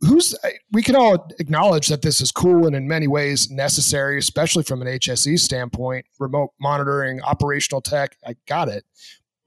who's 0.00 0.34
we 0.72 0.82
can 0.82 0.96
all 0.96 1.28
acknowledge 1.38 1.88
that 1.88 2.02
this 2.02 2.20
is 2.20 2.30
cool 2.30 2.66
and 2.66 2.74
in 2.74 2.88
many 2.88 3.06
ways 3.06 3.50
necessary 3.50 4.18
especially 4.18 4.62
from 4.62 4.82
an 4.82 4.88
hse 4.88 5.38
standpoint 5.38 6.04
remote 6.18 6.50
monitoring 6.60 7.20
operational 7.22 7.80
tech 7.80 8.16
i 8.26 8.34
got 8.46 8.68
it 8.68 8.84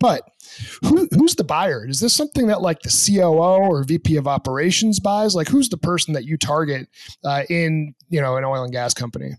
but 0.02 0.28
who, 0.84 1.08
who's 1.12 1.36
the 1.36 1.44
buyer? 1.44 1.88
Is 1.88 2.00
this 2.00 2.14
something 2.14 2.48
that 2.48 2.62
like 2.62 2.82
the 2.82 2.90
coo 2.90 3.22
or 3.22 3.84
vp 3.84 4.18
of 4.18 4.28
operations 4.28 5.00
buys? 5.00 5.36
Like 5.36 5.48
who's 5.48 5.70
the 5.70 5.78
person 5.78 6.14
that 6.16 6.26
you 6.26 6.38
target 6.38 6.90
uh, 7.24 7.44
in 7.50 7.94
you 8.10 8.20
know 8.20 8.36
an 8.36 8.44
oil 8.44 8.64
and 8.64 8.74
gas 8.74 8.94
company? 8.94 9.36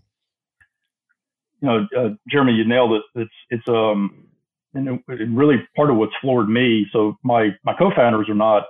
You 1.61 1.67
know 1.67 1.87
uh, 1.97 2.09
jeremy 2.29 2.53
you 2.53 2.65
nailed 2.65 2.93
it. 2.93 3.03
It's 3.15 3.31
it's 3.49 3.67
um 3.67 4.27
and 4.73 4.87
it, 4.87 5.29
really 5.29 5.57
part 5.75 5.89
of 5.89 5.97
what's 5.97 6.13
floored 6.21 6.49
me. 6.49 6.87
So 6.91 7.17
my 7.23 7.49
my 7.63 7.73
co-founders 7.77 8.29
are 8.29 8.35
not 8.35 8.63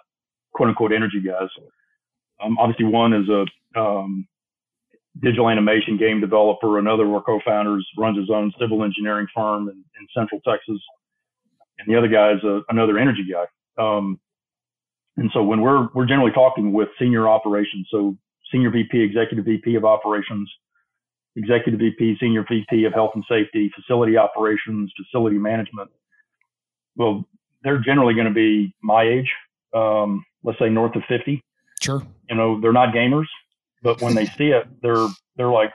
quote 0.53 0.69
unquote 0.69 0.91
energy 0.91 1.21
guys. 1.25 1.49
Um, 2.43 2.57
obviously, 2.57 2.85
one 2.85 3.13
is 3.13 3.29
a 3.29 3.79
um, 3.79 4.27
digital 5.21 5.49
animation 5.49 5.97
game 5.97 6.19
developer. 6.19 6.79
Another 6.79 7.05
of 7.05 7.13
our 7.13 7.21
co-founders 7.21 7.87
runs 7.97 8.17
his 8.17 8.29
own 8.29 8.51
civil 8.59 8.83
engineering 8.83 9.27
firm 9.33 9.69
in, 9.69 9.75
in 9.75 10.07
Central 10.15 10.41
Texas, 10.41 10.81
and 11.85 11.93
the 11.93 11.97
other 11.97 12.07
guy 12.07 12.33
is 12.33 12.43
a, 12.43 12.61
another 12.69 12.97
energy 12.97 13.25
guy. 13.29 13.45
Um, 13.77 14.19
and 15.17 15.29
so 15.33 15.43
when 15.43 15.61
we're 15.61 15.89
we're 15.93 16.05
generally 16.05 16.31
talking 16.31 16.73
with 16.73 16.89
senior 16.99 17.27
operations, 17.27 17.87
so 17.91 18.17
senior 18.51 18.71
VP, 18.71 18.99
executive 18.99 19.45
VP 19.45 19.75
of 19.75 19.85
operations, 19.85 20.49
executive 21.35 21.79
VP, 21.79 22.17
senior 22.19 22.45
VP 22.49 22.85
of 22.85 22.93
health 22.93 23.11
and 23.15 23.23
safety, 23.29 23.71
facility 23.75 24.17
operations, 24.17 24.91
facility 24.97 25.37
management. 25.37 25.89
Well, 26.95 27.25
they're 27.63 27.79
generally 27.79 28.13
going 28.13 28.27
to 28.27 28.33
be 28.33 28.73
my 28.81 29.03
age, 29.03 29.31
um, 29.73 30.23
let's 30.43 30.59
say 30.59 30.69
north 30.69 30.95
of 30.95 31.03
50. 31.07 31.43
Sure. 31.81 32.01
You 32.29 32.35
know, 32.35 32.59
they're 32.61 32.73
not 32.73 32.93
gamers, 32.93 33.27
but 33.81 34.01
when 34.01 34.15
they 34.15 34.25
see 34.37 34.47
it, 34.47 34.67
they're 34.81 35.07
they're 35.35 35.51
like, 35.51 35.71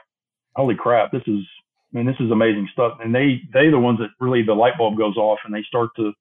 "Holy 0.55 0.75
crap! 0.75 1.11
This 1.11 1.23
is, 1.27 1.45
I 1.93 1.97
mean, 1.97 2.05
this 2.05 2.19
is 2.19 2.31
amazing 2.31 2.69
stuff." 2.71 2.99
And 3.03 3.13
they 3.13 3.41
they 3.53 3.69
the 3.69 3.79
ones 3.79 3.99
that 3.99 4.09
really 4.19 4.43
the 4.43 4.53
light 4.53 4.77
bulb 4.77 4.97
goes 4.97 5.17
off, 5.17 5.39
and 5.45 5.53
they 5.53 5.63
start 5.63 5.89
to 5.97 6.13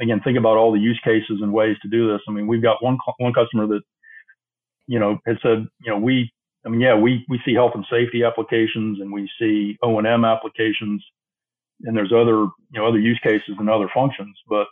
again 0.00 0.20
think 0.22 0.38
about 0.38 0.56
all 0.56 0.72
the 0.72 0.80
use 0.80 1.00
cases 1.04 1.40
and 1.42 1.52
ways 1.52 1.76
to 1.82 1.88
do 1.88 2.10
this. 2.10 2.20
I 2.28 2.32
mean, 2.32 2.46
we've 2.46 2.62
got 2.62 2.82
one 2.82 2.98
one 3.18 3.32
customer 3.32 3.66
that 3.68 3.82
you 4.86 4.98
know 4.98 5.18
has 5.26 5.36
said, 5.42 5.66
you 5.80 5.90
know, 5.92 5.98
we 5.98 6.30
I 6.66 6.68
mean, 6.68 6.80
yeah, 6.80 6.96
we 6.96 7.24
we 7.28 7.40
see 7.44 7.54
health 7.54 7.72
and 7.74 7.84
safety 7.90 8.24
applications 8.24 9.00
and 9.00 9.12
we 9.12 9.30
see 9.40 9.76
O 9.82 9.98
and 9.98 10.06
M 10.06 10.24
applications, 10.24 11.04
and 11.84 11.96
there's 11.96 12.12
other 12.12 12.42
you 12.42 12.74
know 12.74 12.86
other 12.86 12.98
use 13.00 13.20
cases 13.22 13.56
and 13.58 13.70
other 13.70 13.88
functions, 13.94 14.36
but 14.48 14.66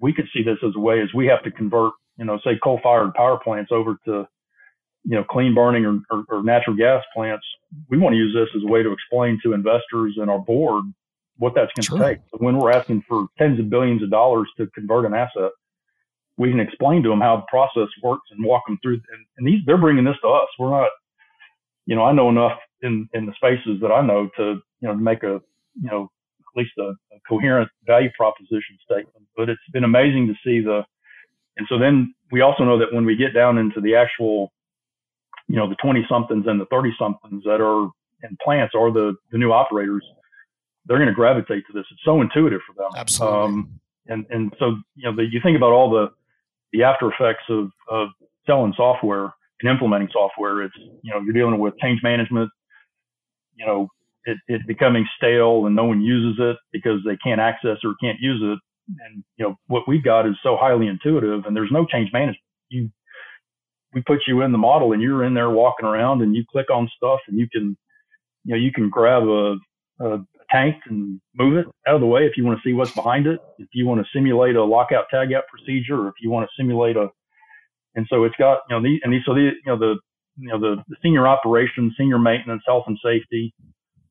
we 0.00 0.12
could 0.12 0.28
see 0.32 0.42
this 0.42 0.58
as 0.62 0.72
a 0.76 0.80
way 0.80 1.00
as 1.00 1.12
we 1.14 1.26
have 1.26 1.42
to 1.44 1.50
convert 1.50 1.92
you 2.18 2.24
know 2.24 2.38
say 2.44 2.58
coal 2.62 2.80
fired 2.82 3.14
power 3.14 3.38
plants 3.42 3.72
over 3.72 3.96
to 4.04 4.26
you 5.04 5.16
know 5.16 5.24
clean 5.24 5.54
burning 5.54 5.84
or, 5.84 6.00
or, 6.10 6.24
or 6.28 6.42
natural 6.42 6.76
gas 6.76 7.02
plants. 7.14 7.44
We 7.88 7.98
want 7.98 8.12
to 8.14 8.16
use 8.16 8.34
this 8.34 8.48
as 8.56 8.62
a 8.62 8.70
way 8.70 8.82
to 8.82 8.92
explain 8.92 9.40
to 9.44 9.52
investors 9.52 10.14
and 10.16 10.30
our 10.30 10.38
board 10.38 10.84
what 11.38 11.54
that's 11.54 11.72
going 11.74 11.82
to 11.82 11.88
sure. 11.88 12.08
take. 12.08 12.18
So 12.30 12.38
when 12.38 12.58
we're 12.58 12.70
asking 12.70 13.02
for 13.08 13.26
tens 13.38 13.58
of 13.58 13.68
billions 13.68 14.02
of 14.02 14.10
dollars 14.10 14.48
to 14.58 14.66
convert 14.68 15.06
an 15.06 15.14
asset, 15.14 15.50
we 16.36 16.50
can 16.50 16.60
explain 16.60 17.02
to 17.02 17.08
them 17.08 17.20
how 17.20 17.36
the 17.36 17.46
process 17.48 17.88
works 18.02 18.28
and 18.30 18.44
walk 18.44 18.62
them 18.66 18.78
through. 18.82 18.94
And, 18.94 19.26
and 19.38 19.46
these, 19.46 19.60
they're 19.66 19.78
bringing 19.78 20.04
this 20.04 20.16
to 20.22 20.28
us. 20.28 20.48
We're 20.58 20.70
not, 20.70 20.90
you 21.86 21.96
know, 21.96 22.04
I 22.04 22.12
know 22.12 22.28
enough 22.28 22.58
in, 22.82 23.08
in 23.12 23.26
the 23.26 23.32
spaces 23.34 23.80
that 23.80 23.90
I 23.90 24.02
know 24.02 24.28
to, 24.36 24.60
you 24.80 24.88
know, 24.88 24.94
make 24.94 25.22
a, 25.22 25.40
you 25.80 25.90
know, 25.90 26.10
at 26.40 26.60
least 26.60 26.72
a, 26.78 26.90
a 26.90 27.20
coherent 27.28 27.70
value 27.86 28.10
proposition 28.16 28.78
statement. 28.84 29.26
But 29.36 29.48
it's 29.48 29.60
been 29.72 29.84
amazing 29.84 30.28
to 30.28 30.34
see 30.44 30.60
the, 30.60 30.84
and 31.56 31.66
so 31.68 31.78
then 31.78 32.14
we 32.30 32.40
also 32.40 32.64
know 32.64 32.78
that 32.78 32.92
when 32.92 33.04
we 33.04 33.16
get 33.16 33.34
down 33.34 33.58
into 33.58 33.80
the 33.80 33.96
actual, 33.96 34.52
you 35.52 35.58
know, 35.58 35.68
the 35.68 35.76
20 35.82 36.06
somethings 36.08 36.46
and 36.46 36.58
the 36.58 36.64
30 36.70 36.94
somethings 36.98 37.44
that 37.44 37.60
are 37.60 37.90
in 38.22 38.38
plants 38.42 38.74
or 38.74 38.90
the, 38.90 39.14
the 39.32 39.36
new 39.36 39.52
operators, 39.52 40.02
they're 40.86 40.96
going 40.96 41.10
to 41.10 41.14
gravitate 41.14 41.62
to 41.66 41.74
this. 41.74 41.84
It's 41.92 42.00
so 42.06 42.22
intuitive 42.22 42.62
for 42.66 42.72
them. 42.72 42.90
Absolutely. 42.96 43.38
Um, 43.38 43.80
and, 44.06 44.24
and 44.30 44.54
so, 44.58 44.76
you 44.96 45.04
know, 45.04 45.14
the, 45.14 45.24
you 45.30 45.40
think 45.42 45.58
about 45.58 45.72
all 45.72 45.90
the, 45.90 46.08
the 46.72 46.84
after 46.84 47.12
effects 47.12 47.44
of, 47.50 47.68
of 47.90 48.08
selling 48.46 48.72
software 48.78 49.34
and 49.60 49.70
implementing 49.70 50.08
software. 50.10 50.62
It's, 50.62 50.74
you 51.02 51.12
know, 51.12 51.20
you're 51.20 51.34
dealing 51.34 51.58
with 51.58 51.74
change 51.82 52.00
management, 52.02 52.50
you 53.54 53.66
know, 53.66 53.88
it, 54.24 54.38
it 54.48 54.62
becoming 54.66 55.06
stale 55.18 55.66
and 55.66 55.76
no 55.76 55.84
one 55.84 56.00
uses 56.00 56.42
it 56.42 56.56
because 56.72 57.00
they 57.04 57.18
can't 57.22 57.42
access 57.42 57.76
or 57.84 57.94
can't 58.02 58.18
use 58.20 58.40
it. 58.42 58.58
And, 58.88 59.22
you 59.36 59.44
know, 59.44 59.56
what 59.66 59.86
we've 59.86 60.02
got 60.02 60.26
is 60.26 60.34
so 60.42 60.56
highly 60.58 60.86
intuitive 60.86 61.44
and 61.44 61.54
there's 61.54 61.70
no 61.70 61.84
change 61.84 62.08
management. 62.10 62.38
You, 62.70 62.90
we 63.94 64.02
put 64.02 64.20
you 64.26 64.42
in 64.42 64.52
the 64.52 64.58
model 64.58 64.92
and 64.92 65.02
you're 65.02 65.24
in 65.24 65.34
there 65.34 65.50
walking 65.50 65.86
around 65.86 66.22
and 66.22 66.34
you 66.34 66.44
click 66.50 66.70
on 66.70 66.88
stuff 66.96 67.20
and 67.28 67.38
you 67.38 67.48
can, 67.50 67.76
you 68.44 68.54
know, 68.54 68.56
you 68.56 68.72
can 68.72 68.88
grab 68.88 69.22
a, 69.24 69.56
a 70.00 70.18
tank 70.50 70.76
and 70.86 71.20
move 71.34 71.56
it 71.56 71.66
out 71.86 71.96
of 71.96 72.00
the 72.00 72.06
way 72.06 72.22
if 72.22 72.36
you 72.36 72.44
want 72.44 72.58
to 72.58 72.68
see 72.68 72.74
what's 72.74 72.92
behind 72.92 73.26
it. 73.26 73.40
If 73.58 73.68
you 73.72 73.86
want 73.86 74.00
to 74.00 74.06
simulate 74.14 74.56
a 74.56 74.64
lockout 74.64 75.06
tagout 75.12 75.42
procedure, 75.48 76.00
or 76.00 76.08
if 76.08 76.14
you 76.20 76.30
want 76.30 76.48
to 76.48 76.62
simulate 76.62 76.96
a, 76.96 77.08
and 77.94 78.06
so 78.08 78.24
it's 78.24 78.36
got 78.36 78.60
you 78.68 78.76
know 78.76 78.82
these 78.82 79.00
and 79.02 79.12
these 79.12 79.22
so 79.26 79.34
the 79.34 79.40
you 79.40 79.62
know 79.66 79.78
the 79.78 79.96
you 80.38 80.48
know 80.48 80.58
the, 80.58 80.82
the 80.88 80.96
senior 81.02 81.26
operations, 81.26 81.94
senior 81.98 82.18
maintenance, 82.18 82.62
health 82.66 82.84
and 82.86 82.98
safety. 83.04 83.54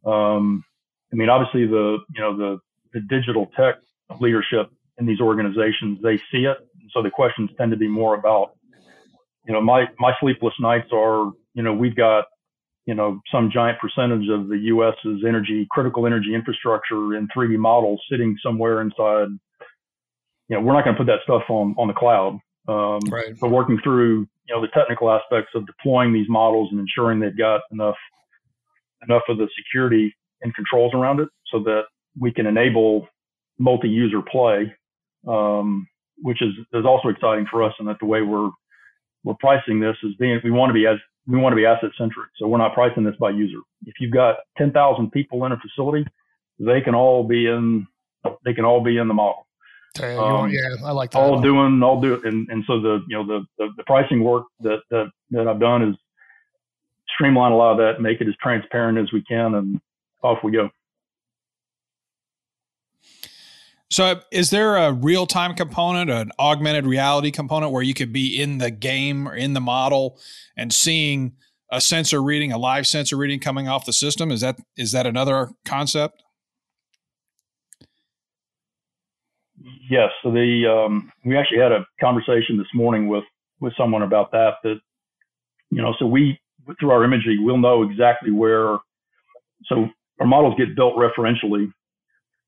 Um, 0.06 0.64
I 1.12 1.16
mean, 1.16 1.30
obviously 1.30 1.66
the 1.66 1.98
you 2.14 2.22
know 2.22 2.38
the 2.38 2.60
the 2.94 3.02
digital 3.10 3.48
tech 3.58 3.76
leadership 4.20 4.70
in 4.98 5.06
these 5.06 5.22
organizations 5.22 6.00
they 6.04 6.18
see 6.32 6.46
it, 6.46 6.58
so 6.94 7.02
the 7.02 7.10
questions 7.10 7.50
tend 7.58 7.72
to 7.72 7.78
be 7.78 7.88
more 7.88 8.16
about 8.16 8.52
you 9.46 9.54
know 9.54 9.62
my 9.62 9.86
my 10.00 10.14
sleepless 10.20 10.54
nights 10.60 10.90
are 10.94 11.32
you 11.54 11.64
know 11.64 11.74
we've 11.74 11.96
got 11.96 12.26
you 12.86 12.96
know, 12.96 13.22
some 13.32 13.50
giant 13.54 13.80
percentage 13.80 14.28
of 14.30 14.48
the 14.48 14.58
U.S.'s 14.58 15.24
energy, 15.28 15.68
critical 15.70 16.08
energy 16.08 16.34
infrastructure 16.34 17.16
in 17.16 17.28
3D 17.36 17.58
models 17.58 18.02
sitting 18.10 18.36
somewhere 18.44 18.82
inside. 18.82 19.28
You 20.48 20.58
know, 20.58 20.62
we're 20.62 20.74
not 20.74 20.84
going 20.84 20.96
to 20.96 21.00
put 21.00 21.08
that 21.08 21.20
stuff 21.24 21.44
on 21.50 21.76
on 21.78 21.88
the 21.88 21.94
cloud. 21.94 22.40
Um, 22.68 23.00
right. 23.10 23.34
But 23.40 23.52
working 23.52 23.80
through, 23.84 24.28
you 24.48 24.56
know, 24.56 24.62
the 24.62 24.68
technical 24.68 25.12
aspects 25.12 25.52
of 25.56 25.66
deploying 25.66 26.14
these 26.14 26.28
models 26.28 26.70
and 26.72 26.80
ensuring 26.80 27.20
they've 27.20 27.38
got 27.38 27.62
enough 27.72 27.96
enough 29.08 29.24
of 29.30 29.38
the 29.38 29.48
security 29.58 30.14
and 30.42 30.54
controls 30.56 30.94
around 30.94 31.20
it 31.20 31.30
so 31.52 31.60
that 31.64 31.84
we 32.20 32.32
can 32.32 32.46
enable 32.46 33.08
multi-user 33.58 34.22
play, 34.22 34.74
um, 35.28 35.88
which 36.18 36.42
is 36.42 36.54
is 36.74 36.86
also 36.86 37.10
exciting 37.10 37.46
for 37.50 37.64
us. 37.64 37.74
And 37.78 37.88
that 37.88 37.98
the 38.00 38.08
way 38.08 38.22
we're 38.22 38.50
we're 39.24 39.36
pricing 39.36 39.80
this 39.80 39.96
as 40.06 40.14
being 40.16 40.40
we 40.44 40.52
want 40.52 40.70
to 40.70 40.74
be 40.74 40.88
as 40.88 40.98
we 41.28 41.38
want 41.38 41.54
to 41.54 41.56
be 41.56 41.66
asset 41.66 41.92
centric. 41.98 42.30
So 42.38 42.48
we're 42.48 42.58
not 42.58 42.74
pricing 42.74 43.04
this 43.04 43.16
by 43.20 43.30
user. 43.30 43.60
If 43.86 43.96
you've 44.00 44.14
got 44.14 44.38
10,000 44.58 45.12
people 45.12 45.46
in 45.46 45.52
a 45.52 45.58
facility, 45.58 46.06
they 46.60 46.82
can 46.82 46.96
all 46.96 47.24
be 47.24 47.46
in, 47.48 47.88
they 48.44 48.54
can 48.54 48.66
all 48.66 48.84
be 48.84 48.98
in 48.98 49.08
the 49.08 49.14
model. 49.14 49.48
Um, 50.00 50.50
yeah, 50.50 50.76
I 50.86 50.92
like 50.92 51.12
that. 51.12 51.20
All 51.20 51.42
doing, 51.42 51.84
all 51.84 52.00
do, 52.00 52.22
and 52.24 52.48
and 52.50 52.64
so 52.66 52.80
the 52.80 53.04
you 53.10 53.18
know 53.18 53.28
the 53.28 53.46
the, 53.58 53.70
the 53.76 53.84
pricing 53.84 54.24
work 54.24 54.46
that, 54.62 54.80
that 54.90 55.12
that 55.32 55.48
I've 55.48 55.60
done 55.60 55.84
is 55.90 55.96
streamline 57.14 57.52
a 57.52 57.58
lot 57.58 57.74
of 57.74 57.78
that, 57.78 58.02
make 58.02 58.22
it 58.22 58.28
as 58.28 58.36
transparent 58.42 58.98
as 58.98 59.12
we 59.12 59.22
can, 59.24 59.56
and 59.56 59.82
off 60.24 60.40
we 60.44 60.52
go. 60.52 60.70
So, 63.92 64.22
is 64.32 64.52
there 64.52 64.78
a 64.78 64.94
real 64.94 65.28
time 65.28 65.54
component, 65.54 66.10
an 66.10 66.32
augmented 66.40 66.86
reality 66.86 67.30
component 67.30 67.74
where 67.74 67.84
you 67.84 67.94
could 67.94 68.14
be 68.14 68.42
in 68.42 68.58
the 68.58 68.72
game 68.72 69.28
or 69.28 69.36
in 69.36 69.52
the 69.52 69.60
model 69.60 70.18
and 70.56 70.74
seeing 70.74 71.34
a 71.70 71.82
sensor 71.82 72.24
reading, 72.24 72.54
a 72.54 72.58
live 72.58 72.88
sensor 72.88 73.18
reading 73.18 73.42
coming 73.42 73.68
off 73.68 73.86
the 73.86 73.92
system? 73.92 74.32
Is 74.32 74.40
that 74.40 74.58
is 74.78 74.94
that 74.94 75.06
another 75.06 75.50
concept? 75.66 76.24
Yes. 79.90 80.10
So 80.24 80.32
the 80.32 80.68
um, 80.68 81.12
we 81.26 81.38
actually 81.38 81.60
had 81.60 81.74
a 81.74 81.86
conversation 82.00 82.58
this 82.58 82.74
morning 82.74 83.10
with 83.10 83.26
with 83.60 83.74
someone 83.78 84.04
about 84.04 84.32
that. 84.32 84.54
That 84.64 84.80
you 85.70 85.82
know, 85.82 85.94
so 86.00 86.06
we 86.06 86.40
through 86.80 86.92
our 86.92 87.04
imagery, 87.04 87.38
we'll 87.40 87.58
know 87.58 87.84
exactly 87.84 88.32
where. 88.32 88.78
So 89.66 89.90
our 90.22 90.26
models 90.26 90.56
get 90.58 90.78
built 90.78 90.96
referentially 90.96 91.74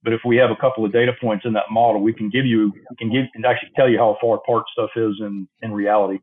but 0.04 0.14
if 0.14 0.22
we 0.26 0.36
have 0.38 0.52
a 0.52 0.56
couple 0.56 0.86
of 0.86 0.92
data 0.92 1.14
points 1.20 1.46
in 1.46 1.54
that 1.54 1.72
model, 1.72 2.02
we 2.02 2.14
can 2.14 2.30
give 2.30 2.46
you, 2.46 2.72
we 2.90 2.96
can 2.98 3.12
give, 3.12 3.26
and 3.36 3.46
actually 3.46 3.72
tell 3.76 3.90
you 3.90 3.98
how 3.98 4.18
far 4.20 4.36
apart 4.36 4.66
stuff 4.72 4.90
is 4.96 5.16
in, 5.20 5.48
in 5.62 5.72
reality. 5.72 6.20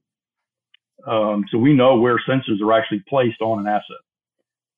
Um, 1.07 1.45
so 1.51 1.57
we 1.57 1.73
know 1.73 1.97
where 1.97 2.19
sensors 2.29 2.61
are 2.63 2.73
actually 2.73 3.03
placed 3.09 3.41
on 3.41 3.59
an 3.59 3.67
asset. 3.67 3.97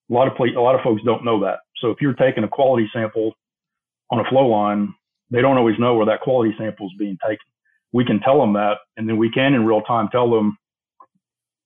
A 0.09 0.12
lot 0.12 0.29
of 0.29 0.35
a 0.38 0.61
lot 0.61 0.77
of 0.77 0.83
folks 0.83 1.03
don't 1.05 1.25
know 1.25 1.41
that. 1.41 1.61
So 1.79 1.91
if 1.91 2.01
you're 2.01 2.15
taking 2.15 2.45
a 2.45 2.49
quality 2.49 2.88
sample 2.93 3.33
on 4.11 4.21
a 4.21 4.29
flow 4.29 4.47
line, 4.47 4.95
they 5.31 5.41
don't 5.41 5.57
always 5.57 5.79
know 5.81 5.95
where 5.95 6.07
that 6.07 6.21
quality 6.21 6.55
sample 6.57 6.87
is 6.87 6.93
being 6.99 7.19
taken. 7.27 7.45
We 7.93 8.05
can 8.05 8.21
tell 8.21 8.38
them 8.38 8.53
that, 8.53 8.79
and 8.97 9.09
then 9.09 9.17
we 9.17 9.31
can 9.31 9.55
in 9.55 9.67
real 9.67 9.83
time 9.83 10.09
tell 10.12 10.31
them 10.31 10.57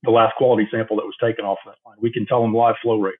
the 0.04 0.10
last 0.10 0.36
quality 0.36 0.66
sample 0.70 0.96
that 0.96 1.04
was 1.04 1.16
taken 1.22 1.44
off 1.44 1.58
that 1.66 1.76
line. 1.84 1.96
We 2.00 2.12
can 2.12 2.24
tell 2.24 2.40
them 2.40 2.54
live 2.54 2.76
flow 2.82 2.98
rates 2.98 3.18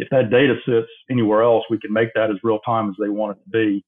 if 0.00 0.08
that 0.10 0.30
data 0.30 0.54
sits 0.66 0.88
anywhere 1.10 1.42
else, 1.42 1.62
we 1.68 1.78
can 1.78 1.92
make 1.92 2.08
that 2.14 2.30
as 2.30 2.38
real 2.42 2.58
time 2.60 2.88
as 2.88 2.96
they 2.98 3.10
want 3.10 3.36
it 3.36 3.44
to 3.44 3.50
be. 3.50 3.84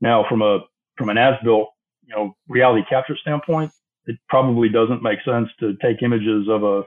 Now, 0.00 0.24
from 0.28 0.42
a 0.42 0.58
from 0.96 1.10
an 1.10 1.16
as-built, 1.16 1.68
you 2.04 2.14
know, 2.14 2.34
reality 2.48 2.84
capture 2.88 3.16
standpoint, 3.16 3.70
it 4.06 4.16
probably 4.28 4.68
doesn't 4.68 5.00
make 5.00 5.20
sense 5.24 5.48
to 5.60 5.76
take 5.80 6.02
images 6.02 6.48
of 6.48 6.64
a, 6.64 6.82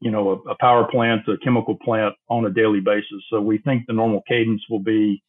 you 0.00 0.10
know, 0.10 0.30
a, 0.46 0.50
a 0.52 0.56
power 0.58 0.88
plant, 0.90 1.28
a 1.28 1.36
chemical 1.44 1.76
plant 1.84 2.14
on 2.30 2.46
a 2.46 2.50
daily 2.50 2.80
basis. 2.80 3.22
So 3.28 3.42
we 3.42 3.58
think 3.58 3.82
the 3.86 3.92
normal 3.92 4.22
cadence 4.26 4.62
will 4.70 4.82
be, 4.82 5.22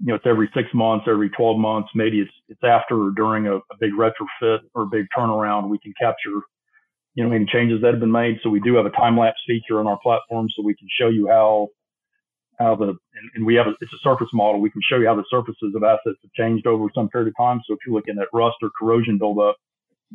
you 0.00 0.06
know, 0.06 0.16
it's 0.16 0.26
every 0.26 0.50
six 0.56 0.68
months, 0.74 1.06
every 1.08 1.30
12 1.30 1.56
months, 1.56 1.88
maybe 1.94 2.20
it's 2.20 2.32
it's 2.48 2.64
after 2.64 3.00
or 3.00 3.12
during 3.12 3.46
a, 3.46 3.56
a 3.58 3.76
big 3.78 3.92
retrofit 3.92 4.58
or 4.74 4.82
a 4.82 4.86
big 4.86 5.06
turnaround. 5.16 5.68
We 5.68 5.78
can 5.78 5.94
capture 6.00 6.40
you 7.14 7.24
know, 7.24 7.34
any 7.34 7.46
changes 7.46 7.80
that 7.82 7.92
have 7.92 8.00
been 8.00 8.12
made. 8.12 8.38
So 8.42 8.50
we 8.50 8.60
do 8.60 8.74
have 8.74 8.86
a 8.86 8.90
time 8.90 9.18
lapse 9.18 9.38
feature 9.46 9.78
on 9.78 9.86
our 9.86 9.98
platform, 10.02 10.48
so 10.54 10.62
we 10.62 10.74
can 10.74 10.88
show 10.98 11.08
you 11.08 11.28
how 11.28 11.68
how 12.58 12.76
the 12.76 12.88
and, 12.88 13.30
and, 13.34 13.46
we 13.46 13.54
have 13.56 13.66
a, 13.66 13.74
it's 13.80 13.92
a 13.92 14.02
surface 14.02 14.28
model. 14.32 14.60
We 14.60 14.70
can 14.70 14.82
show 14.88 14.96
you 14.96 15.06
how 15.06 15.16
the 15.16 15.24
surfaces 15.28 15.74
of 15.74 15.82
assets 15.82 16.18
have 16.22 16.32
changed 16.36 16.66
over 16.66 16.86
some 16.94 17.08
period 17.08 17.28
of 17.28 17.34
time. 17.36 17.60
So 17.66 17.74
if 17.74 17.80
you're 17.86 17.94
looking 17.94 18.18
at 18.20 18.28
rust 18.32 18.56
or 18.62 18.70
corrosion 18.78 19.18
buildup, 19.18 19.56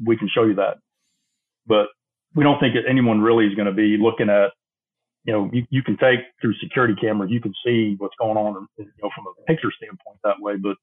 we 0.05 0.17
can 0.17 0.29
show 0.33 0.43
you 0.43 0.55
that. 0.55 0.77
But 1.67 1.87
we 2.35 2.43
don't 2.43 2.59
think 2.59 2.75
that 2.75 2.89
anyone 2.89 3.21
really 3.21 3.45
is 3.45 3.55
going 3.55 3.67
to 3.67 3.73
be 3.73 3.97
looking 3.99 4.29
at, 4.29 4.51
you 5.23 5.33
know, 5.33 5.49
you, 5.51 5.63
you 5.69 5.83
can 5.83 5.97
take 5.97 6.19
through 6.41 6.53
security 6.63 6.95
cameras, 6.99 7.31
you 7.31 7.41
can 7.41 7.53
see 7.65 7.95
what's 7.97 8.15
going 8.19 8.37
on, 8.37 8.67
you 8.77 8.85
know, 9.03 9.09
from 9.15 9.25
a 9.27 9.45
picture 9.45 9.71
standpoint 9.75 10.19
that 10.23 10.39
way. 10.39 10.55
But 10.55 10.77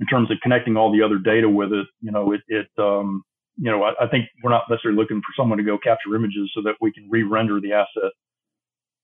in 0.00 0.06
terms 0.06 0.30
of 0.30 0.38
connecting 0.42 0.76
all 0.76 0.92
the 0.92 1.02
other 1.02 1.18
data 1.18 1.48
with 1.48 1.72
it, 1.72 1.86
you 2.00 2.10
know, 2.10 2.32
it, 2.32 2.40
it 2.48 2.68
um, 2.78 3.22
you 3.60 3.70
know, 3.70 3.82
I, 3.82 4.04
I 4.04 4.08
think 4.08 4.24
we're 4.42 4.50
not 4.50 4.62
necessarily 4.70 4.98
looking 4.98 5.18
for 5.18 5.34
someone 5.36 5.58
to 5.58 5.64
go 5.64 5.76
capture 5.76 6.16
images 6.16 6.50
so 6.54 6.62
that 6.62 6.76
we 6.80 6.90
can 6.92 7.06
re-render 7.10 7.60
the 7.60 7.74
asset. 7.74 8.10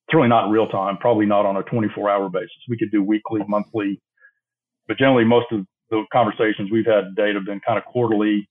It's 0.09 0.15
really 0.15 0.29
not 0.29 0.47
in 0.47 0.51
real 0.51 0.67
time, 0.69 0.97
probably 0.97 1.27
not 1.27 1.45
on 1.45 1.59
a 1.59 1.63
24 1.65 2.09
hour 2.09 2.31
basis. 2.31 2.57
We 2.67 2.79
could 2.79 2.91
do 2.91 3.03
weekly, 3.03 3.43
monthly, 3.47 4.01
but 4.89 4.97
generally 4.97 5.25
most 5.25 5.47
of 5.53 5.67
the 5.91 6.05
conversations 6.11 6.71
we've 6.73 6.87
had 6.87 7.15
today 7.15 7.35
have 7.35 7.45
been 7.45 7.61
kind 7.67 7.77
of 7.77 7.85
quarterly, 7.85 8.49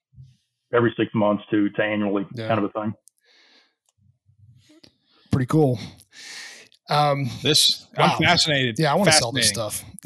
every 0.73 0.93
six 0.95 1.09
months 1.15 1.43
to, 1.49 1.69
to 1.71 1.81
annually 1.83 2.27
yeah. 2.33 2.49
kind 2.49 2.63
of 2.63 2.65
a 2.65 2.69
thing. 2.69 2.93
Pretty 5.31 5.47
cool. 5.47 5.79
Um, 6.87 7.31
this 7.41 7.87
wow. 7.97 8.05
I'm 8.05 8.23
fascinated. 8.23 8.75
Yeah, 8.77 8.91
I 8.91 8.95
want 8.95 9.09
to 9.09 9.15
sell 9.17 9.31
this 9.31 9.49
stuff. 9.49 9.83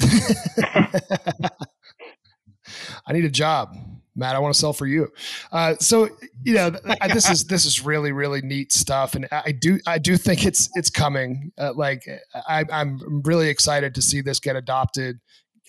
I 3.06 3.12
need 3.12 3.26
a 3.26 3.30
job. 3.30 3.76
Matt, 4.20 4.36
I 4.36 4.38
want 4.38 4.54
to 4.54 4.60
sell 4.60 4.72
for 4.72 4.86
you. 4.86 5.10
Uh, 5.50 5.74
so 5.80 6.08
you 6.44 6.54
know, 6.54 6.70
this 7.12 7.28
is 7.28 7.44
this 7.44 7.64
is 7.64 7.84
really 7.84 8.12
really 8.12 8.42
neat 8.42 8.70
stuff, 8.70 9.14
and 9.14 9.26
I 9.32 9.50
do 9.50 9.80
I 9.86 9.98
do 9.98 10.16
think 10.16 10.46
it's 10.46 10.68
it's 10.74 10.90
coming. 10.90 11.52
Uh, 11.58 11.72
like 11.74 12.06
I, 12.46 12.64
I'm 12.70 13.22
really 13.24 13.48
excited 13.48 13.94
to 13.96 14.02
see 14.02 14.20
this 14.20 14.38
get 14.38 14.54
adopted. 14.54 15.18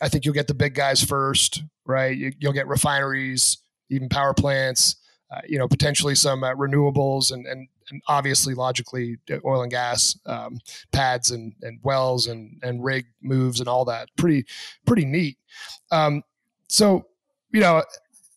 I 0.01 0.09
think 0.09 0.25
you'll 0.25 0.33
get 0.33 0.47
the 0.47 0.53
big 0.53 0.75
guys 0.75 1.03
first, 1.03 1.63
right? 1.85 2.15
You, 2.15 2.33
will 2.43 2.53
get 2.53 2.67
refineries, 2.67 3.59
even 3.89 4.09
power 4.09 4.33
plants, 4.33 4.97
uh, 5.31 5.41
you 5.47 5.57
know, 5.57 5.67
potentially 5.67 6.15
some 6.15 6.43
uh, 6.43 6.53
renewables, 6.55 7.31
and, 7.31 7.45
and 7.47 7.67
and 7.89 8.01
obviously 8.07 8.53
logically 8.53 9.17
uh, 9.31 9.37
oil 9.45 9.61
and 9.61 9.71
gas 9.71 10.17
um, 10.25 10.59
pads 10.91 11.31
and 11.31 11.53
and 11.61 11.79
wells 11.83 12.27
and 12.27 12.59
and 12.63 12.83
rig 12.83 13.05
moves 13.21 13.59
and 13.59 13.69
all 13.69 13.85
that. 13.85 14.09
Pretty 14.17 14.45
pretty 14.85 15.05
neat. 15.05 15.37
Um, 15.91 16.23
so 16.67 17.05
you 17.51 17.59
know 17.59 17.83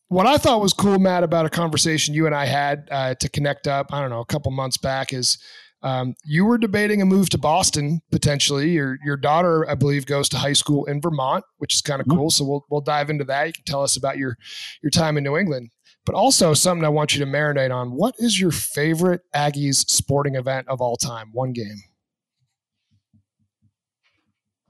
what 0.09 0.27
I 0.27 0.37
thought 0.37 0.61
was 0.61 0.73
cool, 0.73 0.99
Matt, 0.99 1.23
about 1.23 1.47
a 1.47 1.51
conversation 1.51 2.15
you 2.15 2.27
and 2.27 2.35
I 2.35 2.47
had 2.47 2.89
uh, 2.91 3.15
to 3.15 3.29
connect 3.29 3.67
up, 3.67 3.93
I 3.93 4.01
don't 4.01 4.11
know, 4.11 4.21
a 4.21 4.27
couple 4.27 4.51
months 4.53 4.77
back 4.77 5.13
is 5.13 5.39
um, 5.83 6.15
you 6.25 6.47
were 6.47 6.57
debating 6.57 7.03
a 7.03 7.05
move 7.05 7.29
to 7.31 7.39
Boston 7.39 8.01
potentially. 8.11 8.71
Your 8.71 8.99
your 9.05 9.19
daughter, 9.19 9.69
I 9.69 9.75
believe, 9.75 10.07
goes 10.07 10.31
to 10.31 10.39
high 10.39 10.55
school 10.55 10.87
in 10.87 11.01
Vermont, 11.01 11.45
which 11.59 11.75
is 11.75 11.83
kind 11.83 12.01
of 12.01 12.07
mm-hmm. 12.07 12.19
cool. 12.19 12.31
So 12.31 12.45
we'll 12.45 12.65
we'll 12.71 12.81
dive 12.81 13.11
into 13.11 13.25
that. 13.25 13.47
You 13.49 13.53
can 13.53 13.65
tell 13.65 13.83
us 13.83 13.97
about 13.97 14.17
your 14.17 14.37
your 14.83 14.91
time 14.91 15.19
in 15.19 15.25
New 15.25 15.37
England, 15.37 15.71
but 16.07 16.15
also 16.15 16.55
something 16.55 16.87
I 16.87 16.89
want 16.89 17.15
you 17.15 17.23
to 17.23 17.31
marinate 17.31 17.71
on. 17.71 17.91
What 17.91 18.15
is 18.19 18.41
your 18.41 18.51
favorite 18.51 19.21
Aggies 19.35 19.89
sporting 19.91 20.37
event 20.37 20.69
of 20.69 20.81
all 20.81 20.97
time? 20.97 21.29
One 21.33 21.53
game. 21.53 21.83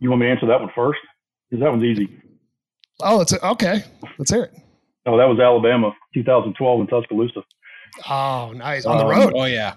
You 0.01 0.11
want 0.11 0.21
me 0.21 0.27
to 0.27 0.33
answer 0.33 0.47
that 0.47 0.61
one 0.61 0.71
first? 0.75 0.99
Because 1.49 1.63
that 1.63 1.71
one's 1.71 1.85
easy. 1.85 2.09
Oh, 3.01 3.21
it's 3.21 3.33
okay. 3.33 3.85
Let's 4.19 4.33
hear 4.33 4.45
it. 4.45 4.64
Oh, 5.07 5.19
that 5.19 5.29
was 5.29 5.39
Alabama, 5.39 5.95
2012 6.15 6.81
in 6.81 6.87
Tuscaloosa. 6.87 7.43
Oh, 8.09 8.53
nice 8.55 8.87
on 8.87 8.99
the 8.99 9.05
um, 9.05 9.11
road. 9.11 9.33
oh 9.37 9.45
yeah, 9.45 9.75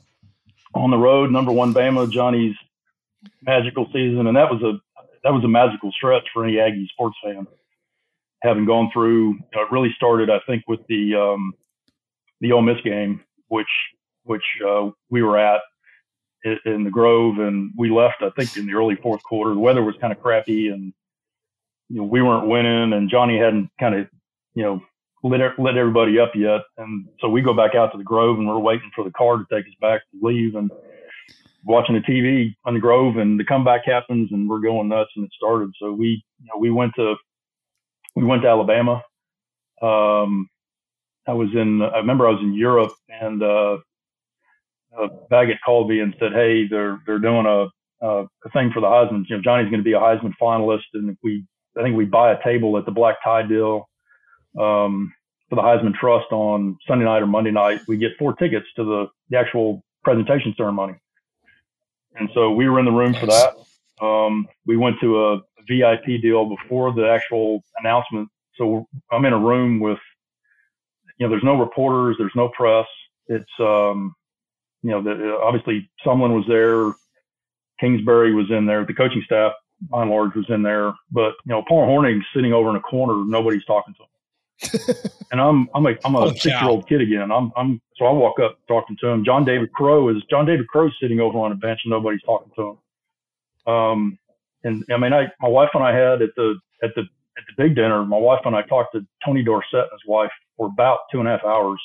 on 0.73 0.89
the 0.91 0.97
road, 0.97 1.31
number 1.31 1.51
one 1.51 1.73
Bama, 1.73 2.09
Johnny's 2.09 2.55
magical 3.41 3.85
season, 3.87 4.27
and 4.27 4.37
that 4.37 4.49
was 4.49 4.61
a 4.63 4.79
that 5.23 5.33
was 5.33 5.43
a 5.43 5.47
magical 5.47 5.91
stretch 5.91 6.27
for 6.33 6.45
any 6.45 6.59
Aggie 6.59 6.89
sports 6.91 7.17
fan. 7.23 7.45
Having 8.43 8.65
gone 8.65 8.89
through, 8.93 9.33
you 9.33 9.39
know, 9.55 9.63
it 9.63 9.71
really 9.71 9.93
started, 9.95 10.29
I 10.29 10.39
think, 10.47 10.63
with 10.67 10.79
the 10.87 11.15
um, 11.15 11.53
the 12.39 12.51
Ole 12.51 12.61
Miss 12.61 12.81
game, 12.83 13.21
which 13.49 13.67
which 14.23 14.43
uh, 14.67 14.89
we 15.09 15.21
were 15.21 15.37
at 15.37 15.61
in 16.65 16.83
the 16.83 16.91
Grove, 16.91 17.39
and 17.39 17.71
we 17.77 17.89
left, 17.89 18.21
I 18.21 18.29
think, 18.29 18.55
in 18.57 18.67
the 18.67 18.73
early 18.73 18.95
fourth 18.95 19.23
quarter. 19.23 19.53
The 19.53 19.59
weather 19.59 19.83
was 19.83 19.95
kind 19.99 20.13
of 20.13 20.21
crappy, 20.21 20.69
and 20.69 20.93
you 21.89 21.97
know 21.97 22.03
we 22.03 22.21
weren't 22.21 22.47
winning, 22.47 22.93
and 22.93 23.09
Johnny 23.09 23.37
hadn't 23.37 23.69
kind 23.79 23.95
of 23.95 24.07
you 24.53 24.63
know 24.63 24.81
lit, 25.23 25.41
lit 25.57 25.77
everybody 25.77 26.19
up 26.19 26.31
yet. 26.35 26.61
And 26.77 27.07
so 27.19 27.29
we 27.29 27.41
go 27.41 27.53
back 27.53 27.75
out 27.75 27.91
to 27.91 27.97
the 27.97 28.03
Grove 28.03 28.37
and 28.37 28.47
we're 28.47 28.59
waiting 28.59 28.91
for 28.95 29.03
the 29.03 29.11
car 29.11 29.37
to 29.37 29.45
take 29.51 29.65
us 29.65 29.75
back 29.81 30.01
to 30.11 30.25
leave 30.25 30.55
and 30.55 30.71
watching 31.63 31.95
the 31.95 32.01
TV 32.01 32.55
on 32.65 32.73
the 32.73 32.79
Grove 32.79 33.17
and 33.17 33.39
the 33.39 33.43
comeback 33.43 33.81
happens 33.85 34.29
and 34.31 34.49
we're 34.49 34.59
going 34.59 34.89
nuts 34.89 35.11
and 35.15 35.25
it 35.25 35.31
started. 35.35 35.71
So 35.81 35.91
we, 35.91 36.23
you 36.39 36.47
know, 36.47 36.59
we 36.59 36.71
went 36.71 36.93
to, 36.95 37.15
we 38.15 38.23
went 38.23 38.43
to 38.43 38.47
Alabama. 38.47 39.03
Um, 39.81 40.49
I 41.27 41.33
was 41.33 41.49
in, 41.53 41.81
I 41.81 41.97
remember 41.97 42.27
I 42.27 42.31
was 42.31 42.41
in 42.41 42.53
Europe 42.53 42.93
and, 43.09 43.43
uh, 43.43 43.77
uh, 44.97 45.07
Baggett 45.29 45.57
called 45.63 45.89
me 45.89 45.99
and 45.99 46.15
said, 46.19 46.31
Hey, 46.31 46.67
they're, 46.67 46.99
they're 47.05 47.19
doing 47.19 47.45
a, 47.45 47.67
uh, 48.03 48.25
a 48.45 48.49
thing 48.53 48.71
for 48.71 48.79
the 48.79 48.87
Heisman. 48.87 49.25
You 49.27 49.35
know, 49.35 49.41
Johnny's 49.43 49.69
going 49.69 49.81
to 49.81 49.83
be 49.83 49.93
a 49.93 49.99
Heisman 49.99 50.33
finalist. 50.41 50.85
And 50.93 51.09
if 51.09 51.17
we, 51.23 51.43
I 51.77 51.83
think 51.83 51.95
we 51.95 52.05
buy 52.05 52.31
a 52.31 52.43
table 52.43 52.77
at 52.77 52.85
the 52.85 52.91
black 52.91 53.17
tie 53.23 53.43
deal 53.43 53.86
um, 54.59 55.13
for 55.49 55.55
the 55.55 55.61
Heisman 55.61 55.93
Trust 55.93 56.31
on 56.31 56.77
Sunday 56.87 57.05
night 57.05 57.21
or 57.21 57.27
Monday 57.27 57.51
night, 57.51 57.81
we 57.87 57.97
get 57.97 58.11
four 58.17 58.33
tickets 58.33 58.65
to 58.75 58.83
the, 58.83 59.07
the 59.29 59.37
actual 59.37 59.83
presentation 60.03 60.53
ceremony. 60.57 60.95
And 62.15 62.29
so 62.33 62.51
we 62.51 62.67
were 62.67 62.79
in 62.79 62.85
the 62.85 62.91
room 62.91 63.13
for 63.13 63.27
that. 63.27 63.55
Um, 64.01 64.47
we 64.65 64.77
went 64.77 64.99
to 65.01 65.25
a, 65.25 65.41
VIP 65.69 66.21
deal 66.21 66.45
before 66.45 66.93
the 66.93 67.09
actual 67.09 67.61
announcement. 67.79 68.29
So 68.55 68.87
I'm 69.11 69.25
in 69.25 69.33
a 69.33 69.37
room 69.37 69.81
with, 69.81 69.99
you 71.17 71.25
know, 71.25 71.29
there's 71.29 71.43
no 71.43 71.59
reporters, 71.59 72.15
there's 72.17 72.31
no 72.35 72.47
press. 72.49 72.85
It's, 73.27 73.51
um, 73.59 74.15
you 74.81 74.91
know, 74.91 75.01
the, 75.01 75.37
obviously 75.43 75.91
someone 76.05 76.33
was 76.33 76.45
there. 76.47 76.93
Kingsbury 77.81 78.33
was 78.33 78.49
in 78.49 78.65
there. 78.65 78.85
The 78.85 78.93
coaching 78.93 79.21
staff, 79.25 79.51
by 79.89 80.03
and 80.03 80.11
large, 80.11 80.33
was 80.35 80.49
in 80.49 80.63
there. 80.63 80.93
But, 81.11 81.33
you 81.45 81.49
know, 81.51 81.63
Paul 81.67 81.85
Hornung's 81.85 82.25
sitting 82.33 82.53
over 82.53 82.69
in 82.69 82.77
a 82.77 82.81
corner. 82.81 83.25
Nobody's 83.25 83.65
talking 83.65 83.93
to 83.95 84.03
him. 84.03 84.09
and 85.31 85.39
I'm 85.39 85.69
I'm 85.75 85.85
a 85.85 85.95
I'm 86.03 86.15
a 86.15 86.19
oh, 86.19 86.31
six 86.31 86.45
year 86.45 86.69
old 86.69 86.87
kid 86.87 87.01
again. 87.01 87.31
I'm 87.31 87.51
I'm 87.55 87.81
so 87.97 88.05
I 88.05 88.11
walk 88.11 88.39
up 88.39 88.59
talking 88.67 88.97
to 89.01 89.07
him. 89.07 89.23
John 89.23 89.45
David 89.45 89.71
Crow 89.71 90.09
is 90.09 90.17
John 90.29 90.45
David 90.45 90.67
Crow 90.67 90.89
sitting 90.99 91.19
over 91.19 91.37
on 91.39 91.51
a 91.51 91.55
bench 91.55 91.81
and 91.83 91.91
nobody's 91.91 92.21
talking 92.23 92.51
to 92.55 92.77
him. 93.65 93.73
Um, 93.73 94.19
and 94.63 94.83
I 94.91 94.97
mean, 94.97 95.13
I 95.13 95.27
my 95.41 95.47
wife 95.47 95.69
and 95.73 95.83
I 95.83 95.95
had 95.95 96.21
at 96.21 96.29
the 96.35 96.55
at 96.81 96.95
the 96.95 97.01
at 97.01 97.43
the 97.47 97.63
big 97.63 97.75
dinner. 97.75 98.03
My 98.03 98.17
wife 98.17 98.41
and 98.45 98.55
I 98.55 98.63
talked 98.63 98.93
to 98.93 99.05
Tony 99.23 99.43
Dorsett 99.43 99.73
and 99.73 99.91
his 99.91 100.07
wife 100.07 100.31
for 100.57 100.67
about 100.67 100.99
two 101.11 101.19
and 101.19 101.27
a 101.27 101.31
half 101.31 101.45
hours. 101.45 101.79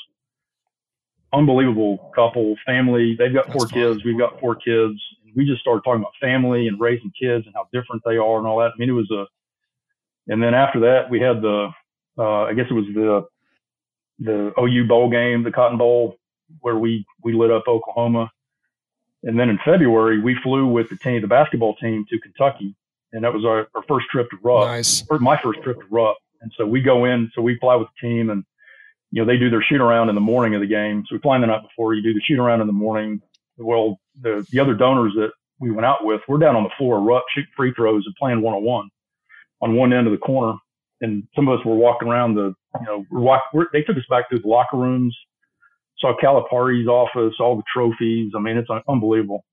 Unbelievable 1.34 2.10
couple, 2.14 2.56
family. 2.64 3.16
They've 3.18 3.32
got 3.32 3.52
four 3.52 3.66
kids. 3.66 4.04
We've 4.04 4.18
got 4.18 4.38
four 4.40 4.54
kids. 4.54 4.98
We 5.34 5.46
just 5.46 5.60
started 5.60 5.82
talking 5.82 6.00
about 6.00 6.12
family 6.20 6.68
and 6.68 6.78
raising 6.78 7.10
kids 7.18 7.46
and 7.46 7.54
how 7.54 7.68
different 7.72 8.02
they 8.04 8.16
are 8.16 8.38
and 8.38 8.46
all 8.46 8.58
that. 8.58 8.72
I 8.74 8.78
mean, 8.78 8.88
it 8.88 8.92
was 8.92 9.10
a. 9.10 9.26
And 10.28 10.42
then 10.42 10.54
after 10.54 10.78
that, 10.80 11.10
we 11.10 11.20
had 11.20 11.42
the 11.42 11.70
uh, 12.18 12.42
I 12.42 12.54
guess 12.54 12.66
it 12.70 12.74
was 12.74 12.86
the 12.94 13.26
the 14.18 14.52
OU 14.60 14.86
bowl 14.86 15.10
game, 15.10 15.42
the 15.42 15.50
Cotton 15.50 15.78
Bowl, 15.78 16.16
where 16.60 16.76
we 16.76 17.04
we 17.22 17.32
lit 17.32 17.50
up 17.50 17.64
Oklahoma. 17.66 18.30
And 19.24 19.38
then 19.38 19.48
in 19.48 19.58
February, 19.64 20.20
we 20.20 20.36
flew 20.42 20.66
with 20.66 20.90
the 20.90 20.96
team, 20.96 21.22
the 21.22 21.28
basketball 21.28 21.76
team, 21.76 22.04
to 22.10 22.18
Kentucky, 22.18 22.74
and 23.12 23.22
that 23.24 23.32
was 23.32 23.44
our, 23.44 23.68
our 23.74 23.82
first 23.86 24.06
trip 24.10 24.28
to 24.30 24.36
Rupp. 24.42 24.66
Nice. 24.66 25.04
Or 25.08 25.18
my 25.20 25.40
first 25.40 25.62
trip 25.62 25.78
to 25.78 25.86
Rupp. 25.90 26.16
And 26.40 26.52
so 26.56 26.66
we 26.66 26.80
go 26.80 27.04
in, 27.04 27.30
so 27.34 27.40
we 27.40 27.56
fly 27.58 27.76
with 27.76 27.88
the 27.88 28.08
team, 28.08 28.30
and 28.30 28.44
you 29.10 29.22
know 29.22 29.26
they 29.26 29.38
do 29.38 29.48
their 29.48 29.62
shoot 29.62 29.80
around 29.80 30.08
in 30.08 30.14
the 30.14 30.20
morning 30.20 30.54
of 30.54 30.60
the 30.60 30.66
game. 30.66 31.04
So 31.08 31.14
we 31.14 31.20
fly 31.20 31.36
in 31.36 31.40
the 31.40 31.46
night 31.46 31.62
before. 31.62 31.94
You 31.94 32.02
do 32.02 32.12
the 32.12 32.20
shoot 32.20 32.38
around 32.38 32.60
in 32.60 32.66
the 32.66 32.72
morning. 32.72 33.22
Well, 33.56 34.00
the 34.20 34.46
the 34.50 34.58
other 34.58 34.74
donors 34.74 35.12
that 35.14 35.30
we 35.60 35.70
went 35.70 35.86
out 35.86 36.04
with, 36.04 36.20
we're 36.26 36.38
down 36.38 36.56
on 36.56 36.64
the 36.64 36.70
floor, 36.76 37.00
Rupp 37.00 37.24
shooting 37.32 37.50
free 37.56 37.72
throws 37.72 38.04
and 38.04 38.14
playing 38.16 38.42
one 38.42 38.54
on 38.54 38.64
one 38.64 38.90
on 39.60 39.76
one 39.76 39.92
end 39.92 40.08
of 40.08 40.12
the 40.12 40.18
corner 40.18 40.54
and 41.02 41.24
some 41.34 41.48
of 41.48 41.58
us 41.58 41.66
were 41.66 41.74
walking 41.74 42.08
around 42.08 42.34
the, 42.36 42.54
you 42.80 42.86
know, 42.86 43.04
we're 43.10 43.20
walk, 43.20 43.42
we're, 43.52 43.66
they 43.72 43.82
took 43.82 43.96
us 43.96 44.04
back 44.08 44.30
to 44.30 44.38
the 44.38 44.48
locker 44.48 44.76
rooms, 44.76 45.16
saw 45.98 46.14
Calipari's 46.18 46.86
office, 46.86 47.34
all 47.40 47.56
the 47.56 47.62
trophies. 47.72 48.32
I 48.36 48.40
mean, 48.40 48.56
it's 48.56 48.68
unbelievable. 48.88 49.44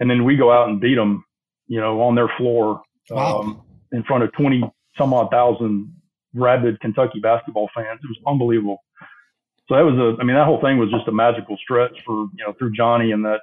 And 0.00 0.10
then 0.10 0.24
we 0.24 0.36
go 0.36 0.50
out 0.50 0.68
and 0.68 0.80
beat 0.80 0.96
them, 0.96 1.24
you 1.68 1.80
know, 1.80 2.00
on 2.00 2.14
their 2.14 2.30
floor 2.38 2.82
wow. 3.10 3.40
um, 3.40 3.62
in 3.92 4.02
front 4.04 4.24
of 4.24 4.32
20 4.32 4.62
some 4.98 5.14
odd 5.14 5.30
thousand 5.30 5.94
rabid 6.34 6.80
Kentucky 6.80 7.20
basketball 7.20 7.68
fans. 7.74 8.00
It 8.02 8.08
was 8.08 8.18
unbelievable. 8.26 8.82
So 9.68 9.76
that 9.76 9.84
was 9.84 9.94
a, 9.98 10.20
I 10.20 10.24
mean, 10.24 10.34
that 10.34 10.46
whole 10.46 10.60
thing 10.60 10.78
was 10.78 10.90
just 10.90 11.06
a 11.06 11.12
magical 11.12 11.56
stretch 11.58 12.02
for, 12.04 12.26
you 12.36 12.44
know, 12.44 12.54
through 12.58 12.72
Johnny 12.72 13.12
and 13.12 13.24
that 13.24 13.40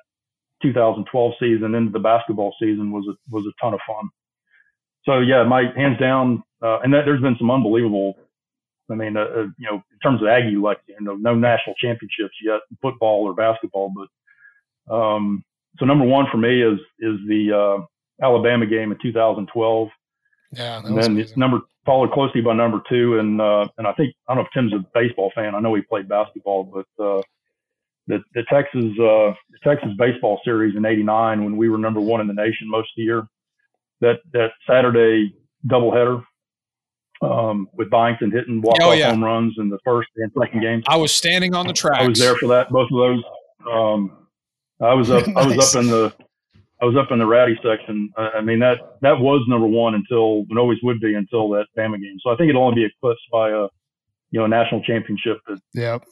2012 0.62 1.34
season 1.40 1.76
into 1.76 1.92
the 1.92 2.00
basketball 2.00 2.54
season 2.60 2.92
was 2.92 3.08
a, 3.08 3.16
was 3.30 3.46
a 3.46 3.54
ton 3.64 3.74
of 3.74 3.80
fun. 3.88 4.10
So 5.06 5.20
yeah, 5.20 5.44
my 5.44 5.72
hands 5.76 6.00
down, 6.00 6.44
uh, 6.62 6.80
and 6.80 6.93
that, 6.93 7.03
there's 7.05 7.22
been 7.22 7.38
some 7.38 7.51
unbelievable. 7.51 8.18
I 8.89 8.95
mean, 8.95 9.18
uh, 9.18 9.22
uh, 9.22 9.47
you 9.58 9.70
know, 9.70 9.76
in 9.76 9.99
terms 10.01 10.22
of 10.22 10.28
Aggie, 10.28 10.55
like 10.55 10.80
you 10.88 10.95
know, 11.01 11.16
no 11.16 11.36
national 11.36 11.76
championships 11.76 12.36
yet, 12.43 12.62
in 12.72 12.78
football 12.82 13.24
or 13.24 13.34
basketball, 13.34 13.91
but 13.95 14.93
um, 14.93 15.43
so 15.78 15.86
number 15.86 16.05
one 16.05 16.26
for 16.32 16.38
me 16.38 16.62
is 16.62 16.80
is 16.99 17.20
the 17.28 17.51
uh, 17.53 18.26
Alabama 18.26 18.66
game 18.66 18.91
in 18.91 18.97
2012. 19.01 19.89
Yeah, 20.53 20.78
and 20.86 20.97
then 20.97 21.12
amazing. 21.12 21.38
number 21.38 21.60
followed 21.86 22.12
closely 22.12 22.41
by 22.41 22.53
number 22.53 22.82
two, 22.89 23.20
and 23.20 23.41
uh, 23.41 23.68
and 23.78 23.88
I 23.88 23.93
think 23.93 24.14
I 24.28 24.34
don't 24.34 24.43
know 24.43 24.47
if 24.47 24.53
Tim's 24.53 24.74
a 24.74 24.86
baseball 24.93 25.32
fan. 25.36 25.55
I 25.55 25.60
know 25.60 25.76
he 25.76 25.82
played 25.82 26.08
basketball, 26.08 26.64
but 26.64 27.03
uh, 27.03 27.22
the, 28.08 28.20
the 28.34 28.43
Texas 28.49 28.84
uh, 28.99 29.34
the 29.51 29.60
Texas 29.64 29.89
baseball 29.97 30.39
series 30.43 30.76
in 30.76 30.86
'89 30.86 31.43
when 31.43 31.58
we 31.58 31.70
were 31.70 31.78
number 31.78 31.99
one 31.99 32.22
in 32.22 32.28
the 32.28 32.34
nation 32.34 32.70
most 32.70 32.89
of 32.89 32.97
the 32.97 33.03
year. 33.03 33.28
That 34.01 34.20
that 34.34 34.51
Saturday 34.70 35.34
doubleheader 35.68 36.24
um, 37.22 37.70
with 37.74 37.89
Byington 37.89 38.32
hitting 38.32 38.61
walk 38.61 38.80
off 38.82 38.88
oh, 38.88 38.91
yeah. 38.93 39.09
home 39.09 39.24
runs 39.24 39.55
in 39.57 39.70
the 39.70 39.80
first 39.84 40.09
and 40.18 40.32
second 40.39 40.61
games. 40.61 40.84
I 40.88 40.97
was 40.97 41.13
standing 41.13 41.55
on 41.55 41.68
the 41.68 41.74
track. 41.74 42.01
I 42.01 42.07
was 42.07 42.20
there 42.20 42.36
for 42.36 42.47
that. 42.47 42.70
Both 42.70 42.89
of 42.91 42.97
those. 42.97 43.24
Um, 43.72 44.28
I 44.82 44.93
was 44.93 45.09
up. 45.09 45.28
nice. 45.28 45.36
I 45.38 45.47
was 45.47 45.76
up 45.76 45.82
in 45.82 45.89
the. 45.89 46.13
I 46.80 46.86
was 46.86 46.95
up 46.95 47.11
in 47.11 47.18
the 47.18 47.26
rowdy 47.26 47.59
section. 47.63 48.11
I 48.18 48.41
mean 48.41 48.59
that 48.59 48.99
that 49.01 49.20
was 49.20 49.43
number 49.47 49.65
one 49.65 49.95
until 49.95 50.45
and 50.49 50.59
always 50.59 50.78
would 50.84 50.99
be 50.99 51.15
until 51.15 51.49
that 51.49 51.65
Bama 51.76 51.99
game. 51.99 52.18
So 52.22 52.30
I 52.30 52.36
think 52.36 52.49
it'll 52.49 52.63
only 52.63 52.76
be 52.76 52.86
eclipsed 52.86 53.24
by 53.32 53.49
a 53.49 53.63
you 54.30 54.39
know 54.39 54.45
a 54.45 54.47
national 54.47 54.84
championship. 54.84 55.39
That, 55.47 55.59
yep. 55.74 56.03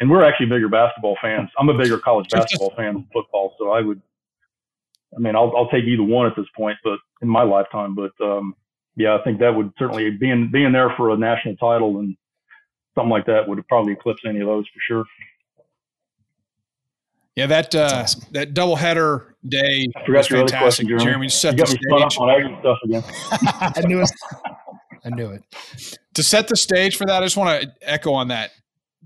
And 0.00 0.10
we're 0.10 0.24
actually 0.24 0.46
bigger 0.46 0.68
basketball 0.68 1.16
fans. 1.20 1.50
I'm 1.58 1.68
a 1.68 1.76
bigger 1.76 1.98
college 1.98 2.28
basketball 2.30 2.72
fan 2.74 2.94
than 2.94 3.08
football. 3.12 3.54
So 3.58 3.72
I 3.72 3.82
would. 3.82 4.00
I 5.14 5.20
mean, 5.20 5.36
I'll 5.36 5.52
I'll 5.54 5.68
take 5.68 5.84
either 5.84 6.02
one 6.02 6.26
at 6.26 6.34
this 6.36 6.46
point, 6.56 6.78
but 6.82 6.98
in 7.20 7.28
my 7.28 7.42
lifetime. 7.42 7.94
But 7.94 8.12
um, 8.24 8.54
yeah, 8.96 9.16
I 9.16 9.22
think 9.22 9.40
that 9.40 9.54
would 9.54 9.72
certainly 9.78 10.10
being 10.10 10.50
being 10.52 10.72
there 10.72 10.90
for 10.96 11.10
a 11.10 11.16
national 11.16 11.56
title 11.56 11.98
and 11.98 12.16
something 12.94 13.10
like 13.10 13.26
that 13.26 13.48
would 13.48 13.66
probably 13.68 13.92
eclipse 13.92 14.22
any 14.26 14.40
of 14.40 14.46
those 14.46 14.66
for 14.68 14.80
sure. 14.86 15.04
Yeah, 17.36 17.46
that 17.46 17.74
uh, 17.74 17.90
awesome. 17.92 18.22
that 18.30 18.54
doubleheader 18.54 19.32
day 19.46 19.88
I 19.96 20.10
was 20.10 20.30
your 20.30 20.40
fantastic. 20.40 20.58
Question, 20.58 20.88
Jeremy. 20.88 21.04
Jeremy 21.04 21.28
set 21.28 21.58
you 21.58 21.64
the 21.64 21.66
stage. 21.66 22.18
on 22.18 22.58
stuff 22.60 22.78
again. 22.84 23.02
I 23.76 23.80
knew 23.86 24.02
it. 24.02 24.10
I 25.04 25.10
knew 25.10 25.30
it. 25.30 25.42
To 26.14 26.22
set 26.22 26.46
the 26.46 26.56
stage 26.56 26.96
for 26.96 27.06
that, 27.06 27.22
I 27.22 27.26
just 27.26 27.36
want 27.36 27.62
to 27.62 27.72
echo 27.82 28.12
on 28.12 28.28
that. 28.28 28.52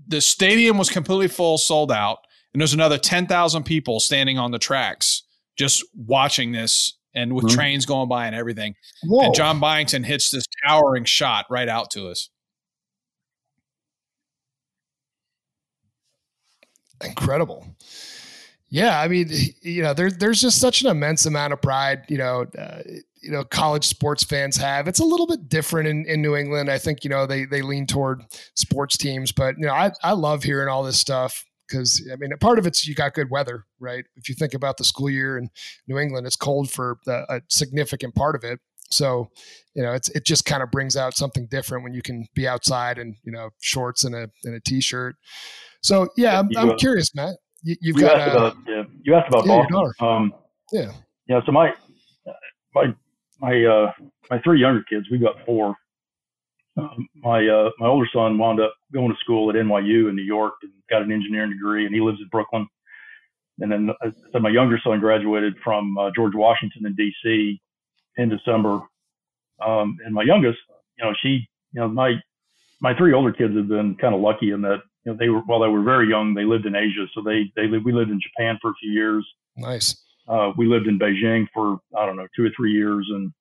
The 0.07 0.21
stadium 0.21 0.77
was 0.77 0.89
completely 0.91 1.27
full, 1.27 1.57
sold 1.57 1.91
out, 1.91 2.19
and 2.53 2.61
there's 2.61 2.73
another 2.73 2.99
ten 2.99 3.25
thousand 3.25 3.63
people 3.63 3.99
standing 3.99 4.37
on 4.37 4.51
the 4.51 4.59
tracks 4.59 5.23
just 5.55 5.83
watching 5.95 6.51
this 6.51 6.98
and 7.15 7.33
with 7.33 7.45
mm-hmm. 7.45 7.55
trains 7.55 7.85
going 7.85 8.09
by 8.09 8.27
and 8.27 8.35
everything. 8.35 8.75
Whoa. 9.03 9.25
And 9.25 9.35
John 9.35 9.59
Byington 9.59 10.03
hits 10.03 10.31
this 10.31 10.45
towering 10.65 11.05
shot 11.05 11.45
right 11.49 11.67
out 11.67 11.91
to 11.91 12.07
us. 12.07 12.29
Incredible. 17.03 17.65
Yeah, 18.69 18.99
I 18.99 19.07
mean, 19.07 19.29
you 19.61 19.81
know, 19.81 19.93
there's 19.93 20.17
there's 20.17 20.41
just 20.41 20.59
such 20.59 20.81
an 20.81 20.89
immense 20.89 21.25
amount 21.25 21.53
of 21.53 21.61
pride, 21.61 22.03
you 22.07 22.17
know, 22.17 22.45
uh, 22.57 22.81
you 23.21 23.31
know, 23.31 23.43
college 23.43 23.85
sports 23.85 24.23
fans 24.23 24.57
have. 24.57 24.87
It's 24.87 24.99
a 24.99 25.05
little 25.05 25.25
bit 25.25 25.49
different 25.49 25.87
in, 25.87 26.05
in 26.05 26.21
New 26.21 26.35
England. 26.35 26.69
I 26.69 26.77
think, 26.77 27.03
you 27.03 27.09
know, 27.09 27.25
they 27.25 27.45
they 27.45 27.61
lean 27.63 27.87
toward 27.87 28.23
sports 28.53 28.95
teams, 28.95 29.31
but 29.31 29.55
you 29.57 29.65
know, 29.65 29.73
I 29.73 29.91
I 30.03 30.11
love 30.11 30.43
hearing 30.43 30.67
all 30.67 30.83
this 30.83 30.99
stuff 30.99 31.43
because 31.69 32.07
I 32.11 32.15
mean, 32.15 32.31
part 32.39 32.59
of 32.59 32.65
it's 32.65 32.87
you 32.87 32.95
got 32.95 33.13
good 33.13 33.29
weather, 33.29 33.65
right? 33.79 34.05
If 34.15 34.29
you 34.29 34.35
think 34.35 34.53
about 34.53 34.77
the 34.77 34.83
school 34.83 35.09
year 35.09 35.37
in 35.37 35.49
New 35.87 35.97
England, 35.97 36.25
it's 36.25 36.35
cold 36.35 36.71
for 36.71 36.97
the, 37.05 37.25
a 37.31 37.41
significant 37.49 38.15
part 38.15 38.35
of 38.35 38.43
it. 38.43 38.59
So, 38.91 39.29
you 39.75 39.83
know, 39.83 39.93
it's 39.93 40.09
it 40.09 40.25
just 40.25 40.45
kind 40.45 40.63
of 40.63 40.71
brings 40.71 40.97
out 40.97 41.15
something 41.15 41.45
different 41.47 41.83
when 41.83 41.93
you 41.93 42.01
can 42.01 42.27
be 42.33 42.47
outside 42.47 42.97
and 42.97 43.15
you 43.23 43.31
know 43.31 43.49
shorts 43.61 44.03
and 44.03 44.15
a 44.15 44.29
and 44.43 44.55
a 44.55 44.59
t-shirt. 44.59 45.15
So 45.81 46.09
yeah, 46.17 46.39
I'm, 46.39 46.49
I'm 46.57 46.77
curious, 46.77 47.13
Matt. 47.15 47.35
You, 47.61 47.93
have 47.93 48.01
got 48.01 48.19
asked 48.19 48.35
about 48.35 48.57
yeah, 48.67 48.83
you 49.03 49.15
asked 49.15 49.27
about 49.29 49.45
yeah, 49.45 49.65
Boston. 49.69 50.07
Um, 50.07 50.33
yeah, 50.71 50.91
yeah. 51.27 51.41
So 51.45 51.51
my 51.51 51.73
my 52.73 52.93
my 53.39 53.63
uh 53.63 53.91
my 54.29 54.41
three 54.41 54.59
younger 54.59 54.83
kids, 54.89 55.07
we've 55.11 55.21
got 55.21 55.35
four. 55.45 55.75
Um, 56.79 57.07
my 57.15 57.47
uh, 57.47 57.69
my 57.79 57.87
older 57.87 58.07
son 58.13 58.37
wound 58.37 58.59
up 58.59 58.73
going 58.93 59.09
to 59.09 59.17
school 59.19 59.49
at 59.49 59.55
NYU 59.55 60.09
in 60.09 60.15
New 60.15 60.23
York 60.23 60.53
and 60.63 60.71
got 60.89 61.01
an 61.01 61.11
engineering 61.11 61.51
degree, 61.51 61.85
and 61.85 61.93
he 61.93 62.01
lives 62.01 62.19
in 62.21 62.27
Brooklyn. 62.29 62.67
And 63.59 63.71
then 63.71 63.89
uh, 63.89 64.11
so 64.31 64.39
my 64.39 64.49
younger 64.49 64.79
son 64.83 64.99
graduated 64.99 65.55
from 65.63 65.97
uh, 65.97 66.11
George 66.15 66.33
Washington 66.35 66.85
in 66.85 66.95
D.C. 66.95 67.61
in 68.17 68.29
December. 68.29 68.79
Um, 69.65 69.97
and 70.05 70.13
my 70.13 70.23
youngest, 70.23 70.59
you 70.97 71.05
know, 71.05 71.13
she, 71.21 71.47
you 71.73 71.81
know, 71.81 71.87
my 71.87 72.15
my 72.81 72.95
three 72.97 73.13
older 73.13 73.31
kids 73.31 73.55
have 73.55 73.67
been 73.67 73.95
kind 73.95 74.15
of 74.15 74.21
lucky 74.21 74.51
in 74.51 74.61
that 74.61 74.81
you 75.05 75.11
know 75.11 75.17
they 75.17 75.29
were 75.29 75.41
while 75.41 75.59
they 75.59 75.67
were 75.67 75.83
very 75.83 76.07
young, 76.07 76.33
they 76.33 76.45
lived 76.45 76.65
in 76.65 76.75
Asia, 76.75 77.05
so 77.13 77.21
they 77.21 77.51
they 77.55 77.67
lived, 77.67 77.85
we 77.85 77.91
lived 77.91 78.11
in 78.11 78.19
Japan 78.21 78.57
for 78.61 78.71
a 78.71 78.75
few 78.75 78.91
years. 78.91 79.27
Nice. 79.57 79.95
Uh, 80.27 80.51
we 80.57 80.67
lived 80.67 80.87
in 80.87 80.99
Beijing 80.99 81.47
for 81.53 81.79
I 81.97 82.05
don't 82.05 82.15
know 82.15 82.27
two 82.35 82.45
or 82.45 82.51
three 82.55 82.71
years, 82.71 83.07
and 83.11 83.33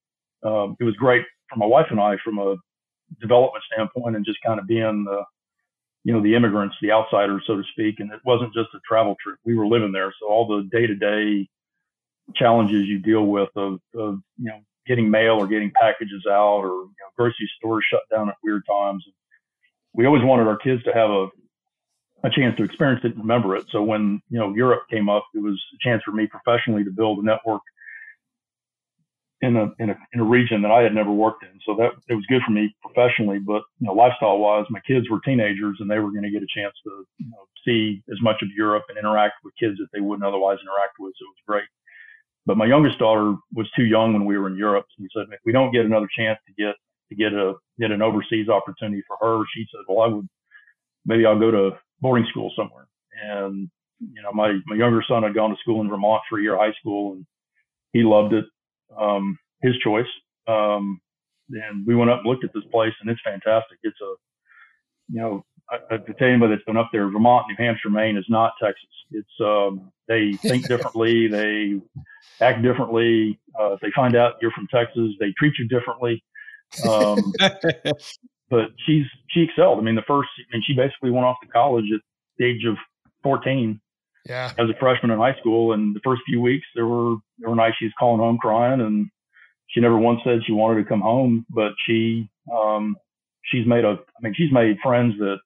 um, 0.45 0.77
it 0.81 0.85
was 0.85 0.95
great 0.97 1.25
for 1.49 1.59
my 1.59 1.67
wife 1.67 1.87
and 1.91 2.01
I 2.01 2.17
from 2.25 2.39
a 2.39 2.57
development 3.21 3.65
standpoint 3.73 4.17
and 4.17 4.25
just 4.25 4.39
kind 4.45 4.61
of 4.61 4.67
being 4.67 5.05
the, 5.05 5.25
you 6.05 6.13
know, 6.13 6.23
the 6.23 6.35
immigrants, 6.35 6.77
the 6.81 6.93
outsiders, 6.93 7.43
so 7.47 7.57
to 7.57 7.63
speak. 7.73 8.01
And 8.01 8.13
it 8.13 8.21
wasn't 8.25 8.55
just 8.55 8.69
a 8.75 8.79
travel 8.87 9.17
trip. 9.23 9.39
We 9.45 9.57
were 9.57 9.67
living 9.67 9.93
there. 9.93 10.13
So 10.21 10.29
all 10.29 10.47
the 10.47 10.69
day 10.71 10.87
to 10.87 10.95
day 10.95 11.49
challenges 12.35 12.87
you 12.87 12.99
deal 12.99 13.27
with 13.27 13.51
of, 13.57 13.81
of, 13.95 14.21
you 14.39 14.51
know, 14.51 14.61
getting 14.87 15.11
mail 15.11 15.35
or 15.35 15.47
getting 15.47 15.71
packages 15.81 16.25
out 16.27 16.61
or, 16.61 16.69
you 16.69 16.95
know, 17.01 17.11
grocery 17.17 17.51
stores 17.59 17.85
shut 17.91 18.03
down 18.11 18.29
at 18.29 18.37
weird 18.43 18.63
times. 18.71 19.05
We 19.93 20.07
always 20.07 20.23
wanted 20.23 20.47
our 20.47 20.57
kids 20.57 20.83
to 20.85 20.93
have 20.93 21.11
a, 21.11 21.29
a 22.25 22.31
chance 22.31 22.57
to 22.57 22.65
experience 22.65 23.01
it 23.05 23.13
and 23.13 23.21
remember 23.21 23.57
it. 23.57 23.67
So 23.71 23.83
when, 23.83 24.21
you 24.31 24.39
know, 24.39 24.55
Europe 24.55 24.83
came 24.91 25.09
up, 25.09 25.25
it 25.35 25.43
was 25.43 25.61
a 25.75 25.79
chance 25.87 26.03
for 26.05 26.13
me 26.13 26.27
professionally 26.27 26.85
to 26.85 26.91
build 26.91 27.19
a 27.19 27.23
network 27.25 27.63
in 29.41 29.57
a, 29.57 29.71
in 29.79 29.91
a 29.91 29.97
in 30.13 30.21
a 30.21 30.25
region 30.25 30.63
that 30.63 30.73
I 30.73 30.83
had 30.83 30.95
never 30.95 31.13
worked 31.13 31.45
in. 31.45 31.61
So 31.65 31.75
that 31.77 31.91
it 32.09 32.15
was 32.15 32.27
good 32.29 32.43
for 32.45 32.53
me 32.53 32.75
professionally, 32.83 33.39
but 33.39 33.63
you 33.79 33.87
know, 33.87 33.93
lifestyle 33.93 34.39
wise, 34.39 34.67
my 34.71 34.81
kids 34.87 35.09
were 35.11 35.21
teenagers 35.25 35.77
and 35.81 35.91
they 35.91 35.99
were 35.99 36.11
going 36.11 36.25
to 36.25 36.31
get 36.31 36.43
a 36.43 36.55
chance 36.55 36.75
to 36.85 37.07
you 37.19 37.31
know, 37.31 37.47
see 37.65 38.03
as 38.11 38.19
much 38.21 38.37
of 38.43 38.49
Europe 38.57 38.85
and 38.89 38.99
interact 38.99 39.35
with 39.45 39.55
kids 39.59 39.79
that 39.79 39.89
they 39.93 40.01
wouldn't 40.01 40.27
otherwise 40.27 40.59
interact 40.61 40.95
with. 40.99 41.15
So 41.19 41.25
it 41.25 41.35
was 41.39 41.47
great. 41.47 41.69
But 42.47 42.57
my 42.57 42.67
youngest 42.67 42.99
daughter 42.99 43.37
was 43.55 43.71
too 43.77 43.85
young 43.85 44.13
when 44.13 44.25
we 44.25 44.39
were 44.39 44.49
in 44.49 44.57
Europe. 44.57 44.87
So 44.91 45.03
we 45.03 45.09
said 45.15 45.27
if 45.31 45.41
we 45.45 45.53
don't 45.53 45.73
get 45.73 45.85
another 45.85 46.09
chance 46.17 46.39
to 46.47 46.53
get 46.55 46.75
to 47.11 47.15
get 47.15 47.33
a 47.33 47.55
get 47.79 47.93
an 47.93 48.03
overseas 48.03 48.49
opportunity 48.49 49.03
for 49.07 49.17
her, 49.21 49.45
she 49.55 49.67
said, 49.71 49.85
well, 49.87 50.05
I 50.05 50.13
would 50.13 50.29
maybe 51.07 51.27
I'll 51.27 51.39
go 51.39 51.51
to 51.51 51.71
boarding 52.01 52.27
school 52.31 52.53
somewhere. 52.57 52.89
And 53.23 53.71
you 54.01 54.23
know, 54.23 54.33
my 54.33 54.59
my 54.67 54.77
younger 54.77 55.05
son 55.07 55.23
had 55.23 55.35
gone 55.35 55.51
to 55.51 55.57
school 55.61 55.81
in 55.81 55.89
Vermont 55.89 56.23
for 56.29 56.41
a 56.41 56.43
year 56.43 56.57
high 56.57 56.75
school 56.81 57.13
and 57.13 57.27
he 57.93 58.03
loved 58.03 58.35
it 58.35 58.45
um, 58.97 59.39
his 59.63 59.77
choice. 59.79 60.07
Um, 60.47 61.01
and 61.51 61.87
we 61.87 61.95
went 61.95 62.11
up 62.11 62.21
and 62.21 62.29
looked 62.29 62.45
at 62.45 62.53
this 62.55 62.65
place, 62.71 62.93
and 63.01 63.11
it's 63.11 63.21
fantastic. 63.25 63.79
It's 63.83 64.01
a, 64.01 64.15
you 65.11 65.21
know, 65.21 65.45
I, 65.71 65.95
I, 65.95 65.97
to 65.99 66.15
tell 66.15 66.29
anybody 66.29 66.55
that's 66.55 66.65
been 66.65 66.77
up 66.77 66.91
there, 66.93 67.09
Vermont, 67.09 67.47
New 67.49 67.57
Hampshire, 67.59 67.91
Maine 67.91 68.17
is 68.17 68.27
not 68.29 68.53
Texas. 68.63 68.89
It's 69.11 69.29
um, 69.41 69.91
they 70.07 70.33
think 70.35 70.67
differently, 70.69 71.29
they 71.29 71.81
act 72.41 72.63
differently. 72.63 73.39
Uh, 73.59 73.73
if 73.73 73.81
they 73.81 73.91
find 73.95 74.17
out 74.17 74.35
you're 74.41 74.51
from 74.53 74.69
Texas, 74.73 75.11
they 75.21 75.33
treat 75.39 75.55
you 75.59 75.69
differently. 75.69 76.23
Um, 76.87 77.33
but 78.51 78.71
she's 78.87 79.07
she 79.31 79.43
excelled. 79.43 79.79
I 79.79 79.83
mean, 79.83 79.95
the 79.95 80.03
first, 80.03 80.29
I 80.39 80.57
mean, 80.57 80.63
she 80.67 80.75
basically 80.75 81.11
went 81.11 81.27
off 81.27 81.37
to 81.43 81.49
college 81.49 81.87
at 81.95 82.01
the 82.39 82.47
age 82.47 82.65
of 82.67 82.77
14 83.23 83.81
yeah. 84.29 84.53
as 84.59 84.69
a 84.69 84.79
freshman 84.79 85.11
in 85.11 85.19
high 85.19 85.37
school. 85.41 85.73
And 85.73 85.95
the 85.95 86.01
first 86.05 86.23
few 86.27 86.41
weeks, 86.41 86.67
there 86.75 86.87
were 86.87 87.17
there 87.39 87.51
were 87.51 87.57
nights 87.57 87.77
she 87.79 87.87
was 87.87 87.95
calling 87.99 88.21
home 88.21 88.39
crying, 88.39 88.81
and 88.81 89.09
she 89.69 89.81
never 89.81 89.99
once 89.99 90.21
said 90.25 90.41
she 90.47 90.53
wanted 90.53 90.83
to 90.83 90.89
come 90.89 91.01
home. 91.01 91.47
But 91.51 91.73
she 91.87 92.29
um, 92.53 92.97
she's 93.45 93.67
made 93.67 93.85
a 93.85 93.97
I 93.99 94.21
mean 94.21 94.35
she's 94.37 94.53
made 94.53 94.77
friends 94.83 95.15
that 95.19 95.39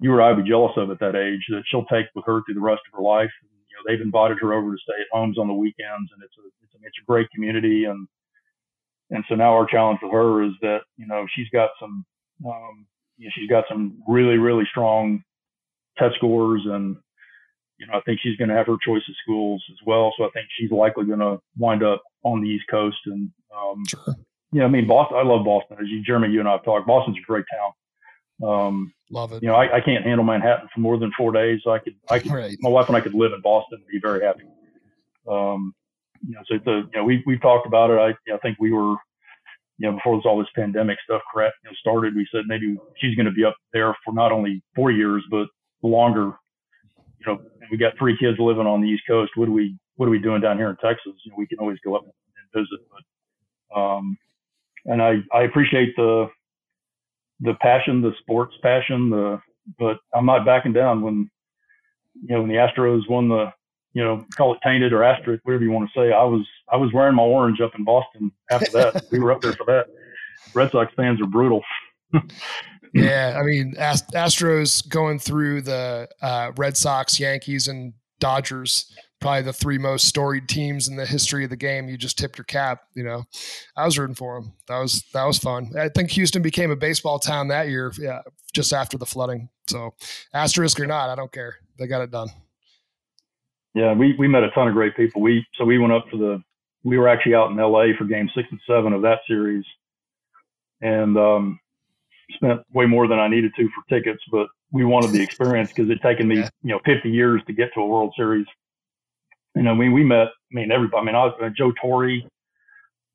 you 0.00 0.12
or 0.12 0.22
I 0.22 0.32
would 0.32 0.44
be 0.44 0.50
jealous 0.50 0.72
of 0.76 0.90
at 0.90 1.00
that 1.00 1.16
age 1.16 1.44
that 1.50 1.62
she'll 1.66 1.84
take 1.84 2.06
with 2.14 2.24
her 2.26 2.40
through 2.42 2.54
the 2.54 2.60
rest 2.60 2.80
of 2.90 2.96
her 2.96 3.04
life. 3.04 3.30
And, 3.42 3.50
you 3.68 3.76
know, 3.76 3.82
they've 3.86 4.00
invited 4.04 4.38
her 4.40 4.54
over 4.54 4.72
to 4.72 4.78
stay 4.82 4.98
at 4.98 5.06
homes 5.12 5.36
on 5.36 5.46
the 5.46 5.54
weekends, 5.54 6.10
and 6.14 6.22
it's 6.22 6.34
a 6.38 6.46
it's 6.62 6.74
a, 6.74 6.86
it's 6.86 6.98
a 7.02 7.06
great 7.06 7.28
community. 7.34 7.84
And 7.84 8.06
and 9.10 9.24
so 9.28 9.34
now 9.34 9.52
our 9.52 9.66
challenge 9.66 10.00
for 10.00 10.10
her 10.10 10.44
is 10.44 10.52
that 10.62 10.80
you 10.96 11.06
know 11.06 11.26
she's 11.34 11.48
got 11.52 11.70
some 11.80 12.04
um, 12.46 12.86
you 13.18 13.26
know, 13.26 13.32
she's 13.34 13.50
got 13.50 13.64
some 13.68 14.02
really 14.08 14.38
really 14.38 14.64
strong 14.70 15.22
test 15.98 16.14
scores 16.16 16.62
and 16.64 16.96
you 17.80 17.86
know, 17.86 17.94
I 17.94 18.00
think 18.02 18.20
she's 18.22 18.36
going 18.36 18.50
to 18.50 18.54
have 18.54 18.66
her 18.66 18.76
choice 18.84 19.02
of 19.08 19.14
schools 19.22 19.64
as 19.70 19.78
well. 19.86 20.12
So 20.16 20.24
I 20.24 20.30
think 20.30 20.46
she's 20.56 20.70
likely 20.70 21.06
going 21.06 21.20
to 21.20 21.38
wind 21.56 21.82
up 21.82 22.02
on 22.22 22.42
the 22.42 22.48
East 22.48 22.64
Coast. 22.70 22.98
And, 23.06 23.30
um, 23.56 23.82
sure. 23.88 24.14
yeah, 24.52 24.64
I 24.64 24.68
mean, 24.68 24.86
Boston, 24.86 25.16
I 25.16 25.22
love 25.22 25.46
Boston. 25.46 25.78
As 25.80 25.88
you, 25.88 26.02
Jeremy, 26.02 26.28
you 26.28 26.40
and 26.40 26.48
I 26.48 26.52
have 26.52 26.64
talked, 26.64 26.86
Boston's 26.86 27.16
a 27.16 27.26
great 27.26 27.46
town. 27.50 27.72
Um, 28.48 28.92
love 29.10 29.32
it. 29.32 29.42
You 29.42 29.48
know, 29.48 29.54
I, 29.54 29.78
I, 29.78 29.80
can't 29.80 30.04
handle 30.04 30.24
Manhattan 30.24 30.68
for 30.74 30.80
more 30.80 30.98
than 30.98 31.10
four 31.16 31.32
days. 31.32 31.60
So 31.64 31.72
I 31.72 31.78
could, 31.78 31.94
I 32.08 32.18
could, 32.18 32.32
right. 32.32 32.56
my 32.60 32.70
wife 32.70 32.88
and 32.88 32.96
I 32.96 33.00
could 33.00 33.14
live 33.14 33.32
in 33.32 33.40
Boston 33.42 33.78
and 33.78 33.86
be 33.86 34.00
very 34.00 34.24
happy. 34.24 34.44
Um, 35.28 35.74
you 36.26 36.34
know, 36.34 36.40
so 36.46 36.54
it's 36.56 36.66
a, 36.66 36.88
you 36.92 37.00
know, 37.00 37.04
we, 37.04 37.22
we've 37.26 37.40
talked 37.40 37.66
about 37.66 37.90
it. 37.90 37.98
I, 37.98 38.08
you 38.08 38.14
know, 38.28 38.36
I 38.36 38.38
think 38.38 38.58
we 38.58 38.72
were, 38.72 38.96
you 39.76 39.90
know, 39.90 39.92
before 39.92 40.16
this, 40.16 40.24
all 40.26 40.38
this 40.38 40.48
pandemic 40.54 40.98
stuff 41.04 41.22
crap, 41.32 41.52
you 41.64 41.70
know, 41.70 41.76
started, 41.78 42.14
we 42.14 42.26
said 42.32 42.42
maybe 42.46 42.76
she's 42.96 43.14
going 43.14 43.26
to 43.26 43.32
be 43.32 43.44
up 43.44 43.56
there 43.72 43.94
for 44.04 44.14
not 44.14 44.32
only 44.32 44.62
four 44.74 44.90
years, 44.90 45.22
but 45.30 45.46
longer 45.82 46.32
you 47.20 47.32
know, 47.32 47.40
we 47.70 47.76
got 47.76 47.96
three 47.98 48.16
kids 48.18 48.38
living 48.38 48.66
on 48.66 48.80
the 48.80 48.88
East 48.88 49.02
Coast. 49.06 49.32
What 49.36 49.48
are 49.48 49.52
we, 49.52 49.76
what 49.96 50.06
are 50.06 50.10
we 50.10 50.18
doing 50.18 50.40
down 50.40 50.56
here 50.56 50.70
in 50.70 50.76
Texas? 50.76 51.12
You 51.24 51.30
know, 51.30 51.36
we 51.38 51.46
can 51.46 51.58
always 51.58 51.78
go 51.84 51.94
up 51.94 52.04
and 52.04 52.62
visit, 52.62 52.80
but, 52.90 53.78
um, 53.78 54.16
and 54.86 55.02
I, 55.02 55.18
I 55.32 55.42
appreciate 55.42 55.94
the, 55.96 56.28
the 57.40 57.54
passion, 57.60 58.00
the 58.00 58.12
sports 58.20 58.54
passion, 58.62 59.10
the, 59.10 59.40
but 59.78 59.98
I'm 60.14 60.26
not 60.26 60.46
backing 60.46 60.72
down 60.72 61.02
when, 61.02 61.30
you 62.22 62.34
know, 62.34 62.40
when 62.42 62.48
the 62.48 62.56
Astros 62.56 63.08
won 63.08 63.28
the, 63.28 63.52
you 63.92 64.02
know, 64.02 64.24
call 64.36 64.54
it 64.54 64.60
tainted 64.62 64.92
or 64.92 65.02
asterisk, 65.02 65.44
whatever 65.44 65.64
you 65.64 65.70
want 65.70 65.90
to 65.92 66.00
say, 66.00 66.12
I 66.12 66.22
was 66.22 66.46
I 66.70 66.76
was 66.76 66.92
wearing 66.92 67.16
my 67.16 67.22
orange 67.22 67.60
up 67.60 67.72
in 67.76 67.84
Boston 67.84 68.30
after 68.50 68.70
that. 68.72 69.04
we 69.10 69.18
were 69.18 69.32
up 69.32 69.40
there 69.40 69.52
for 69.52 69.66
that. 69.66 69.86
Red 70.54 70.70
Sox 70.70 70.92
fans 70.94 71.20
are 71.20 71.26
brutal. 71.26 71.62
yeah, 72.92 73.38
I 73.38 73.42
mean, 73.44 73.74
Ast- 73.78 74.12
Astros 74.12 74.88
going 74.88 75.18
through 75.18 75.62
the 75.62 76.08
uh, 76.22 76.52
Red 76.56 76.76
Sox, 76.76 77.20
Yankees, 77.20 77.68
and 77.68 77.92
Dodgers, 78.18 78.92
probably 79.20 79.42
the 79.42 79.52
three 79.52 79.78
most 79.78 80.06
storied 80.06 80.48
teams 80.48 80.88
in 80.88 80.96
the 80.96 81.06
history 81.06 81.44
of 81.44 81.50
the 81.50 81.56
game. 81.56 81.88
You 81.88 81.96
just 81.96 82.18
tipped 82.18 82.38
your 82.38 82.44
cap. 82.44 82.82
You 82.94 83.04
know, 83.04 83.24
I 83.76 83.84
was 83.84 83.98
rooting 83.98 84.14
for 84.14 84.40
them. 84.40 84.52
That 84.68 84.78
was 84.78 85.04
that 85.12 85.24
was 85.24 85.38
fun. 85.38 85.72
I 85.78 85.88
think 85.88 86.10
Houston 86.10 86.42
became 86.42 86.70
a 86.70 86.76
baseball 86.76 87.18
town 87.18 87.48
that 87.48 87.68
year, 87.68 87.92
yeah, 87.98 88.22
just 88.52 88.72
after 88.72 88.98
the 88.98 89.06
flooding. 89.06 89.48
So, 89.68 89.94
asterisk 90.34 90.80
or 90.80 90.86
not, 90.86 91.10
I 91.10 91.14
don't 91.14 91.32
care. 91.32 91.56
They 91.78 91.86
got 91.86 92.02
it 92.02 92.10
done. 92.10 92.28
Yeah, 93.74 93.92
we 93.94 94.14
we 94.18 94.26
met 94.26 94.42
a 94.42 94.50
ton 94.50 94.68
of 94.68 94.74
great 94.74 94.96
people. 94.96 95.22
We 95.22 95.46
so 95.54 95.64
we 95.64 95.78
went 95.78 95.92
up 95.92 96.06
for 96.10 96.16
the 96.16 96.42
we 96.82 96.98
were 96.98 97.08
actually 97.08 97.34
out 97.34 97.50
in 97.50 97.58
L.A. 97.58 97.94
for 97.96 98.04
Game 98.04 98.28
Six 98.34 98.48
and 98.50 98.60
Seven 98.66 98.92
of 98.92 99.02
that 99.02 99.20
series, 99.28 99.64
and 100.80 101.16
um, 101.16 101.60
spent 102.34 102.60
way 102.72 102.86
more 102.86 103.06
than 103.06 103.18
I 103.18 103.28
needed 103.28 103.52
to 103.56 103.68
for 103.68 103.82
tickets, 103.88 104.22
but 104.30 104.48
we 104.72 104.84
wanted 104.84 105.12
the 105.12 105.22
experience 105.22 105.70
because 105.70 105.86
it'd 105.90 106.02
taken 106.02 106.28
me, 106.28 106.38
yeah. 106.38 106.48
you 106.62 106.70
know, 106.70 106.80
50 106.84 107.10
years 107.10 107.42
to 107.46 107.52
get 107.52 107.72
to 107.74 107.80
a 107.80 107.86
World 107.86 108.12
Series. 108.16 108.46
You 109.54 109.62
know, 109.62 109.72
I 109.72 109.74
mean, 109.74 109.92
we 109.92 110.04
met, 110.04 110.28
I 110.28 110.52
mean, 110.52 110.70
everybody, 110.70 111.02
I 111.02 111.04
mean, 111.04 111.14
I 111.14 111.24
was, 111.24 111.34
uh, 111.42 111.48
Joe 111.56 111.72
Torre, 111.80 112.20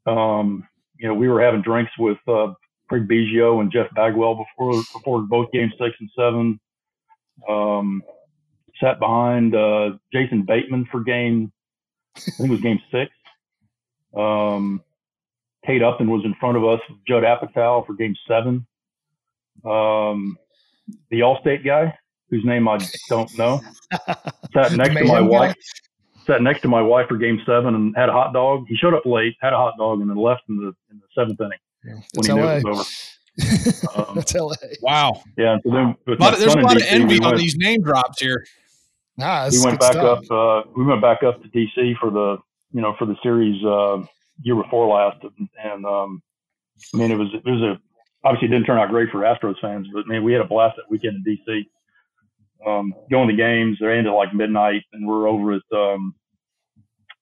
um, 0.06 0.68
you 0.98 1.08
know, 1.08 1.14
we 1.14 1.30
were 1.30 1.42
having 1.42 1.62
drinks 1.62 1.92
with, 1.98 2.18
uh, 2.28 2.54
Craig 2.90 3.08
Biggio 3.08 3.62
and 3.62 3.72
Jeff 3.72 3.88
Bagwell 3.96 4.36
before, 4.36 4.84
before 4.94 5.22
both 5.22 5.52
games 5.52 5.74
six 5.80 5.96
and 6.00 6.10
seven. 6.16 6.60
Um, 7.50 8.04
sat 8.80 9.00
behind, 9.00 9.56
uh, 9.56 9.92
Jason 10.14 10.44
Bateman 10.44 10.88
for 10.92 11.02
game, 11.02 11.52
I 12.18 12.20
think 12.20 12.50
it 12.50 12.52
was 12.52 12.62
game 12.62 12.80
six. 12.92 13.12
Um, 14.16 14.82
Kate 15.66 15.82
Upton 15.82 16.10
was 16.10 16.24
in 16.26 16.36
front 16.36 16.58
of 16.58 16.66
us, 16.66 16.80
Judd 17.08 17.24
Apatow 17.24 17.86
for 17.86 17.94
game 17.94 18.16
seven. 18.28 18.66
Um, 19.64 20.38
the 21.10 21.22
Allstate 21.22 21.66
guy, 21.66 21.98
whose 22.30 22.44
name 22.46 22.68
I 22.68 22.80
don't 23.10 23.36
know, 23.38 23.62
sat 24.54 24.74
next 24.74 24.96
to 24.96 25.06
my 25.06 25.22
wife. 25.22 25.56
Sat 26.26 26.42
next 26.42 26.62
to 26.62 26.68
my 26.68 26.82
wife 26.82 27.08
for 27.08 27.18
Game 27.18 27.40
Seven 27.46 27.76
and 27.76 27.96
had 27.96 28.10
a 28.10 28.12
hot 28.12 28.34
dog. 28.34 28.66
He 28.68 28.76
showed 28.76 28.96
up 28.96 29.06
late, 29.06 29.36
had 29.42 29.54
a 29.54 29.58
hot 29.58 29.76
dog, 29.78 30.02
and 30.02 30.10
then 30.10 30.18
left 30.18 30.42
in 30.50 30.58
the 30.58 30.74
in 30.90 31.00
the 31.00 31.08
seventh 31.14 31.40
inning 31.40 31.60
yeah, 31.84 31.94
when 32.14 32.26
he 32.26 32.32
LA. 32.32 32.38
knew 32.38 32.58
it 32.58 32.64
was 32.64 32.80
over. 32.80 32.84
Um, 33.96 34.16
that's 34.16 34.34
LA. 34.34 34.56
Wow. 34.82 35.22
Yeah. 35.38 35.58
So 35.64 35.72
then, 35.72 35.96
a 36.08 36.12
lot 36.22 36.38
there's 36.40 36.54
a 36.54 36.60
lot 36.60 36.78
DC, 36.78 36.82
of 36.82 36.88
envy 36.88 37.20
on 37.20 37.36
these 37.36 37.58
name 37.58 37.82
drops 37.82 38.22
here. 38.22 38.46
Nah, 39.18 39.50
we 39.50 39.62
went 39.64 39.80
back 39.80 39.94
stuff. 39.94 40.30
up. 40.30 40.32
Uh, 40.32 40.70
we 40.76 40.86
went 40.86 41.02
back 41.02 41.24
up 41.24 41.42
to 41.42 41.50
DC 41.50 41.98
for 42.00 42.10
the 42.10 42.38
you 42.72 42.82
know 42.82 42.96
for 42.98 43.06
the 43.06 43.16
series 43.22 43.64
uh, 43.64 44.06
year 44.42 44.56
before 44.56 44.88
last, 44.88 45.24
and, 45.24 45.50
and 45.64 45.86
um, 45.86 46.22
I 46.94 46.98
mean 46.98 47.12
it 47.12 47.18
was 47.18 47.28
it 47.34 47.50
was 47.50 47.62
a 47.62 47.80
obviously 48.26 48.48
it 48.48 48.52
didn't 48.52 48.66
turn 48.66 48.80
out 48.80 48.90
great 48.90 49.10
for 49.12 49.20
Astros 49.20 49.60
fans, 49.62 49.88
but 49.94 50.08
man, 50.08 50.24
we 50.24 50.34
had 50.34 50.42
a 50.42 50.48
blast 50.48 50.76
that 50.78 50.90
weekend 50.90 51.26
in 51.26 51.38
DC. 51.48 51.66
Um, 52.66 52.94
going 53.12 53.30
to 53.30 53.36
games, 53.36 53.78
they 53.80 53.96
ended 53.96 54.12
like 54.12 54.34
midnight, 54.34 54.82
and 54.92 55.08
we're 55.08 55.30
over 55.30 55.54
at 55.54 55.62
um, 55.72 56.16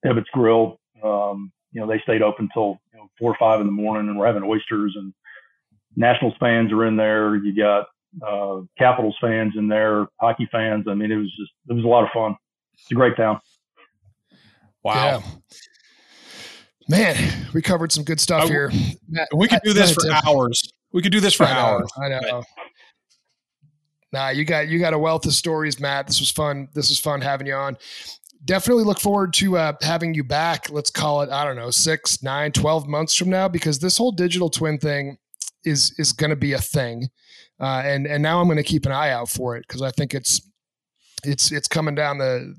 Ebbitt 0.06 0.26
Grill. 0.34 0.80
Um, 1.04 1.52
you 1.74 1.82
know, 1.82 1.88
they 1.88 2.00
stayed 2.00 2.22
open 2.22 2.46
until 2.46 2.80
you 2.94 3.00
know, 3.00 3.10
four 3.20 3.32
or 3.32 3.38
five 3.38 3.60
in 3.60 3.66
the 3.66 3.74
morning, 3.74 4.10
and 4.10 4.18
we're 4.18 4.26
having 4.26 4.44
oysters. 4.44 4.94
And 4.96 5.14
Nationals 5.98 6.36
fans 6.40 6.72
are 6.72 6.86
in 6.86 6.96
there. 6.96 7.36
You 7.36 7.54
got 7.54 7.88
uh, 8.26 8.62
Capitals 8.78 9.18
fans 9.20 9.54
in 9.58 9.68
there, 9.68 10.08
hockey 10.22 10.48
fans. 10.50 10.86
I 10.88 10.94
mean, 10.94 11.12
it 11.12 11.18
was 11.18 11.32
just 11.38 11.52
it 11.68 11.74
was 11.74 11.84
a 11.84 11.88
lot 11.88 12.04
of 12.04 12.10
fun. 12.14 12.38
It's 12.76 12.92
a 12.92 12.96
great 12.96 13.18
town. 13.18 13.42
Wow. 14.84 14.94
Yeah. 14.96 15.22
Man, 16.88 17.48
we 17.54 17.62
covered 17.62 17.92
some 17.92 18.04
good 18.04 18.20
stuff 18.20 18.50
here. 18.50 18.72
Matt, 19.10 19.30
we 19.36 19.48
could 19.48 19.62
do 19.64 19.74
this 19.74 19.94
for 19.94 20.04
hours. 20.26 20.62
We 20.94 21.02
could 21.02 21.12
do 21.12 21.20
this 21.20 21.34
for 21.34 21.46
I 21.46 21.52
hours. 21.52 21.92
I 21.98 22.10
know. 22.10 22.44
Nah, 24.14 24.30
you 24.30 24.46
got 24.46 24.68
you 24.68 24.80
got 24.80 24.94
a 24.94 25.00
wealth 25.00 25.26
of 25.26 25.34
stories, 25.34 25.80
Matt. 25.80 26.06
This 26.06 26.20
was 26.20 26.30
fun. 26.30 26.70
This 26.74 26.90
was 26.90 27.00
fun 27.00 27.20
having 27.20 27.48
you 27.48 27.56
on. 27.56 27.78
Definitely 28.46 28.84
look 28.84 29.00
forward 29.00 29.34
to 29.36 29.58
uh, 29.58 29.74
having 29.82 30.14
you 30.14 30.24
back. 30.24 30.70
Let's 30.70 30.92
call 30.92 31.22
it, 31.22 31.30
I 31.30 31.46
don't 31.46 31.56
know, 31.56 31.72
six, 31.72 32.22
nine, 32.22 32.52
12 32.52 32.88
months 32.88 33.16
from 33.16 33.30
now, 33.30 33.48
because 33.48 33.80
this 33.80 33.98
whole 33.98 34.12
digital 34.12 34.50
twin 34.50 34.78
thing 34.78 35.18
is 35.66 35.96
is 35.98 36.14
going 36.14 36.30
to 36.30 36.36
be 36.36 36.54
a 36.54 36.60
thing. 36.60 37.10
Uh, 37.60 37.82
and 37.86 38.06
and 38.06 38.22
now 38.22 38.40
I'm 38.40 38.48
going 38.48 38.58
to 38.58 38.64
keep 38.64 38.86
an 38.86 38.92
eye 38.92 39.10
out 39.10 39.30
for 39.30 39.58
it 39.58 39.66
because 39.68 39.82
I 39.82 39.90
think 39.92 40.14
it's 40.14 40.42
it's 41.24 41.52
it's 41.52 41.68
coming 41.68 41.96
down 41.96 42.20
the 42.20 42.56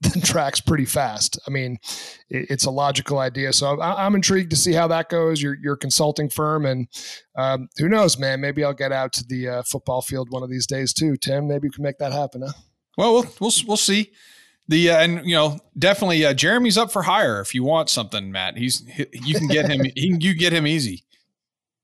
the 0.00 0.20
tracks 0.24 0.60
pretty 0.60 0.84
fast. 0.84 1.38
I 1.46 1.50
mean, 1.50 1.78
it, 2.28 2.46
it's 2.50 2.64
a 2.64 2.70
logical 2.70 3.18
idea. 3.18 3.52
So 3.52 3.80
I, 3.80 4.06
am 4.06 4.14
intrigued 4.14 4.50
to 4.50 4.56
see 4.56 4.72
how 4.72 4.88
that 4.88 5.08
goes. 5.08 5.40
Your 5.40 5.56
your 5.62 5.76
consulting 5.76 6.28
firm, 6.28 6.66
and 6.66 6.88
um, 7.36 7.68
who 7.78 7.88
knows, 7.88 8.18
man? 8.18 8.40
Maybe 8.40 8.64
I'll 8.64 8.74
get 8.74 8.92
out 8.92 9.12
to 9.14 9.24
the 9.24 9.48
uh, 9.48 9.62
football 9.62 10.02
field 10.02 10.28
one 10.30 10.42
of 10.42 10.50
these 10.50 10.66
days 10.66 10.92
too. 10.92 11.16
Tim, 11.16 11.48
maybe 11.48 11.68
we 11.68 11.72
can 11.72 11.82
make 11.82 11.98
that 11.98 12.12
happen. 12.12 12.42
Huh? 12.42 12.52
Well, 12.96 13.12
we'll 13.14 13.34
we'll, 13.40 13.52
we'll 13.66 13.76
see. 13.76 14.12
The 14.68 14.90
uh, 14.90 14.98
and 14.98 15.26
you 15.26 15.34
know 15.34 15.58
definitely 15.78 16.24
uh, 16.24 16.34
Jeremy's 16.34 16.76
up 16.76 16.92
for 16.92 17.02
hire 17.02 17.40
if 17.40 17.54
you 17.54 17.64
want 17.64 17.88
something, 17.88 18.30
Matt. 18.30 18.58
He's 18.58 18.86
he, 18.86 19.06
you 19.12 19.34
can 19.34 19.48
get 19.48 19.70
him. 19.70 19.80
he, 19.94 20.16
you 20.20 20.34
get 20.34 20.52
him 20.52 20.66
easy. 20.66 21.04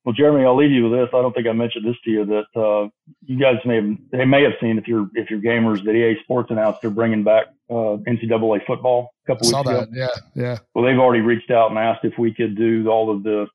Well, 0.05 0.13
Jeremy, 0.13 0.45
I'll 0.45 0.57
leave 0.57 0.71
you 0.71 0.89
with 0.89 1.01
this. 1.01 1.09
I 1.15 1.23
don't 1.23 1.35
think 1.35 1.47
I 1.47 1.53
mentioned 1.53 1.87
this 1.87 1.97
to 2.05 2.11
you 2.11 2.25
that 2.27 2.61
uh, 2.61 2.89
you 3.25 3.39
guys 3.39 3.57
may 3.65 3.77
have 3.77 3.97
they 4.13 4.25
may 4.27 4.43
have 4.43 4.53
seen 4.61 4.77
if 4.77 4.87
you're 4.87 5.09
if 5.15 5.31
you're 5.31 5.41
gamers 5.41 5.83
that 5.85 5.93
EA 5.93 6.23
Sports 6.23 6.51
announced 6.51 6.83
they're 6.83 6.91
bringing 6.91 7.25
back 7.25 7.47
uh, 7.71 7.97
NCAA 8.07 8.67
football 8.67 9.15
a 9.25 9.33
couple 9.33 9.49
weeks 9.49 9.59
ago. 9.59 9.87
Yeah, 9.93 10.09
yeah. 10.35 10.59
Well, 10.75 10.85
they've 10.85 10.99
already 10.99 11.23
reached 11.23 11.51
out 11.51 11.71
and 11.71 11.79
asked 11.79 12.05
if 12.05 12.19
we 12.19 12.35
could 12.35 12.55
do 12.55 12.87
all 12.89 13.11
of 13.11 13.23
the 13.23 13.47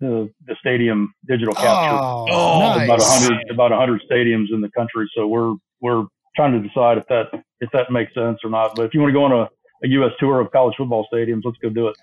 the, 0.00 0.30
the 0.46 0.56
stadium 0.58 1.12
digital 1.28 1.52
capture. 1.52 1.98
Oh, 2.02 2.26
oh 2.30 2.60
nice. 2.60 2.84
about 2.86 3.02
hundred 3.02 3.50
about 3.50 3.70
hundred 3.70 4.02
stadiums 4.10 4.46
in 4.52 4.62
the 4.62 4.70
country. 4.70 5.06
So 5.14 5.26
we're 5.26 5.54
we're 5.82 6.06
trying 6.34 6.52
to 6.52 6.66
decide 6.66 6.96
if 6.96 7.06
that 7.08 7.26
if 7.60 7.70
that 7.72 7.90
makes 7.90 8.14
sense 8.14 8.38
or 8.42 8.48
not. 8.48 8.74
But 8.74 8.86
if 8.86 8.94
you 8.94 9.00
want 9.00 9.10
to 9.10 9.14
go 9.14 9.24
on 9.24 9.32
a, 9.32 9.48
a 9.84 9.88
U.S. 9.88 10.12
tour 10.18 10.40
of 10.40 10.50
college 10.50 10.76
football 10.78 11.06
stadiums, 11.12 11.42
let's 11.44 11.58
go 11.58 11.68
do 11.68 11.88
it. 11.88 11.96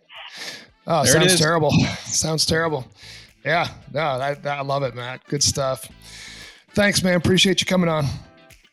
Oh, 0.86 1.04
there 1.04 1.14
sounds 1.20 1.40
terrible. 1.40 1.72
sounds 2.06 2.46
terrible. 2.46 2.86
Yeah, 3.46 3.68
no, 3.94 4.02
I, 4.02 4.36
I 4.46 4.62
love 4.62 4.84
it, 4.84 4.96
Matt. 4.96 5.24
Good 5.26 5.44
stuff. 5.44 5.90
Thanks, 6.72 7.02
man. 7.04 7.16
Appreciate 7.16 7.62
you 7.62 7.66
coming 7.66 7.90
on. 7.90 8.06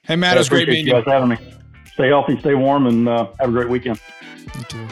Hey, 0.03 0.17
Matt, 0.17 0.37
it 0.37 0.41
was 0.41 0.49
great 0.49 0.69
meeting 0.69 0.87
you. 0.87 0.93
guys 0.93 1.05
having 1.07 1.29
me. 1.29 1.37
Stay 1.93 2.09
healthy, 2.09 2.39
stay 2.41 2.55
warm, 2.55 2.87
and 2.87 3.09
uh, 3.09 3.29
have 3.39 3.49
a 3.49 3.53
great 3.53 3.69
weekend. 3.69 4.01
You 4.57 4.65
too. 4.65 4.89